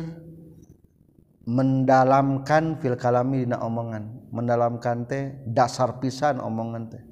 mendalamkan 1.42 2.78
fil 2.78 2.94
kalami 2.94 3.42
dina 3.42 3.58
omongan. 3.58 4.30
Mendalamkan 4.30 5.10
teh 5.10 5.42
dasar 5.42 5.98
pisan 5.98 6.38
omongan 6.38 6.86
teh. 6.86 7.02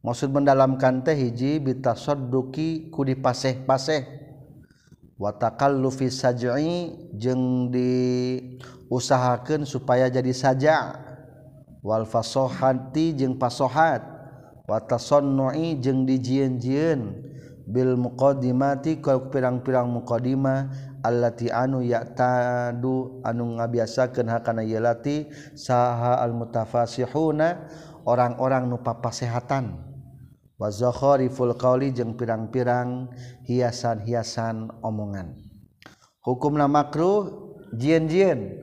Maksud 0.00 0.32
mendalamkan 0.32 1.04
teh 1.04 1.12
hiji 1.12 1.60
bitasadduqi 1.60 2.88
ku 2.88 3.04
dipaseh-paseh. 3.04 4.24
Wa 5.20 5.36
takallufi 5.36 6.08
saj'i 6.08 7.12
jeung 7.12 7.68
diusahakeun 7.68 9.68
supaya 9.68 10.08
jadi 10.08 10.32
saja. 10.32 10.96
Wal 11.82 12.06
fasohati 12.06 13.18
jeung 13.18 13.34
pasohat 13.36 14.11
watasonnoi 14.72 15.76
jeung 15.84 16.08
dijieun-jieun. 16.08 17.28
Bil 17.62 17.94
muqadimati 17.94 18.98
kau 19.04 19.30
pirang-pirang 19.30 19.86
muqadimah 19.86 20.72
allati 21.04 21.46
anu 21.46 21.78
ya'tadu 21.78 23.22
anu 23.22 23.60
ngabiasakeun 23.60 24.26
hakana 24.32 24.66
yelati 24.66 25.30
saha 25.54 26.18
al 26.18 26.34
mutafasihuna 26.34 27.68
orang-orang 28.02 28.66
nu 28.66 28.82
papasehatan. 28.82 29.78
Wa 30.58 30.74
zakhariful 30.74 31.54
qauli 31.54 31.94
jeung 31.94 32.18
pirang-pirang 32.18 33.14
hiasan-hiasan 33.46 34.82
omongan. 34.82 35.38
Hukumna 36.22 36.66
makruh 36.66 37.54
jieun-jieun. 37.78 38.58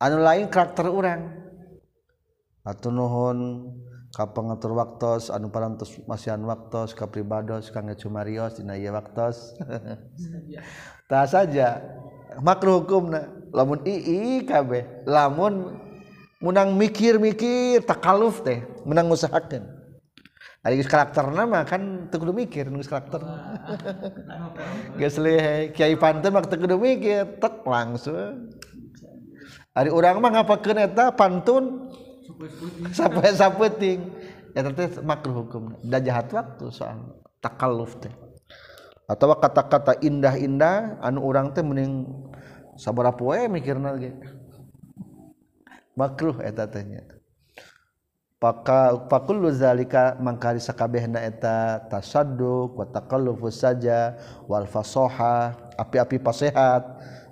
Anu 0.00 0.16
lain 0.20 0.48
karakter 0.48 0.88
urang. 0.88 1.32
Atuh 2.64 2.92
nuhun 2.92 3.72
pengatur 4.24 4.72
waktu 4.72 5.28
anu 5.28 5.52
parantos 5.52 5.92
masyan 6.08 6.40
waktu 6.48 6.88
kapribados 6.96 7.68
kangge 7.68 8.00
cumarios 8.00 8.56
dina 8.56 8.80
ieu 8.80 8.88
waktu 8.96 9.36
tah 11.04 11.26
saja. 11.28 11.84
Makruh 12.40 12.80
hukumna 12.84 13.28
lamun 13.52 13.84
ii 13.84 14.44
lamun 15.04 15.76
menang 16.40 16.72
mikir-mikir 16.76 17.84
takaluf 17.84 18.40
teh 18.44 18.64
menang 18.84 19.08
usahakan 19.12 19.76
ari 20.66 20.82
karakter 20.82 21.30
nama 21.30 21.62
kan 21.62 22.10
teu 22.10 22.26
mikir 22.34 22.66
nulis 22.66 22.90
karakter. 22.90 23.22
Geus 24.98 25.14
lehe 25.22 25.70
kiai 25.70 25.94
pantun 25.94 26.34
mah 26.34 26.42
teu 26.42 26.58
mikir 26.74 27.38
tek 27.38 27.62
langsung. 27.62 28.50
Ari 29.76 29.94
orang 29.94 30.18
mah 30.18 30.40
ngapakeun 30.40 30.80
eta 30.82 31.14
pantun? 31.14 31.92
sampai 32.92 33.32
sapeting 33.32 34.12
ya 34.56 34.60
teh 34.72 34.88
makruh 35.04 35.44
hukum. 35.44 35.76
Da 35.84 36.00
jahat 36.00 36.32
waktu 36.32 36.72
soal 36.72 37.16
takaluf 37.40 37.96
teh. 38.00 38.12
Atau 39.06 39.30
kata-kata 39.38 40.02
indah-indah 40.02 40.98
anu 40.98 41.22
orang 41.22 41.54
teh 41.54 41.62
mending 41.62 42.08
sabar 42.76 43.12
poe 43.14 43.48
mikirna 43.48 43.96
ge. 44.00 44.12
Makruh 45.96 46.44
eta 46.44 46.68
tehnya 46.68 47.16
Paka 48.36 49.08
fakullu 49.08 49.48
zalika 49.48 50.12
mangkari 50.20 50.60
sakabehna 50.60 51.24
eta 51.24 51.80
tasadduq 51.88 52.76
wa 52.76 52.84
takallufus 52.84 53.64
saja 53.64 54.12
wal 54.44 54.68
fasaha 54.68 55.56
api-api 55.80 56.20
pasehat. 56.20 56.84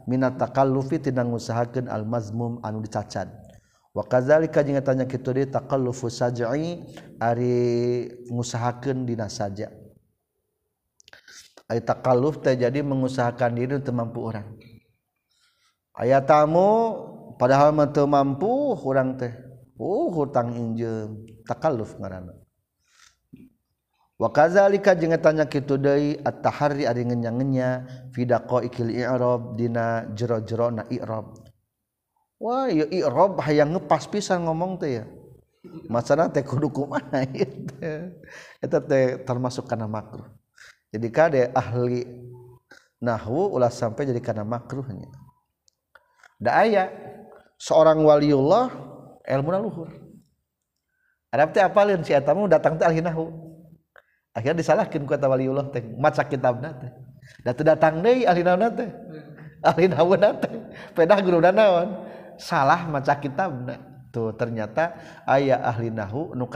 Minat 0.09 0.41
takallufi 0.41 0.97
tina 1.01 1.21
ngusahakeun 1.21 1.93
al 1.93 2.09
mazmum 2.09 2.57
anu 2.65 2.81
dicacat. 2.81 3.44
wakazalika 3.95 4.67
jeung 4.67 4.83
tanya 4.83 5.07
kitu 5.07 5.31
deui 5.31 5.47
taqallufu 5.47 6.11
saj'i 6.11 6.83
ari 7.23 8.11
ngusahakeun 8.27 9.07
dina 9.07 9.31
saja. 9.31 9.71
Ari 11.71 11.81
taqalluf 11.81 12.43
teh 12.43 12.59
jadi 12.59 12.83
mengusahakan 12.83 13.55
diri 13.57 13.79
teu 13.81 13.95
mampu 13.95 14.21
urang. 14.21 14.59
Aya 15.95 16.19
tamu 16.21 16.99
padahal 17.39 17.71
mah 17.71 17.89
teu 17.95 18.05
mampu 18.11 18.75
urang 18.83 19.15
teh. 19.17 19.33
Uh 19.75 20.11
hutang 20.11 20.55
injeum 20.55 21.27
takalluf 21.47 21.95
ngaranna. 21.99 22.35
Wakazalika 24.19 24.95
jeung 24.95 25.15
tanya 25.19 25.47
kitu 25.51 25.75
deui 25.75 26.19
at-tahari 26.23 26.87
ari 26.87 27.03
ngenya-ngenya 27.03 27.69
fi 28.15 28.23
daqaiqil 28.23 28.95
i'rab 28.95 29.59
dina 29.59 30.07
jero-jero 30.15 30.71
na 30.71 30.87
i'rab. 30.91 31.44
Wah, 32.45 32.69
ya 32.69 32.85
i'rab 32.93 33.41
hayang 33.41 33.73
ngepas 33.73 34.05
pisan 34.05 34.45
ngomong 34.45 34.77
teh 34.77 35.01
ya. 35.01 35.09
Masalah 35.89 36.29
teh 36.29 36.45
kudu 36.45 36.69
kumaha 36.69 37.25
ieu 37.33 37.65
teh. 37.73 38.13
Eta 38.61 38.85
teh 38.85 39.25
termasuk 39.25 39.65
kana 39.65 39.89
makruh. 39.89 40.29
Jadi 40.93 41.09
kade 41.09 41.43
ahli 41.57 42.05
nahwu 43.01 43.49
ulah 43.57 43.73
sampai 43.73 44.13
jadi 44.13 44.21
kana 44.21 44.45
makruhnya. 44.45 45.09
Da 46.37 46.69
aya 46.69 46.93
seorang 47.57 48.05
waliullah 48.05 48.69
ilmuna 49.25 49.65
luhur. 49.65 49.89
Arab 51.33 51.57
teh 51.57 51.65
apalin 51.65 52.05
si 52.05 52.13
eta 52.13 52.37
datang 52.37 52.77
teh 52.77 52.85
ahli 52.85 53.01
nahwu. 53.01 53.33
Akhirnya 54.37 54.61
disalahkan 54.61 55.01
ku 55.09 55.17
eta 55.17 55.33
waliullah 55.33 55.73
teh 55.73 55.81
maca 55.97 56.29
kitabna 56.29 56.77
teh. 56.77 56.93
Da 57.41 57.57
teu 57.57 57.65
datang 57.65 58.05
deui 58.05 58.29
ahli 58.29 58.45
nahwu 58.45 58.69
teh. 58.69 58.91
Ahli 59.65 59.89
nahwu 59.89 60.13
teh. 60.21 60.53
Pedah 60.93 61.25
guru 61.25 61.41
naon? 61.41 62.04
Salah 62.41 62.87
maca 62.89 63.15
kitabna 63.19 63.81
tuh 64.15 64.31
ternyata 64.39 64.95
ayah 65.27 65.59
ahli 65.63 65.91
nahwu 65.91 66.35
nu 66.39 66.47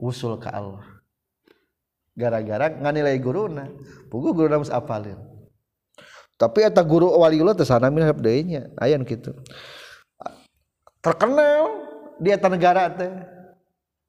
usul 0.00 0.40
ke 0.40 0.50
Allah. 0.50 0.82
Gara-gara 2.16 2.68
nganilai 2.68 3.16
guruna 3.22 3.70
pugu 4.10 4.34
guru 4.34 4.48
namus 4.50 4.72
apalin. 4.72 5.16
Tapi 6.34 6.64
eta 6.64 6.80
guru 6.80 7.12
waliullah 7.20 7.54
teh 7.54 7.68
sana 7.68 7.92
minhab 7.92 8.16
deui 8.18 8.56
aya 8.80 8.96
terkenal 11.00 11.64
di 12.18 12.28
eta 12.32 12.48
negara 12.48 12.88
teh. 12.90 13.12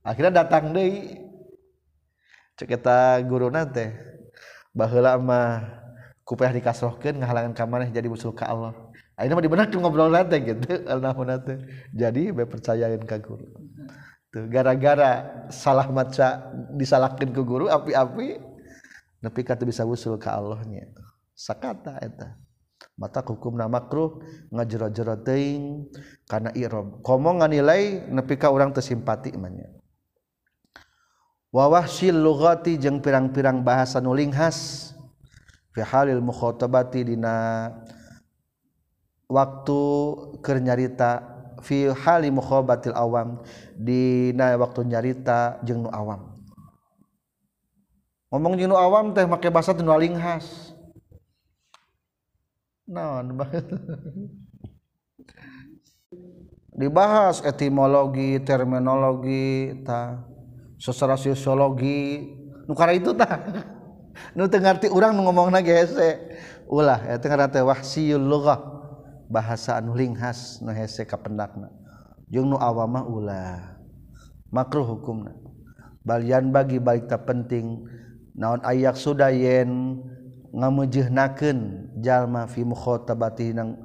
Akhirnya 0.01 0.41
datang 0.41 0.73
deh 0.73 1.21
cek 2.57 2.77
eta 2.77 3.21
guruna 3.21 3.67
teh 3.69 3.93
mah 4.73 4.91
kupayah 6.23 6.55
dikasrohkeun 6.55 7.19
ngahalangan 7.19 7.51
ka 7.51 7.65
jadi 7.91 8.07
usul 8.07 8.31
ka 8.31 8.47
Allah 8.47 8.90
akhirnya 9.21 9.37
mah 9.37 9.45
dibenak 9.45 9.69
ngobrol 9.69 10.09
teh 10.25 10.39
gitu 10.41 10.81
alnahuna 10.91 11.37
teh 11.37 11.61
jadi 11.93 12.33
be 12.33 12.49
percayain 12.49 13.05
ka 13.05 13.21
guru. 13.21 13.45
Tuh 14.33 14.49
gara-gara 14.49 15.45
salah 15.53 15.85
maca 15.93 16.49
disalahkeun 16.73 17.29
ku 17.29 17.45
guru 17.45 17.69
api-api 17.69 18.41
nepi 19.21 19.41
ka 19.45 19.53
bisa 19.61 19.85
usul 19.85 20.17
ka 20.17 20.33
Allahnya. 20.33 20.89
Sakata 21.37 22.01
eta. 22.01 22.33
Mata 22.97 23.21
hukum 23.21 23.53
na 23.53 23.69
makruh 23.69 24.25
ngajero-jero 24.49 25.21
teuing 25.21 25.85
kana 26.25 26.49
i'rab 26.57 27.05
komo 27.05 27.37
nganilai 27.37 28.09
nepi 28.09 28.41
ka 28.41 28.49
urang 28.49 28.73
teu 28.73 28.81
simpati 28.81 29.29
manya. 29.37 29.69
Wa 31.53 31.69
wahsil 31.69 32.17
pirang-pirang 33.03 33.61
bahasa 33.61 34.01
nu 34.01 34.17
linghas 34.17 34.89
fi 35.75 35.85
halil 35.85 36.23
mukhatabati 36.23 37.13
dina 37.13 37.69
waktu 39.31 39.81
kernyarita 40.43 41.23
fi 41.63 41.87
hali 41.87 42.27
mukhobatil 42.27 42.91
awam. 42.91 43.39
Di 43.79 44.35
waktu 44.35 44.83
nyarita 44.83 45.63
jeung 45.63 45.87
nu 45.87 45.89
awam. 45.89 46.35
Ngomong 48.31 48.59
jeung 48.59 48.75
nu 48.75 48.77
awam 48.77 49.15
teh 49.15 49.23
make 49.23 49.47
bahasa 49.47 49.71
teu 49.71 49.87
linghas 49.95 50.75
naon 52.91 53.39
dibahas 56.75 57.39
etimologi 57.47 58.35
terminologi 58.43 59.79
ta 59.87 60.27
secara 60.75 61.15
sosiologi. 61.15 62.35
Nukara 62.67 62.95
itu 62.95 63.15
tah 63.15 63.39
nu 64.35 64.47
teu 64.51 64.59
ngarti 64.59 64.91
urang 64.91 65.15
nu 65.15 65.23
ngomongna 65.27 65.63
gese 65.63 66.19
ulah 66.71 66.99
eta 67.07 67.27
ngaran 67.27 67.51
teh 67.51 67.63
wahsiyul 67.63 68.23
lughah. 68.23 68.80
bahasa 69.31 69.79
anuling 69.79 70.11
khas 70.19 70.59
nu 70.59 70.75
hese 70.75 71.07
kapendakna 71.07 71.71
jeung 72.27 72.51
nu 72.51 72.59
awamah 72.59 73.07
ulah 73.07 73.79
makruh 74.51 74.83
hukumna. 74.83 75.31
Balian 76.01 76.49
bagi 76.49 76.81
baita 76.81 77.15
penting 77.15 77.87
naon 78.33 78.59
ayak 78.65 78.97
sudah 78.97 79.29
yen 79.29 80.01
ngamujeuhnakeun 80.49 81.87
jalma 82.01 82.49
fi 82.49 82.65
mukhatabati 82.65 83.53
nang 83.53 83.79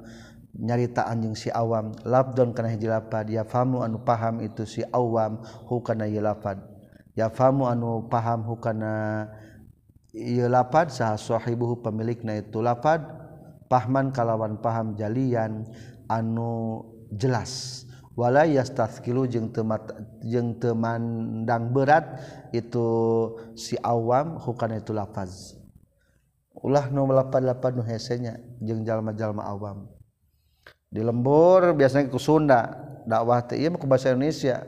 nyarita 0.57 1.05
anjing 1.05 1.37
si 1.37 1.53
awam. 1.53 1.93
Labdon 2.01 2.57
kana 2.57 2.73
hiji 2.73 2.89
lapad 2.89 3.29
ya 3.29 3.45
famu 3.45 3.85
anu 3.85 4.01
paham 4.01 4.41
itu 4.41 4.65
si 4.65 4.81
awam 4.89 5.45
hukana 5.69 6.09
ieu 6.09 6.19
lapad. 6.19 6.57
Ya 7.13 7.29
famu 7.29 7.69
anu 7.69 8.09
paham 8.09 8.41
hukana 8.49 9.29
ieu 10.09 10.49
lapad 10.49 10.89
sah 10.89 11.13
sahibuhu 11.21 11.85
pemilikna 11.85 12.41
itu 12.41 12.65
lapad. 12.65 13.05
Pahman 13.67 14.15
kalawan 14.15 14.59
paham 14.63 14.95
jalian 14.95 15.67
anu 16.07 16.83
jelas. 17.11 17.83
Wala 18.17 18.49
yastaskilu 18.49 19.29
jeung 19.29 19.53
temat 19.53 19.93
jeung 20.25 20.57
temandang 20.57 21.69
berat 21.69 22.17
itu 22.49 22.89
si 23.53 23.77
awam 23.85 24.41
hukana 24.41 24.81
itu 24.81 24.89
lafaz. 24.89 25.53
Ulah 26.57 26.89
nu 26.89 27.05
88 27.05 27.77
nu 27.77 27.85
hesenya 27.85 28.41
jeung 28.57 28.81
jalma-jalma 28.81 29.45
awam. 29.45 29.85
Di 30.89 31.05
lembur 31.05 31.77
biasanya 31.77 32.09
ku 32.09 32.17
Sunda 32.17 32.73
dakwah 33.05 33.45
teh 33.45 33.61
ieu 33.61 33.77
ku 33.77 33.85
bahasa 33.85 34.09
Indonesia. 34.09 34.65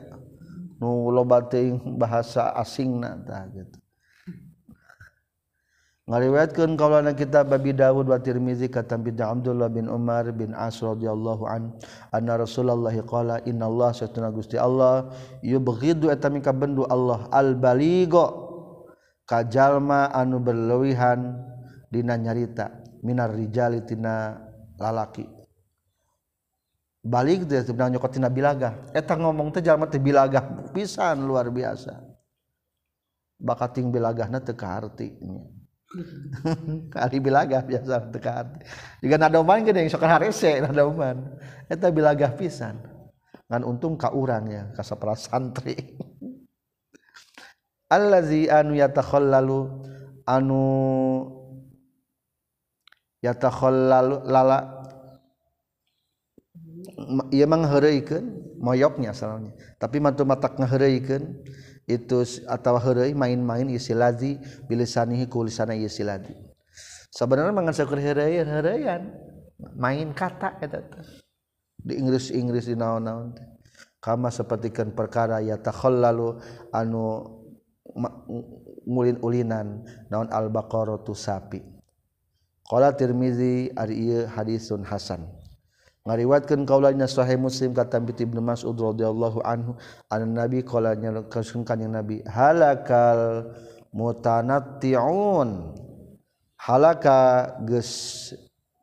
Nu 0.78 1.10
loba 1.10 1.42
teh 1.42 1.74
bahasa 1.98 2.54
asingna 2.54 3.18
tah 3.26 3.50
gitu. 3.50 3.79
ngariwayatkeun 6.10 6.74
kaulana 6.74 7.14
kita 7.14 7.46
Abi 7.46 7.70
Dawud 7.70 8.10
wa 8.10 8.18
Tirmizi 8.18 8.66
kata 8.66 8.98
bin 8.98 9.14
Abdullah 9.14 9.70
bin 9.70 9.86
Umar 9.86 10.26
bin 10.34 10.50
As 10.58 10.82
radhiyallahu 10.82 11.46
an 11.46 11.70
anna 12.10 12.34
Rasulullah 12.34 12.90
qala 13.06 13.38
inna 13.46 13.70
Allah 13.70 13.94
satuna 13.94 14.34
Gusti 14.34 14.58
Allah 14.58 15.06
yubghidu 15.46 16.10
eta 16.10 16.26
mikabendu 16.26 16.82
Allah 16.90 17.30
al 17.30 17.54
baligo 17.54 18.26
kajalma 19.22 20.10
anu 20.10 20.42
berleuwihan 20.42 21.46
dina 21.94 22.18
nyarita 22.18 22.74
minar 23.06 23.30
rijali 23.30 23.86
tina 23.86 24.34
lalaki. 24.82 25.30
Balik 27.00 27.48
dia 27.48 27.64
sebenarnya 27.64 27.96
nyokot 27.96 28.12
tina 28.12 28.28
bilaga. 28.28 28.76
Eta 28.92 29.16
ngomong 29.16 29.54
teh 29.56 29.64
jalma 29.64 29.88
teh 29.88 30.02
bilaga 30.02 30.42
pisan 30.74 31.24
luar 31.24 31.48
biasa. 31.48 31.96
Bakating 33.40 33.88
bilagahna 33.88 34.42
teu 34.44 34.52
kaharti 34.52 35.16
nya. 35.24 35.59
kali 36.94 37.18
bilaga 37.18 37.58
biasa 37.66 38.14
dekat 38.14 38.62
juga 39.02 39.16
nadoman 39.18 39.66
gede 39.66 39.82
yang 39.82 39.90
sok 39.90 40.06
harese 40.06 40.62
nadoman. 40.62 41.34
Eta 41.66 41.90
bilagah 41.90 42.34
pisan. 42.38 42.78
Ngan 43.50 43.66
untung 43.66 43.98
ka 43.98 44.14
urang 44.14 44.46
ya 44.46 44.70
ka 44.70 44.86
sapra 44.86 45.18
santri. 45.18 45.74
Allazi 47.94 48.46
anu 48.46 48.78
yatakhallalu 48.78 49.66
anu 50.22 50.62
yatakhallalu 53.18 54.22
lala 54.30 54.78
ieu 57.34 57.46
mah 57.50 57.58
ngaheureuykeun 57.66 58.24
moyoknya 58.62 59.10
asalnya. 59.10 59.58
Tapi 59.82 59.98
mantu 59.98 60.22
matak 60.22 60.54
ngaheureuykeun 60.54 61.42
itu 61.90 62.22
atau 62.46 62.78
heureuy 62.78 63.12
main-main 63.12 63.66
isi 63.74 63.90
lazi 63.92 64.38
bilisanihi 64.70 65.26
kulisana 65.26 65.74
isi 65.74 66.06
lazi 66.06 66.32
sebenarnya 67.10 67.50
mangan 67.50 67.74
sakur 67.74 67.98
heureuy 67.98 68.46
heureuyan 68.46 69.10
main 69.74 70.14
kata 70.14 70.62
eta 70.62 70.86
di 71.80 71.98
Inggris 71.98 72.30
Inggris 72.30 72.70
di 72.70 72.78
naon-naon 72.78 73.34
kama 73.98 74.30
sepertikan 74.30 74.94
perkara 74.94 75.42
ya 75.44 75.58
takhallalu 75.60 76.40
anu 76.72 77.40
ngulin-ulinan 78.86 79.82
naon 80.08 80.28
al-baqarah 80.30 81.02
tu 81.02 81.14
sapi. 81.14 81.60
Qala 82.66 82.94
tirmizi 82.94 83.70
ari 83.74 83.94
ieu 83.98 84.30
hadisun 84.30 84.86
hasan. 84.86 85.26
ngariwatkeun 86.10 86.66
kaulanya 86.66 87.06
sahih 87.06 87.38
Muslim 87.38 87.70
kata 87.70 88.02
Ibnu 88.02 88.42
Mas'ud 88.42 88.74
radhiyallahu 88.74 89.46
anhu 89.46 89.78
an 90.10 90.34
nabi 90.34 90.66
qala 90.66 90.98
kasun 91.30 91.62
kanjing 91.62 91.94
nabi 91.94 92.26
halakal 92.26 93.54
mutanatti'un 93.94 95.70
halaka 96.58 97.54
geus 97.62 98.34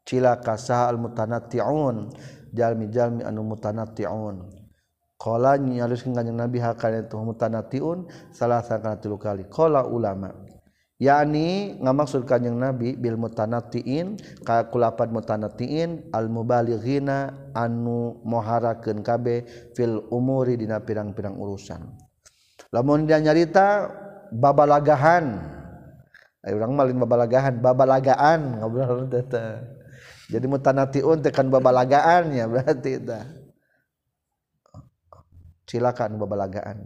cilaka 0.07 0.55
saha 0.55 0.87
al 0.87 1.03
mutanatti'un 1.03 2.15
jalmi-jalmi 2.55 3.27
anu 3.27 3.43
mutanatti'un. 3.43 4.47
Qala 5.17 5.57
nyaluskeun 5.57 6.13
kanjing 6.15 6.37
nabi 6.37 6.63
hakana 6.63 7.03
itu 7.03 7.17
mutanatti'un? 7.17 8.07
Salah 8.31 8.63
sakana 8.63 9.01
tilu 9.01 9.17
kali. 9.19 9.49
Qala 9.49 9.83
ulama. 9.83 10.31
yakni 10.97 11.77
ngamaksud 11.81 12.25
kanjeng 12.25 12.57
Nabi 12.57 12.97
bil 12.97 13.17
mutanatiin 13.17 14.17
ka 14.41 14.69
kulapan 14.69 15.13
mutanatiin 15.13 16.09
al 16.13 16.29
mubalighina 16.29 17.33
anu 17.53 18.21
muharakeun 18.25 19.05
kabeh 19.05 19.45
fil 19.77 20.01
umuri 20.09 20.57
dina 20.57 20.81
pirang-pirang 20.81 21.37
urusan. 21.37 21.85
Lamun 22.73 23.05
dia 23.05 23.21
nyarita 23.21 23.87
babalagahan. 24.33 25.55
Ay, 26.45 26.53
urang 26.55 26.73
malin 26.77 27.01
babalagahan 27.01 27.59
babalagaan 27.59 28.61
ngobrol 28.61 29.09
teh 29.09 29.23
jadi 30.27 30.45
mutanatiun 30.47 31.23
tekan 31.23 31.47
babalagaan 31.47 32.35
ya 32.35 32.45
berarti 32.47 32.99
tah 32.99 33.25
silakan 35.67 36.19
babalagaan 36.19 36.77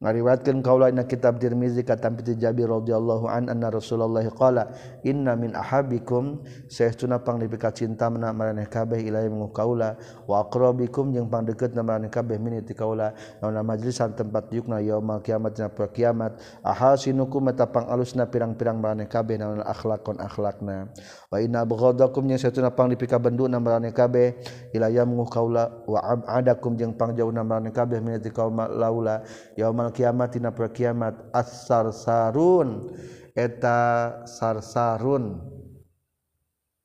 ngariwayatkeun 0.00 0.64
kaula 0.64 0.88
ina 0.88 1.04
kitab 1.04 1.36
Tirmizi 1.36 1.84
katam 1.84 2.16
piti 2.16 2.32
Jabir 2.32 2.72
radhiyallahu 2.72 3.28
an 3.28 3.52
anna 3.52 3.68
Rasulullah 3.68 4.24
qala 4.32 4.72
inna 5.04 5.36
min 5.36 5.52
ahabikum 5.52 6.40
saestuna 6.72 7.20
pang 7.20 7.36
dipika 7.36 7.68
cinta 7.68 8.08
mana 8.08 8.32
maraneh 8.32 8.64
kabeh 8.64 8.96
ilahi 8.96 9.28
mu 9.28 9.52
kaula 9.52 10.00
wa 10.24 10.40
aqrabikum 10.40 11.12
jeung 11.12 11.28
pang 11.28 11.44
deukeutna 11.44 11.84
maraneh 11.84 12.08
kabeh 12.08 12.40
min 12.40 12.64
ti 12.64 12.72
kaula 12.72 13.12
naon 13.44 13.60
majlisan 13.60 14.16
tempat 14.16 14.48
yukna 14.56 14.80
yaumul 14.80 15.20
kiamat 15.20 15.60
dina 15.60 15.68
kiamat 15.68 16.32
ahasinukum 16.64 17.52
eta 17.52 17.68
pang 17.68 17.84
alusna 17.92 18.24
pirang-pirang 18.24 18.80
maraneh 18.80 19.04
kabeh 19.04 19.36
naon 19.36 19.60
akhlakon 19.60 20.16
akhlakna. 20.16 20.88
Wa 21.28 21.44
inna 21.44 21.68
abghadakum 21.68 22.24
jeung 22.24 22.40
saestuna 22.40 22.72
pang 22.72 22.88
dipika 22.88 23.20
benduna 23.20 23.60
maraneh 23.60 23.92
kabeh 23.92 24.32
ilahi 24.72 24.96
mu 25.04 25.28
kaula 25.28 25.84
wa 25.84 26.00
abadakum 26.00 26.72
jeung 26.80 26.96
pang 26.96 27.12
jauhna 27.12 27.44
maraneh 27.44 27.68
kabeh 27.68 28.00
min 28.00 28.16
ti 28.16 28.32
kaula 28.32 28.64
laula 28.64 29.20
yaumul 29.60 29.89
kiamat 29.92 30.34
tina 30.34 30.50
poe 30.54 30.70
kiamat. 30.72 31.30
Asar 31.34 31.90
sarun 31.92 32.90
eta 33.36 33.78
sarsarun. 34.26 35.38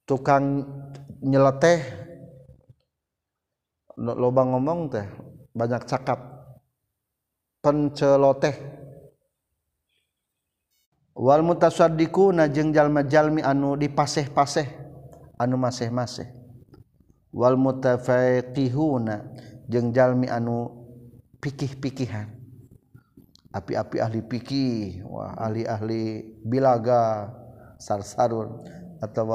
Tukang 0.05 0.65
nyeleteh. 1.23 1.81
Loba 3.95 4.43
ngomong 4.43 4.91
teh 4.91 5.07
banyak 5.55 5.87
cakap 5.87 6.19
penceloteh. 7.63 8.55
Wal 11.15 11.47
mutasaddiquna 11.47 12.51
jeung 12.51 12.75
jalma-jalmi 12.75 13.39
anu 13.39 13.79
dipaseh-paseh. 13.79 14.67
Anu 15.39 15.55
maseh-maseh. 15.55 16.27
Wal 17.31 17.55
mutafaqihuna 17.55 19.23
jeung 19.71 19.95
jalmi 19.95 20.27
anu 20.27 20.71
pikih-pikihan. 21.39 22.34
Api-api 23.55 24.03
ahli 24.03 24.19
pikih 24.19 25.07
wah 25.07 25.31
ahli-ahli 25.39 26.35
bilaga 26.43 27.31
sarsarun 27.79 28.59
atau 28.99 29.31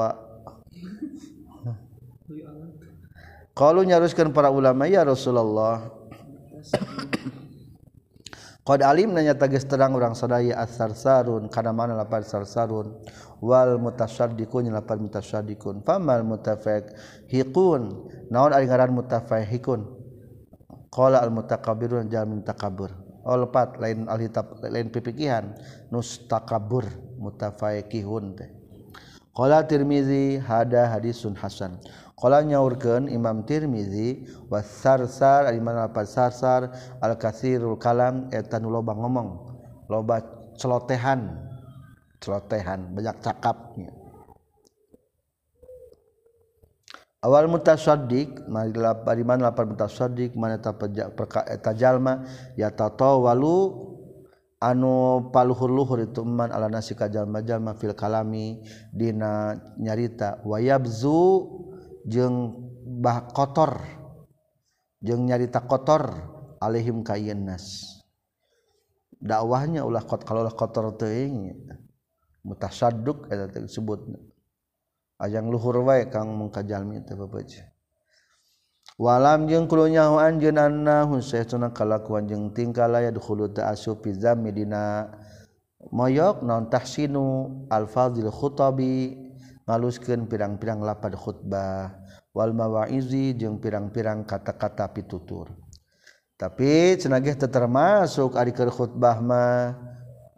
kalau 3.51 3.83
nyaruskan 3.83 4.31
para 4.31 4.47
ulama 4.47 4.87
ya 4.87 5.03
Rasulullah. 5.03 5.91
Qad 8.61 8.85
alim 8.85 9.11
nanya 9.11 9.33
tagis 9.33 9.65
terang 9.65 9.97
orang 9.97 10.13
sadaya 10.13 10.55
as-sarsarun 10.61 11.49
kana 11.49 11.73
mana 11.75 11.97
lapan 11.97 12.23
sarsarun? 12.23 12.93
Wal 13.41 13.81
mutasaddiqun 13.81 14.69
lapan 14.69 15.03
mutasaddiqun. 15.09 15.81
Famal 15.83 16.23
mutafaqiqun 16.23 17.81
naon 18.31 18.51
ari 18.53 18.69
ngaran 18.69 18.93
mutafaqiqun 18.95 19.81
qala 20.93 21.19
al 21.25 21.33
mutakabbirun 21.33 22.07
jamin 22.07 22.45
takabur 22.45 23.00
Oh, 23.21 23.37
olpat 23.37 23.77
lain 23.77 24.09
alkitab 24.09 24.65
lain 24.65 24.89
pipikihan 24.89 25.53
nustakabur 25.93 26.89
mutafaikihun 27.21 28.33
teh 28.33 28.49
Qala 29.31 29.63
Tirmizi 29.63 30.43
hada 30.43 30.91
hadisun 30.91 31.39
hasan. 31.39 31.79
Qala 32.19 32.43
nyaurkeun 32.43 33.07
Imam 33.07 33.47
Tirmizi 33.47 34.27
wasarsar 34.51 35.47
ari 35.47 35.63
mana 35.63 35.87
pasarsar 35.87 36.67
al 36.99 37.15
kasirul 37.15 37.79
kalam 37.79 38.27
eta 38.35 38.59
nu 38.59 38.67
loba 38.67 38.91
ngomong, 38.91 39.29
loba 39.87 40.19
celotehan. 40.59 41.47
Celotehan 42.19 42.91
banyak 42.91 43.17
cakapnya. 43.23 44.00
awal 47.21 47.45
mutasaddiq 47.45 48.49
bari 49.05 49.23
man 49.23 49.45
lapar 49.45 49.69
mutasaddiq 49.69 50.33
mana 50.33 50.57
eta 50.57 50.73
perka 51.13 51.45
eh, 51.45 51.57
eta 51.61 51.71
jalma 51.77 52.25
ya 52.57 52.73
tatawalu 52.73 53.89
anu 54.61 55.29
paluhur-luhur 55.33 56.05
itu 56.05 56.21
man 56.25 56.53
ala 56.53 56.69
nasi 56.69 56.93
ka 56.93 57.09
jalma-jalma 57.09 57.73
fil 57.77 57.97
kalami 57.97 58.61
dina 58.93 59.57
nyarita. 59.77 60.45
Wayabzu 60.45 61.21
jeung 62.05 62.57
bah 63.01 63.25
kotor 63.33 63.81
jeung 65.01 65.25
nyarita 65.25 65.65
kotor 65.65 66.13
alaihim 66.61 67.01
kayen 67.01 67.45
nas. 67.45 67.97
Dakwahnya 69.21 69.85
ulah 69.85 70.01
kot 70.05 70.25
kalau 70.25 70.41
ulah 70.45 70.53
kotor 70.53 70.97
teuing 70.97 71.53
mutasaddiq 72.41 73.29
eta 73.29 73.61
disebutna 73.61 74.30
ajang 75.21 75.53
luhur 75.53 75.85
wa 75.85 76.01
kang 76.09 76.33
mengkajalmi 76.33 77.05
teu 77.05 77.29
walam 78.97 79.45
jeung 79.45 79.69
kulunya 79.69 80.09
anjeun 80.09 80.57
annahun 80.57 81.21
saytuna 81.21 81.69
kalakuan 81.69 82.25
jeung 82.25 82.49
tingkah 82.49 82.89
laya 82.89 83.13
dukhulu 83.13 83.53
ta 83.53 83.73
zammi 83.77 84.49
dina 84.49 85.09
moyok 85.89 86.41
non 86.41 86.69
tahsinu 86.69 87.65
alfazil 87.69 88.29
khutabi 88.33 89.17
ngaluskeun 89.65 90.27
pirang-pirang 90.27 90.81
lapad 90.81 91.15
khutbah. 91.15 91.97
Wal 92.31 92.55
mawaizi 92.55 93.35
jeung 93.35 93.59
pirang-pirang 93.59 94.23
kata-kata 94.23 94.87
pitutur. 94.95 95.51
Tapi 96.39 96.95
cenagih 96.97 97.35
termasuk 97.37 98.39
ari 98.39 98.55
keur 98.55 98.71
khutbah 98.71 99.19
mah 99.19 99.75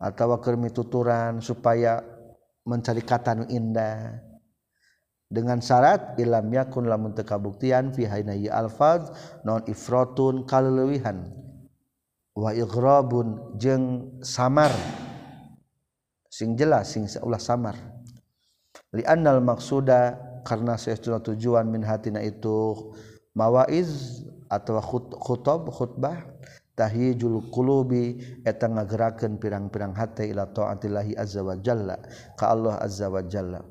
atawa 0.01 0.41
keur 0.41 0.57
mituturan 0.57 1.39
supaya 1.39 2.01
mencari 2.65 3.05
kata 3.05 3.37
nu 3.37 3.45
indah. 3.47 4.32
dengan 5.29 5.59
syarat 5.63 6.17
ilam 6.21 6.49
yakun 6.53 6.85
lamun 6.85 7.15
tekabuktian 7.17 7.93
fi 7.93 8.05
hainai 8.05 8.49
alfaz 8.49 9.09
non 9.41 9.63
ifrotun 9.65 10.45
kalelewihan 10.45 11.31
wa 12.37 12.49
igrabun 12.53 13.57
jeng 13.57 14.17
samar. 14.25 14.73
Sing 16.33 16.57
jelas 16.57 16.97
sing 16.97 17.05
ulah 17.21 17.37
samar. 17.37 17.77
Li 18.93 19.05
annal 19.05 19.41
maksuda 19.41 20.17
karena 20.45 20.77
sesuatu 20.77 21.33
tujuan 21.33 21.69
min 21.69 21.85
hatina 21.85 22.21
itu 22.21 22.73
mawaiz 23.37 24.21
atau 24.49 24.77
khutob 25.17 25.69
khutbah 25.73 26.25
tahijul 26.77 27.49
qulubi 27.53 28.21
eta 28.45 28.69
ngagerakeun 28.69 29.37
pirang-pirang 29.37 29.93
hati 29.93 30.33
ila 30.33 30.49
taatillahi 30.49 31.17
azza 31.17 31.41
wa 31.45 31.57
jalla 31.57 31.97
ka 32.37 32.53
Allah 32.53 32.77
azza 32.81 33.09
wa 33.09 33.21
jalla. 33.25 33.61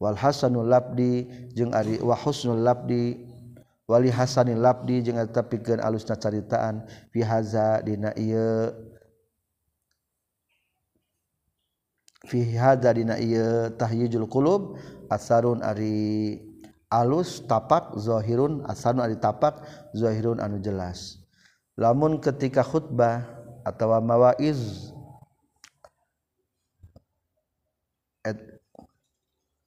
wal 0.00 0.16
Hasanul 0.16 0.66
labdi 0.66 1.28
jeung 1.52 1.76
ari 1.76 2.00
wa 2.00 2.16
husnul 2.16 2.64
labdi. 2.64 3.28
Wali 3.90 4.06
Hasanil 4.06 4.62
labdi 4.62 5.02
jeung 5.02 5.18
eta 5.18 5.42
pikeun 5.42 5.82
alusna 5.82 6.14
caritaan 6.14 6.86
fi 7.10 7.26
haza 7.26 7.82
dina 7.82 8.14
ieu. 8.14 8.70
Fi 12.22 12.54
hadza 12.54 12.94
dina 12.94 13.18
ieu 13.18 13.66
tahyijul 13.74 14.30
qulub 14.30 14.78
asarun 15.10 15.58
ari 15.66 16.38
alus 16.86 17.42
tapak 17.50 17.98
zahirun 17.98 18.62
asarun 18.70 19.02
ari 19.02 19.18
tapak 19.18 19.58
zahirun 19.90 20.38
anu 20.38 20.62
jelas. 20.62 21.18
Lamun 21.74 22.22
ketika 22.22 22.62
khutbah 22.62 23.26
atau 23.66 23.98
mawaiz 23.98 24.94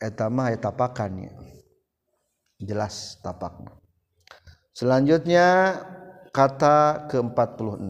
etamah 0.04 0.51
tapakannya 0.60 1.32
jelas 2.60 3.16
tapak. 3.24 3.64
Selanjutnya 4.76 5.80
kata 6.36 7.08
ke-46. 7.08 7.88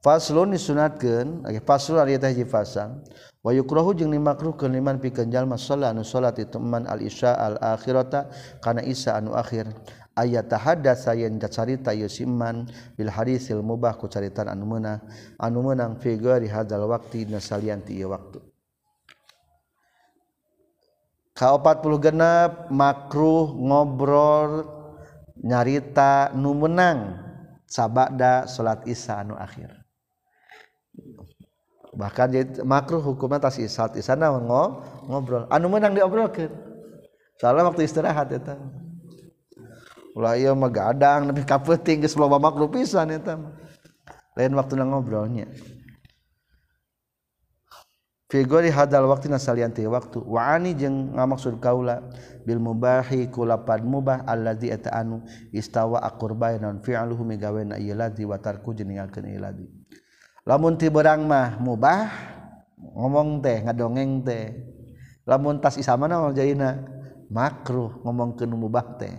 Faslun 0.00 0.56
disunatkeun 0.56 1.44
okay, 1.44 1.60
faslun 1.60 2.00
ari 2.00 2.16
teh 2.16 2.32
hiji 2.32 2.48
fasal 2.48 3.04
wa 3.44 3.52
yukrahu 3.52 3.92
jeung 3.92 4.08
dimakruh 4.08 4.56
keun 4.56 4.72
liman 4.72 4.96
pikeun 4.96 5.28
jalma 5.28 5.60
sholat 5.60 5.92
anu 5.92 6.00
sholat 6.00 6.40
itu 6.40 6.56
man 6.56 6.88
al 6.88 7.04
isya 7.04 7.36
al 7.36 7.60
akhirata 7.60 8.32
kana 8.64 8.80
isya 8.80 9.20
anu 9.20 9.36
akhir. 9.36 9.68
Ayat 10.18 10.50
tahaddatsa 10.50 11.14
yen 11.16 11.38
carita 11.38 11.94
ieu 11.94 12.10
siman 12.10 12.66
bil 12.98 13.08
hadisil 13.12 13.62
mubah 13.62 13.94
ku 13.94 14.08
caritan 14.10 14.50
anu 14.50 14.66
meunang. 14.66 15.00
Anu 15.38 15.62
meunang 15.62 16.00
fi 16.02 16.18
ghairi 16.18 16.50
hadzal 16.50 16.82
waqti 16.88 17.28
nasalian 17.30 17.84
ti 17.84 18.00
ieu 18.00 18.10
waktu. 18.10 18.42
Ka 21.34 21.56
40 21.56 22.04
genep 22.04 22.52
makruh 22.68 23.54
ngobrol 23.54 24.66
nyarita 25.40 26.34
nu 26.36 26.52
menang 26.52 27.16
sabada 27.64 28.44
salat 28.50 28.84
isya 28.84 29.24
anu 29.24 29.38
akhir. 29.38 29.72
Bahkan 31.90 32.28
jadi 32.30 32.52
makruh 32.62 33.02
hukumnya 33.02 33.40
tas 33.42 33.56
isya 33.56 33.88
salat 33.88 33.94
isya 33.98 34.18
naon 34.18 34.44
ngobrol. 35.06 35.46
Anu 35.48 35.70
menang 35.70 35.94
diobrolkeun. 35.96 36.50
Salah 37.40 37.64
waktu 37.64 37.88
istirahat 37.88 38.28
eta 38.36 38.60
ulah 40.12 40.36
ieu 40.36 40.52
mah 40.52 40.68
gadang 40.68 41.30
nepi 41.30 41.46
ka 41.46 41.56
peuting 41.56 42.04
geus 42.04 42.18
loba 42.18 42.36
makruh 42.36 42.68
pisan 42.68 43.14
eta 43.14 43.38
lain 44.36 44.52
waktu 44.58 44.76
ngobrolnya. 44.76 45.48
figuri 48.30 48.70
hadal 48.70 49.10
waktu 49.10 49.26
nasalianti 49.26 49.82
waktu 49.90 50.22
waani 50.22 50.78
jeung 50.78 51.18
ngamaksud 51.18 51.58
kaula 51.58 52.06
bil 52.46 52.62
mubahi 52.62 53.26
kulapan 53.26 53.82
mubah 53.82 54.22
alladzi 54.22 54.70
eta 54.70 54.94
anu 54.94 55.26
istawa 55.50 55.98
akurba 55.98 56.54
non 56.62 56.78
fi'luhu 56.78 57.26
migawen 57.26 57.74
ieu 57.74 57.98
ladzi 57.98 58.22
wa 58.22 58.38
tarku 58.38 58.70
jeung 58.70 58.94
ninggalkeun 58.94 59.26
ieu 59.26 59.42
ladzi. 59.42 59.66
Lamun 60.46 60.78
ti 60.78 60.86
berang 60.88 61.26
mah 61.26 61.58
mubah 61.58 62.06
ngomong 62.78 63.42
teh 63.42 63.66
ngadongeng 63.66 64.22
teh. 64.22 64.54
Lamun 65.26 65.58
tas 65.58 65.76
isama 65.76 66.06
isamana 66.06 66.32
jaina 66.32 66.80
makruh 67.28 67.98
ngomong 68.06 68.38
ngomongkeun 68.38 68.50
mubah 68.54 68.86
teh. 68.94 69.14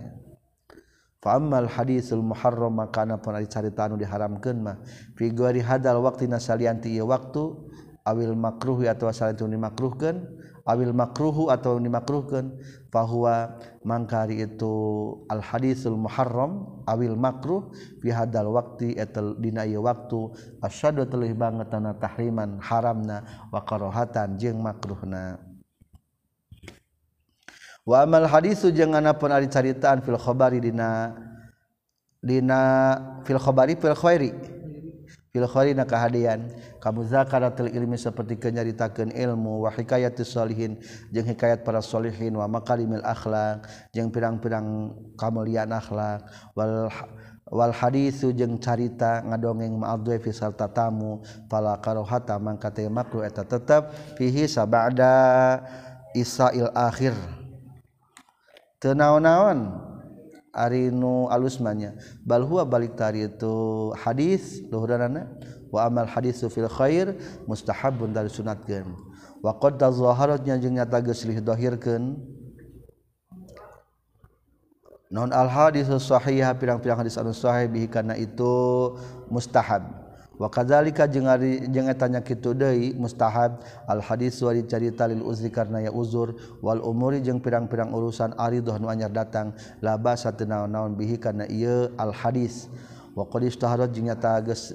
Fa 1.22 1.38
ammal 1.38 1.70
haditsul 1.70 2.24
muharram 2.24 2.80
kana 2.90 3.20
pun 3.22 3.38
ari 3.38 3.46
carita 3.46 3.86
anu 3.86 4.00
diharamkeun 4.00 4.58
mah. 4.58 4.82
Figori 5.14 5.62
hadal 5.62 6.02
waktu 6.02 6.26
nasalianti 6.26 6.90
ieu 6.96 7.06
waktu 7.06 7.70
awil 8.02 8.34
makruh 8.34 8.82
atau 8.86 9.06
asal 9.06 9.30
itu 9.30 9.46
dimakruhkan 9.46 10.26
awil 10.66 10.94
makruhu 10.94 11.50
atau 11.50 11.78
dimakruhkan 11.78 12.54
bahwa 12.90 13.58
mangkari 13.82 14.46
itu 14.46 14.74
al 15.26 15.42
hadisul 15.42 15.98
muharram 15.98 16.82
awil 16.86 17.18
makruh 17.18 17.70
fi 17.98 18.14
hadal 18.14 18.54
waqti 18.54 18.94
etel 18.94 19.38
dina 19.38 19.66
ieu 19.66 19.82
waktu 19.82 20.30
asyadu 20.62 21.06
teuh 21.06 21.30
banget 21.34 21.70
tanah 21.70 21.98
tahriman 21.98 22.62
haramna 22.62 23.48
wa 23.50 23.60
karohatan 23.62 24.38
jeung 24.38 24.62
makruhna. 24.62 25.42
Wa 27.82 28.06
amal 28.06 28.30
hadisu 28.30 28.70
jeung 28.70 28.94
anapun 28.94 29.34
ari 29.34 29.50
caritaan 29.50 30.06
fil 30.06 30.14
khabari 30.14 30.62
dina 30.62 31.18
dina 32.22 32.94
fil 33.26 33.42
khabari 33.42 33.74
fil 33.74 33.98
khairi. 33.98 34.61
filkhoina 35.32 35.88
kehadian. 35.88 36.52
Kamu 36.78 37.08
zakaratil 37.08 37.72
ilmi 37.72 37.96
seperti 37.96 38.36
kenyaritakan 38.36 39.10
ilmu 39.16 39.64
wa 39.64 39.72
hikayatis 39.72 40.28
solihin 40.28 40.76
jeung 41.08 41.26
hikayat 41.26 41.64
para 41.64 41.80
sholihin 41.80 42.36
wa 42.36 42.46
makarimil 42.46 43.02
akhlak. 43.02 43.64
Jeung 43.96 44.12
pirang-pirang 44.12 44.92
kamuliaan 45.16 45.72
akhlak. 45.72 46.28
Wal 46.52 46.92
wal 47.48 47.72
hadisu 47.72 48.36
jeung 48.36 48.60
carita 48.60 49.24
ngadongeng 49.24 49.80
ma'adwe 49.80 50.20
fi 50.20 50.30
sarta 50.36 50.68
tamu. 50.68 51.24
Fala 51.48 51.80
karohata 51.80 52.36
mangka 52.36 52.68
teh 52.68 52.92
makruh 52.92 53.24
eta 53.24 53.42
tetep 53.48 53.88
fihi 54.20 54.44
sabada 54.44 55.64
isail 56.12 56.68
akhir. 56.76 57.16
Teu 58.82 58.98
naon-naon 58.98 59.91
Arinu 60.52 61.32
alusmanya 61.32 61.96
balhua 62.28 62.68
balik 62.68 62.92
tari 62.92 63.24
itu 63.24 63.88
hadis 63.96 64.60
luhuranana 64.68 65.32
wa 65.72 65.88
amal 65.88 66.04
hadis 66.04 66.44
fil 66.52 66.68
khair 66.68 67.16
mustahabun 67.48 68.12
dari 68.12 68.28
sunatkeun 68.28 68.92
wa 69.40 69.56
qad 69.56 69.80
tazaharatnya 69.80 70.60
jeung 70.60 70.76
nyata 70.76 71.00
geus 71.00 71.24
dohirkeun 71.24 72.20
non 75.08 75.32
al 75.32 75.48
hadis 75.48 75.88
sahih 75.88 76.44
pirang-pirang 76.60 77.00
hadis 77.00 77.16
anu 77.16 77.32
sahih 77.32 77.68
bihi 77.68 77.88
kana 77.88 78.16
itu 78.16 78.52
mustahab. 79.28 80.01
wakazalika 80.42 81.06
jengetanya 81.06 82.18
kitu 82.18 82.50
deui 82.50 82.98
mustahab 82.98 83.62
al 83.86 84.02
hadis 84.02 84.42
wari 84.42 84.66
carita 84.66 85.06
lil 85.06 85.22
uzri 85.22 85.54
karena 85.54 85.86
ya 85.86 85.94
uzur 85.94 86.34
wal 86.58 86.82
umuri 86.82 87.22
jeung 87.22 87.38
pirang-pirang 87.38 87.94
urusan 87.94 88.34
aridah 88.34 88.74
nu 88.82 88.90
anyar 88.90 89.14
datang 89.14 89.54
la 89.78 89.94
basa 89.94 90.34
teu 90.34 90.50
naon-naon 90.50 90.98
bihi 90.98 91.14
kana 91.22 91.46
ieu 91.46 91.94
al 91.94 92.10
hadis. 92.10 92.66
Wa 93.14 93.22
qad 93.30 93.46
istahara 93.46 93.86
jeung 93.86 94.10
nyata 94.10 94.42
geus 94.42 94.74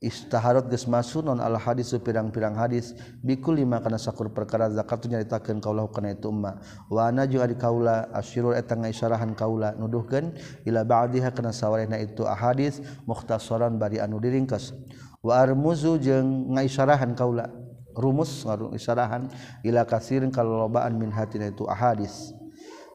istaharat 0.00 0.68
geus 0.68 0.84
masunon 0.84 1.40
al 1.40 1.56
hadis 1.56 1.92
pirang-pirang 1.96 2.56
hadis. 2.56 2.92
Bikul 3.24 3.60
lima 3.60 3.80
kana 3.80 3.96
sakur 3.96 4.28
perkara 4.32 4.68
zakat 4.68 5.08
nyaritakeun 5.08 5.60
kaulah 5.60 5.88
kana 5.88 6.12
itu 6.12 6.28
umma. 6.28 6.60
Wa 6.92 7.08
ana 7.08 7.24
jeung 7.24 7.40
ari 7.40 7.56
kaula 7.56 8.08
asyirul 8.12 8.56
eta 8.56 8.76
ngaisyarahan 8.76 9.32
kaula. 9.32 9.72
Nuduhkeun 9.76 10.36
ila 10.68 10.84
ba'diha 10.84 11.32
kana 11.32 11.52
sawarehna 11.52 11.96
itu 12.00 12.28
ahadis 12.28 12.84
mukhtasaran 13.08 13.80
bari 13.80 14.00
anu 14.00 14.20
diringkes 14.20 14.76
wa 15.24 15.40
armuzu 15.40 16.00
jeung 16.00 16.52
ngaisyarahan 16.56 17.16
kaula. 17.16 17.48
Rumus 17.96 18.46
ngaisyarahan 18.46 19.28
ila 19.66 19.82
kasirin 19.88 20.30
kalobaan 20.32 20.96
min 20.96 21.10
hatina 21.12 21.48
itu 21.48 21.64
ahadis. 21.68 22.32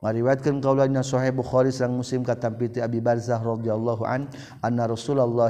Mariwayatkan 0.06 0.62
kaulanya 0.62 1.02
Sahih 1.02 1.34
Bukhari 1.34 1.74
sang 1.74 1.98
Muslim 1.98 2.22
katampiti 2.22 2.78
Abi 2.78 3.02
Barzah 3.02 3.42
radhiyallahu 3.42 4.06
an 4.06 4.30
anna 4.62 4.86
Rasulullah 4.86 5.50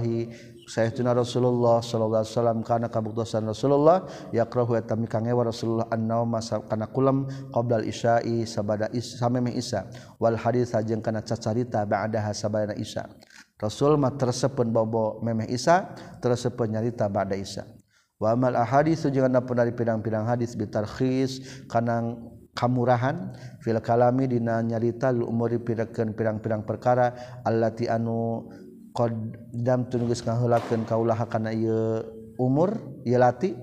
Sayyidina 0.65 1.13
Rasulullah 1.13 1.77
sallallahu 1.77 2.25
alaihi 2.25 2.33
wasallam 2.33 2.59
kana 2.65 2.89
kabuktosan 2.89 3.45
Rasulullah 3.45 4.09
yaqrahu 4.33 4.73
eta 4.73 4.97
mikangewa 4.97 5.45
Rasulullah 5.45 5.85
annauma 5.93 6.41
kana 6.41 6.89
kulam 6.89 7.29
qabla 7.53 7.85
isya'i 7.85 8.49
sabada 8.49 8.89
is 8.89 9.13
sameme 9.21 9.53
isya 9.53 9.85
wal 10.17 10.33
hadis 10.33 10.73
jeung 10.89 11.05
kana 11.05 11.21
cacarita 11.21 11.85
ba'daha 11.85 12.33
sabada 12.33 12.73
isya 12.73 13.05
Rasul 13.61 13.93
mah 14.01 14.17
tersepen 14.17 14.73
bobo 14.73 15.21
memeh 15.21 15.45
isya 15.53 15.93
tersepen 16.17 16.73
nyarita 16.73 17.13
ba'da 17.13 17.37
isya 17.37 17.69
wa 18.17 18.33
amal 18.33 18.57
ahadis 18.57 19.05
jeung 19.13 19.29
ana 19.29 19.45
pun 19.45 19.61
dari 19.61 19.69
pidang-pidang 19.69 20.25
hadis 20.25 20.57
bitarkhis 20.57 21.45
kana 21.69 22.17
kamurahan 22.55 23.35
fil 23.61 23.77
kalami 23.83 24.31
dina 24.31 24.63
nyarita 24.63 25.11
lu 25.11 25.27
umuri 25.27 25.59
pirakeun 25.59 26.15
pirang-pirang 26.15 26.63
perkara 26.63 27.13
allati 27.43 27.85
anu 27.91 28.47
qdam 28.95 29.91
tunugus 29.91 30.23
ngahulakeun 30.23 30.87
kaulah 30.87 31.19
kana 31.27 31.51
ieu 31.51 32.01
umur 32.39 32.79
ieu 33.03 33.19
lati 33.19 33.53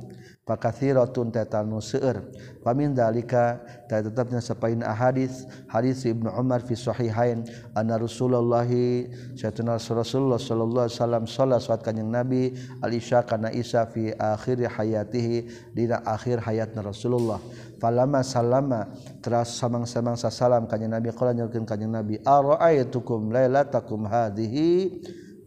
fakathiratun 0.43 1.31
tatanu 1.31 1.79
seueur. 1.79 2.19
Pamin 2.67 2.95
dalika 2.95 3.63
ta 3.87 4.03
tetapnya 4.03 4.43
sapain 4.43 4.83
ahadis 4.83 5.47
hadis 5.71 6.03
Ibnu 6.03 6.31
Umar 6.35 6.63
fi 6.63 6.75
sahihain 6.75 7.47
anna 7.75 7.99
Rasulullah 7.99 8.67
sayyidina 8.67 9.79
Rasulullah 9.79 10.39
sallallahu 10.39 10.87
alaihi 10.87 10.99
wasallam 10.99 11.25
salat 11.31 11.59
salat 11.63 11.83
kanjing 11.83 12.11
Nabi 12.11 12.55
al 12.83 12.91
isya 12.95 13.23
kana 13.27 13.51
isya 13.55 13.87
fi 13.91 14.15
akhir 14.15 14.67
hayatihi 14.67 15.71
dina 15.75 16.03
akhir 16.07 16.43
hayatna 16.43 16.87
Rasulullah. 16.87 17.39
Falama 17.83 18.23
salama 18.23 18.91
teras 19.23 19.59
samang-samang 19.59 20.15
sasalam 20.15 20.71
kanjing 20.71 20.91
Nabi 20.91 21.11
qala 21.15 21.35
nyurkeun 21.35 21.67
kanjing 21.67 21.91
Nabi 21.91 22.19
araaitukum 22.23 23.31
lailatakum 23.31 24.07
hadhihi 24.07 25.03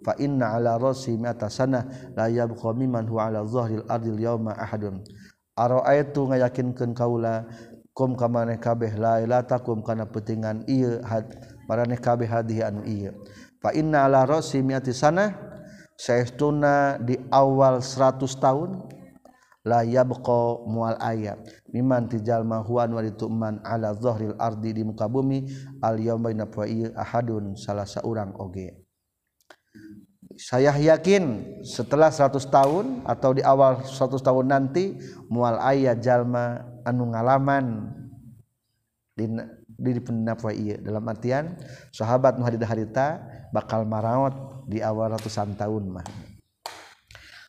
fa 0.05 0.13
inna 0.21 0.53
ala 0.53 0.77
rasi 0.77 1.17
mi'ata 1.17 1.49
sana 1.49 2.13
la 2.13 2.29
yabqa 2.29 2.77
mimman 2.77 3.09
huwa 3.09 3.33
ala 3.33 3.41
dhahril 3.41 3.81
ardil 3.89 4.21
yauma 4.21 4.53
ahadun. 4.53 5.01
Araaitu 5.57 6.29
ngayakinkeun 6.29 6.93
kaula 6.93 7.47
kum 7.95 8.13
ka 8.19 8.27
maneh 8.27 8.59
kabeh 8.59 8.99
lailatakum 8.99 9.79
kana 9.79 10.03
petingan 10.03 10.67
ieu 10.67 10.99
had 10.99 11.31
maraneh 11.63 11.95
kabeh 11.95 12.27
hadhihi 12.27 12.59
anu 12.59 12.83
ieu 12.83 13.15
fa 13.63 13.71
inna 13.71 14.03
ala 14.03 14.27
rasi 14.27 14.59
mi'ati 14.59 14.91
sana 14.91 15.31
saestuna 15.95 16.99
di 16.99 17.15
awal 17.31 17.79
100 17.79 18.19
tahun 18.35 18.83
la 19.63 19.87
yabqa 19.87 20.67
mual 20.67 20.99
ayat 20.99 21.39
miman 21.71 22.11
tijal 22.11 22.43
ma 22.43 22.59
huwa 22.59 22.83
wa 22.91 22.99
dituman 22.99 23.63
ala 23.63 23.95
dhahril 23.95 24.35
ardi 24.35 24.75
di 24.75 24.83
muka 24.83 25.07
bumi 25.07 25.47
al 25.79 25.95
yauma 25.95 26.35
dina 26.35 26.51
ahadun 26.99 27.55
salah 27.55 27.87
saurang 27.87 28.35
oge. 28.43 28.84
saya 30.35 30.75
yakin 30.75 31.55
setelah 31.63 32.11
100 32.11 32.35
tahun 32.51 32.85
atau 33.07 33.31
di 33.31 33.41
awal 33.43 33.83
100 33.87 34.19
tahun 34.19 34.45
nanti 34.51 34.99
mual 35.31 35.55
ayat 35.59 36.03
jalma 36.03 36.63
anu 36.83 37.11
ngalaman 37.15 37.91
di 39.15 39.31
di 39.75 39.99
pendapwa 39.99 40.51
iya 40.51 40.79
dalam 40.79 41.03
artian 41.07 41.55
sahabat 41.91 42.35
muhadidah 42.39 42.67
harita 42.67 43.23
bakal 43.51 43.87
marawat 43.87 44.35
di 44.67 44.83
awal 44.83 45.15
ratusan 45.15 45.55
tahun 45.55 45.99
mah. 45.99 46.07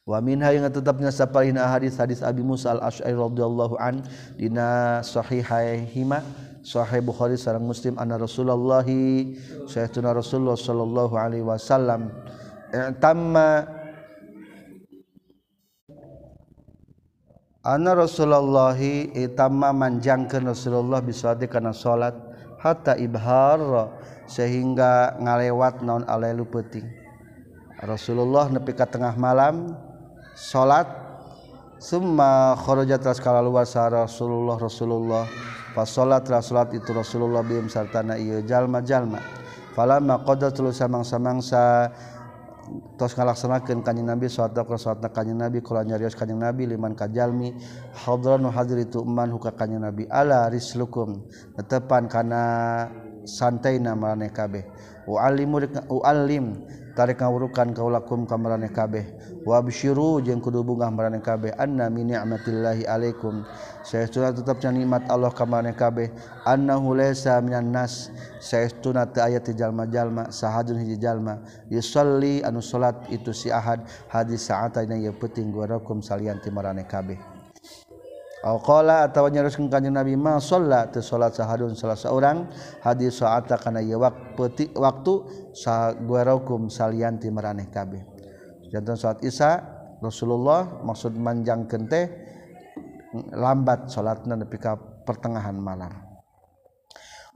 Wa 0.06 0.22
minha 0.22 0.54
yang 0.54 0.70
tetapnya 0.70 1.10
sapalina 1.10 1.66
hadis 1.66 1.98
hadis 1.98 2.22
Abi 2.22 2.38
Musa 2.38 2.78
al-Asy'ari 2.78 3.18
radhiyallahu 3.18 3.74
an 3.82 4.06
dina 4.38 5.02
sahihaihima 5.02 6.22
sahih 6.62 7.02
Bukhari 7.02 7.34
sareng 7.34 7.66
Muslim 7.66 7.98
anna 7.98 8.14
Rasulullah 8.14 8.86
sayyidina 9.66 10.14
Rasulullah 10.14 10.54
sallallahu 10.54 11.14
alaihi 11.18 11.42
wasallam. 11.42 12.14
I'tamma. 12.72 13.66
Anna 17.66 17.98
Rasulullah 17.98 18.78
itamma 18.78 19.74
manjangkeun 19.74 20.46
Rasulullah 20.46 21.02
bisolati 21.02 21.50
kana 21.50 21.74
salat 21.74 22.14
hatta 22.62 22.94
ibhar 22.94 23.58
sehingga 24.30 25.18
ngalewat 25.18 25.82
naon 25.82 26.06
alailu 26.06 26.46
peuting 26.46 26.86
Rasulullah 27.82 28.46
nepi 28.54 28.70
ka 28.70 28.86
tengah 28.86 29.18
malam 29.18 29.74
salat 30.38 30.86
summa 31.82 32.54
kharaja 32.54 33.02
taskala 33.02 33.42
luar 33.42 33.66
sa 33.66 33.90
Rasulullah 33.90 34.56
Rasulullah. 34.56 35.24
Pas 35.76 35.84
salat 35.84 36.24
salat 36.24 36.72
itu 36.72 36.88
Rasulullah 36.94 37.44
bihim 37.44 37.68
sartana 37.68 38.16
ieu 38.16 38.40
jalma-jalma. 38.46 39.20
Falamma 39.76 40.24
qada 40.24 40.48
tulu 40.48 40.72
samang-samangsa 40.72 41.92
tos 42.98 43.14
ngalaksanakeun 43.14 43.82
kanjing 43.82 44.06
nabi 44.06 44.30
sholat 44.30 44.54
ka 44.54 44.76
sholat 44.78 45.02
kanjing 45.12 45.38
nabi 45.38 45.62
kula 45.64 45.86
nyarios 45.86 46.14
kanjing 46.14 46.38
nabi 46.38 46.66
liman 46.66 46.94
kajalmi 46.94 47.54
hadran 47.92 48.42
nu 48.42 48.50
hadir 48.50 48.82
itu 48.82 49.02
eman 49.02 49.30
huka 49.32 49.54
kanjing 49.54 49.82
nabi. 49.82 50.04
Ala 50.10 50.46
rislukum 50.52 51.26
tepan 51.66 52.06
kana 52.06 52.44
santai 53.26 53.82
nama 53.82 54.14
kabeh. 54.30 54.64
Wa 55.06 55.26
alimu 55.26 55.62
wa 55.90 56.02
alim 56.06 56.66
tarik 56.96 57.20
ngawurukan 57.20 57.74
kaulakum 57.76 58.24
kamarane 58.24 58.70
kabeh. 58.70 59.25
wabshiru 59.46 60.18
jeung 60.26 60.42
kudu 60.42 60.66
bungah 60.66 60.90
maraneh 60.90 61.22
kabeh. 61.22 61.54
Anna 61.54 61.86
min 61.86 62.10
ni'matillahi 62.10 62.82
alaikum. 62.82 63.46
Saestuna 63.86 64.34
tetep 64.34 64.58
can 64.58 64.74
nikmat 64.74 65.06
Allah 65.06 65.30
ka 65.30 65.46
maraneh 65.46 65.78
kabeh. 65.78 66.10
Annahu 66.42 66.98
laysa 66.98 67.38
minan 67.38 67.70
nas. 67.70 68.10
Saestuna 68.42 69.06
teu 69.06 69.22
aya 69.22 69.38
ti 69.38 69.54
jalma-jalma 69.54 70.34
sahajun 70.34 70.82
hiji 70.82 70.98
jalma. 70.98 71.38
Yusalli 71.70 72.42
anu 72.42 72.58
salat 72.58 73.06
itu 73.14 73.30
si 73.30 73.54
ahad. 73.54 73.86
Hadis 74.10 74.50
saata 74.50 74.82
dina 74.82 74.98
ieu 74.98 75.14
peuting 75.14 75.54
gorakum 75.54 76.02
salian 76.02 76.42
ti 76.42 76.50
maraneh 76.50 76.82
kabeh. 76.82 77.38
Aw 78.46 78.62
qala 78.62 79.06
atawa 79.10 79.26
nyaroskeun 79.26 79.66
kanjeng 79.66 79.94
Nabi 79.94 80.14
ma 80.14 80.38
sholat 80.38 80.94
teu 80.94 81.02
salat 81.02 81.34
sahadun 81.34 81.74
salah 81.74 81.98
saurang 81.98 82.46
hadis 82.78 83.18
saata 83.18 83.58
kana 83.58 83.82
ieu 83.82 83.98
waktu 83.98 84.70
waktu 84.74 85.14
sa 85.50 85.90
gorakum 85.94 86.70
salian 86.70 87.18
ti 87.18 87.26
maraneh 87.30 87.66
kabeh. 87.70 88.15
jantan 88.70 88.96
salat 88.98 89.22
Isa 89.22 89.62
Rasulullah 90.02 90.84
maksud 90.84 91.16
manjang 91.16 91.64
kente 91.66 92.10
lambat 93.32 93.88
salatna 93.88 94.36
nepi 94.36 94.60
ka 94.60 94.76
pertengahan 95.06 95.56
malam. 95.56 95.92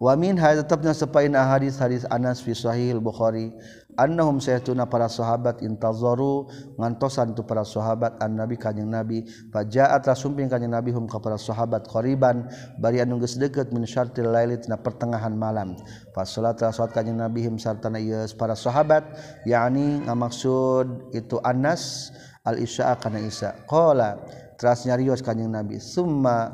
Wa 0.01 0.17
min 0.17 0.41
hay 0.41 0.57
tetapnya 0.57 0.97
sepain 0.97 1.33
ahadis 1.37 1.77
hadis 1.77 2.09
Anas 2.09 2.41
fi 2.41 2.57
sahih 2.57 2.97
Bukhari 2.97 3.53
annahum 3.97 4.39
sayatuna 4.39 4.87
para 4.87 5.09
sahabat 5.11 5.63
intazaru 5.65 6.47
ngantosan 6.77 7.35
tu 7.35 7.43
para 7.43 7.65
sahabat 7.67 8.19
an 8.21 8.39
nabi 8.39 8.59
kanjing 8.61 8.91
nabi. 8.91 9.27
Fajaat 9.51 10.05
rasumping 10.07 10.51
kanjing 10.51 10.71
nabi 10.71 10.93
hum 10.95 11.09
ka 11.09 11.23
para 11.23 11.41
sahabat 11.41 11.87
qariban 11.89 12.47
bari 12.83 13.01
anu 13.03 13.19
geus 13.23 13.39
deukeut 13.41 13.73
min 13.73 13.87
syartil 13.89 14.31
laili 14.31 14.61
tina 14.61 14.79
pertengahan 14.79 15.33
malam. 15.33 15.75
Fa 16.13 16.23
salat 16.23 16.61
salat 16.61 16.93
kanjing 16.93 17.17
nabi 17.17 17.47
hum 17.47 17.57
sartana 17.57 17.99
ieu 18.03 18.27
para 18.37 18.59
sahabat 18.59 19.07
yakni 19.47 20.03
ngamaksud 20.05 21.15
itu 21.17 21.39
Anas 21.47 22.13
al 22.45 22.59
isya 22.59 22.97
kana 22.99 23.21
isya 23.23 23.55
qala 23.71 24.21
teras 24.59 24.85
nyarios 24.85 25.23
kanjing 25.25 25.53
nabi 25.53 25.81
summa 25.81 26.53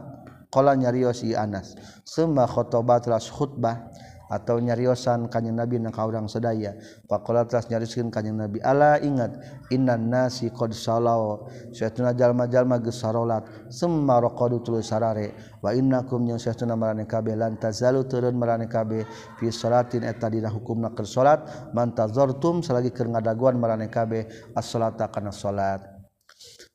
qala 0.53 0.76
nyarios 0.76 1.24
i 1.26 1.32
Anas 1.32 1.74
summa 2.05 2.45
khotobat 2.45 3.09
ras 3.09 3.32
khutbah. 3.32 3.95
atau 4.27 4.59
nyariosan 4.59 5.31
kanyang 5.31 5.62
nabi 5.62 5.79
na 5.79 5.95
kaurang 5.95 6.27
sedaya 6.27 6.74
pakola 7.07 7.47
telah 7.47 7.62
nyariskeun 7.70 8.11
kanyang 8.11 8.47
nabi 8.47 8.59
ala 8.62 8.99
ingat 8.99 9.39
innan 9.70 10.11
nasi 10.11 10.51
qad 10.51 10.74
salao 10.74 11.47
sayatuna 11.70 12.12
jalma-jalma 12.16 12.83
geus 12.83 12.99
sarolat 13.03 13.47
summa 13.70 14.18
raqadu 14.20 14.62
tuluy 14.62 14.83
sarare. 14.83 15.35
Wa 15.62 15.74
innakum 15.74 16.22
yang 16.27 16.39
sayatuna 16.39 16.79
marane 16.79 17.07
kabeh 17.07 17.35
lan 17.35 17.59
tazalu 17.59 18.07
turun 18.07 18.35
marane 18.39 18.66
kabeh 18.70 19.07
fi 19.39 19.47
salatin 19.51 20.07
eta 20.07 20.31
dina 20.31 20.51
hukumna 20.51 20.95
keur 20.95 21.07
salat. 21.07 21.72
Man 21.74 21.93
tazartum 21.95 22.62
salagi 22.62 22.91
keur 22.95 23.11
ngadaguan 23.11 23.59
marane 23.59 23.91
kabeh 23.91 24.27
as-salata 24.55 25.11
kana 25.11 25.31
salat. 25.31 25.95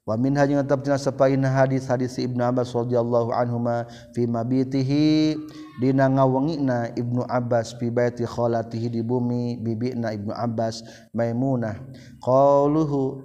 wa 0.02 0.18
min 0.18 0.34
hanya 0.34 0.66
tetaptina 0.66 0.98
sepain 0.98 1.38
hadis 1.46 1.86
hadis 1.86 2.18
Ibnu 2.18 2.42
Abbas 2.42 2.74
radhiyallahu 2.74 3.30
anhuma 3.38 3.86
fi 4.18 4.26
mabitihi 4.26 5.38
dina 5.78 6.10
ngawengina 6.10 6.90
Ibnu 6.98 7.22
Abbas 7.30 7.78
fi 7.78 7.94
baiti 7.94 8.26
khalatihi 8.26 8.90
di 8.90 9.02
bumi 9.06 9.62
bibina 9.62 10.10
Ibnu 10.10 10.34
Abbas 10.34 10.82
Maimunah. 11.14 11.78
Qauluhu 12.18 13.22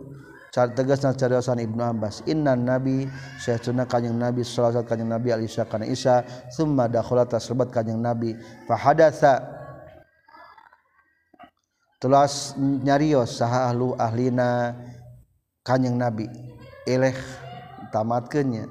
tegasna 0.53 1.13
cariosan 1.13 1.61
Ibnu 1.61 1.81
Abbas 1.81 2.25
Inna 2.29 2.57
nabi 2.57 3.09
saytuna 3.41 3.85
kanjing 3.85 4.17
nabi 4.17 4.41
sallallahu 4.45 4.89
kanjing 4.89 5.09
nabi 5.09 5.29
Al 5.33 5.45
Isya 5.45 5.69
kana 5.69 5.85
Isa 5.85 6.25
summa 6.53 6.89
dakhala 6.89 7.29
tasbat 7.29 7.73
kanjing 7.73 8.01
nabi 8.01 8.37
fa 8.69 8.77
hadatsa 8.77 9.45
telah 12.01 12.29
nyarios 12.85 13.37
saha 13.41 13.73
ahlu 13.73 13.97
ahlina 13.97 14.77
kanjing 15.65 15.97
nabi. 15.97 16.29
ilih 16.87 17.15
tamatkannya 17.91 18.71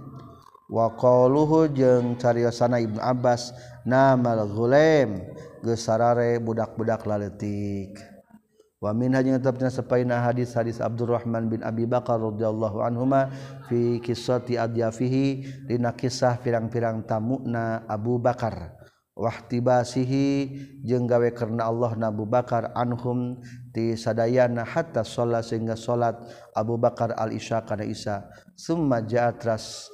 waluhu 0.71 1.69
jeung 1.69 2.17
cariyosana 2.17 2.81
Ibnu 2.81 2.97
Abbas 2.97 3.53
namalgulem 3.85 5.21
gesarare 5.61 6.41
budak-budak 6.41 7.05
laletik. 7.05 7.99
Wamin 8.83 9.17
hanya 9.17 9.41
tetapnya 9.41 9.71
sepaina 9.73 10.21
hadis 10.21 10.53
hadis 10.53 10.77
Abdurrahman 10.77 11.49
bin 11.49 11.65
Abi 11.65 11.89
Bakar 11.89 12.21
radhiyallahu 12.21 12.85
anhuma 12.85 13.33
fi 13.65 13.97
kisati 13.97 14.61
adyafihi 14.61 15.41
dina 15.65 15.95
kisah 15.95 16.37
pirang-pirang 16.37 17.01
tamuna 17.07 17.81
Abu 17.89 18.21
Bakar. 18.21 18.77
Wahtibasihi 19.15 20.51
jeung 20.83 21.07
gawe 21.07 21.31
karena 21.31 21.71
Allah 21.71 21.95
Nabu 21.95 22.27
Bakar 22.27 22.75
anhum 22.75 23.39
ti 23.75 23.99
sadayana 23.99 24.63
hatta 24.63 25.03
sholat 25.03 25.43
sehingga 25.43 25.75
sholat 25.75 26.15
Abu 26.55 26.79
Bakar 26.79 27.11
al 27.19 27.35
Isya 27.35 27.67
kana 27.67 27.83
Isa. 27.83 28.23
Summa 28.55 29.03
jaatras 29.03 29.91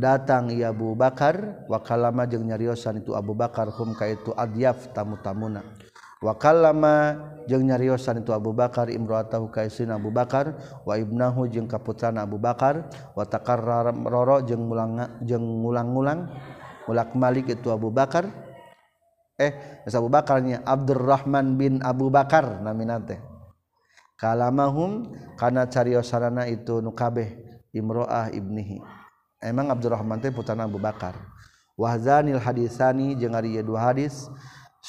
datang 0.00 0.48
ya 0.48 0.72
Abu 0.72 0.96
Bakar 0.96 1.68
wakalama 1.68 2.24
jeung 2.24 2.48
nyariosan 2.48 3.04
itu 3.04 3.12
Abu 3.12 3.36
Bakar 3.36 3.68
hum 3.68 3.92
ka 3.92 4.08
itu 4.08 4.32
adyaf 4.32 4.96
tamu-tamuna. 4.96 5.60
Wakalama 6.24 7.20
jeung 7.44 7.68
nyariosan 7.68 8.24
itu 8.24 8.32
Abu 8.32 8.56
Bakar 8.56 8.88
imroatahu 8.88 9.52
ka 9.52 9.68
Abu 9.68 10.08
Bakar 10.08 10.56
wa 10.88 10.96
ibnahu 10.96 11.44
jeung 11.52 11.68
kaputrana 11.68 12.24
Abu 12.24 12.40
Bakar 12.40 12.88
wa 13.12 13.28
takarrara 13.28 13.92
roro 13.92 14.40
jeung 14.40 14.64
mulang 14.64 15.20
jeung 15.20 15.44
ngulang-ngulang 15.44 16.32
ulak 16.88 17.12
malik 17.12 17.52
itu 17.52 17.68
Abu 17.68 17.92
Bakar. 17.92 18.53
eh 19.40 19.82
Abu 19.88 20.08
Bakarnya 20.10 20.62
Abdurrahman 20.62 21.58
bin 21.58 21.82
Abu 21.82 22.08
Bakar 22.08 22.62
naminate 22.62 23.18
kalamahum 24.14 25.12
karena 25.36 25.66
cariosarana 25.66 26.46
itu 26.48 26.78
nukabeh 26.78 27.44
imro'ah 27.74 28.30
ibnihi. 28.30 28.78
Emang 29.42 29.68
Abdurrahman 29.68 30.22
teh 30.22 30.32
putana 30.32 30.64
Abu 30.64 30.80
Bakar. 30.80 31.18
Wahzanil 31.74 32.38
hadisani 32.38 33.18
jeung 33.18 33.34
ari 33.34 33.58
dua 33.60 33.92
hadis. 33.92 34.30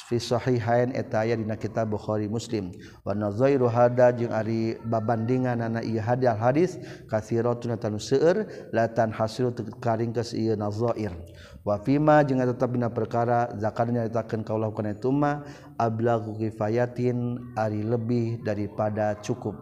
fi 0.04 0.20
sahihain 0.20 0.92
eta 0.92 1.24
aya 1.24 1.40
dina 1.40 1.56
kitab 1.56 1.88
Bukhari 1.88 2.28
Muslim. 2.28 2.68
Wa 3.00 3.16
nazairu 3.16 3.64
hada 3.64 4.12
jeung 4.12 4.28
ari 4.28 4.76
babandinganna 4.84 5.80
ieu 5.80 6.04
hadal 6.04 6.36
hadis 6.36 6.76
katsiratun 7.08 7.80
tanu 7.80 7.96
seueur 7.96 8.44
la 8.76 8.92
tan 8.92 9.08
hasilu 9.08 9.56
karingkeus 9.80 10.36
ieu 10.36 10.52
nazair. 10.52 11.16
Wa 11.64 11.80
fima 11.80 12.20
jeung 12.28 12.44
tetep 12.44 12.76
dina 12.76 12.92
perkara 12.92 13.56
zakat 13.56 13.88
nyaritakeun 13.88 14.44
kaulah 14.44 14.68
kana 14.76 14.92
itu 14.92 15.08
ma 15.08 15.40
ablagu 15.80 16.36
kifayatin 16.36 17.40
ari 17.56 17.80
lebih 17.80 18.44
daripada 18.44 19.16
cukup. 19.24 19.56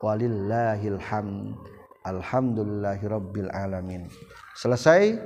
Walillahil 0.00 0.96
hamd 0.96 1.60
alhamdulillahirabbil 2.08 3.52
alamin. 3.52 4.08
Selesai. 4.56 5.18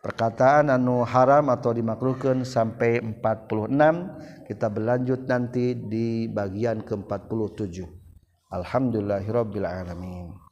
perkataan 0.00 0.72
anu 0.72 1.04
haram 1.04 1.52
atau 1.52 1.76
dimakruhkan 1.76 2.44
sampai 2.44 3.04
46 3.04 4.48
kita 4.48 4.66
berlanjut 4.66 5.28
nanti 5.28 5.76
di 5.76 6.26
bagian 6.26 6.82
ke-47 6.82 7.86
Alhamdulillahirabbil 8.50 9.62
alamin. 9.62 10.49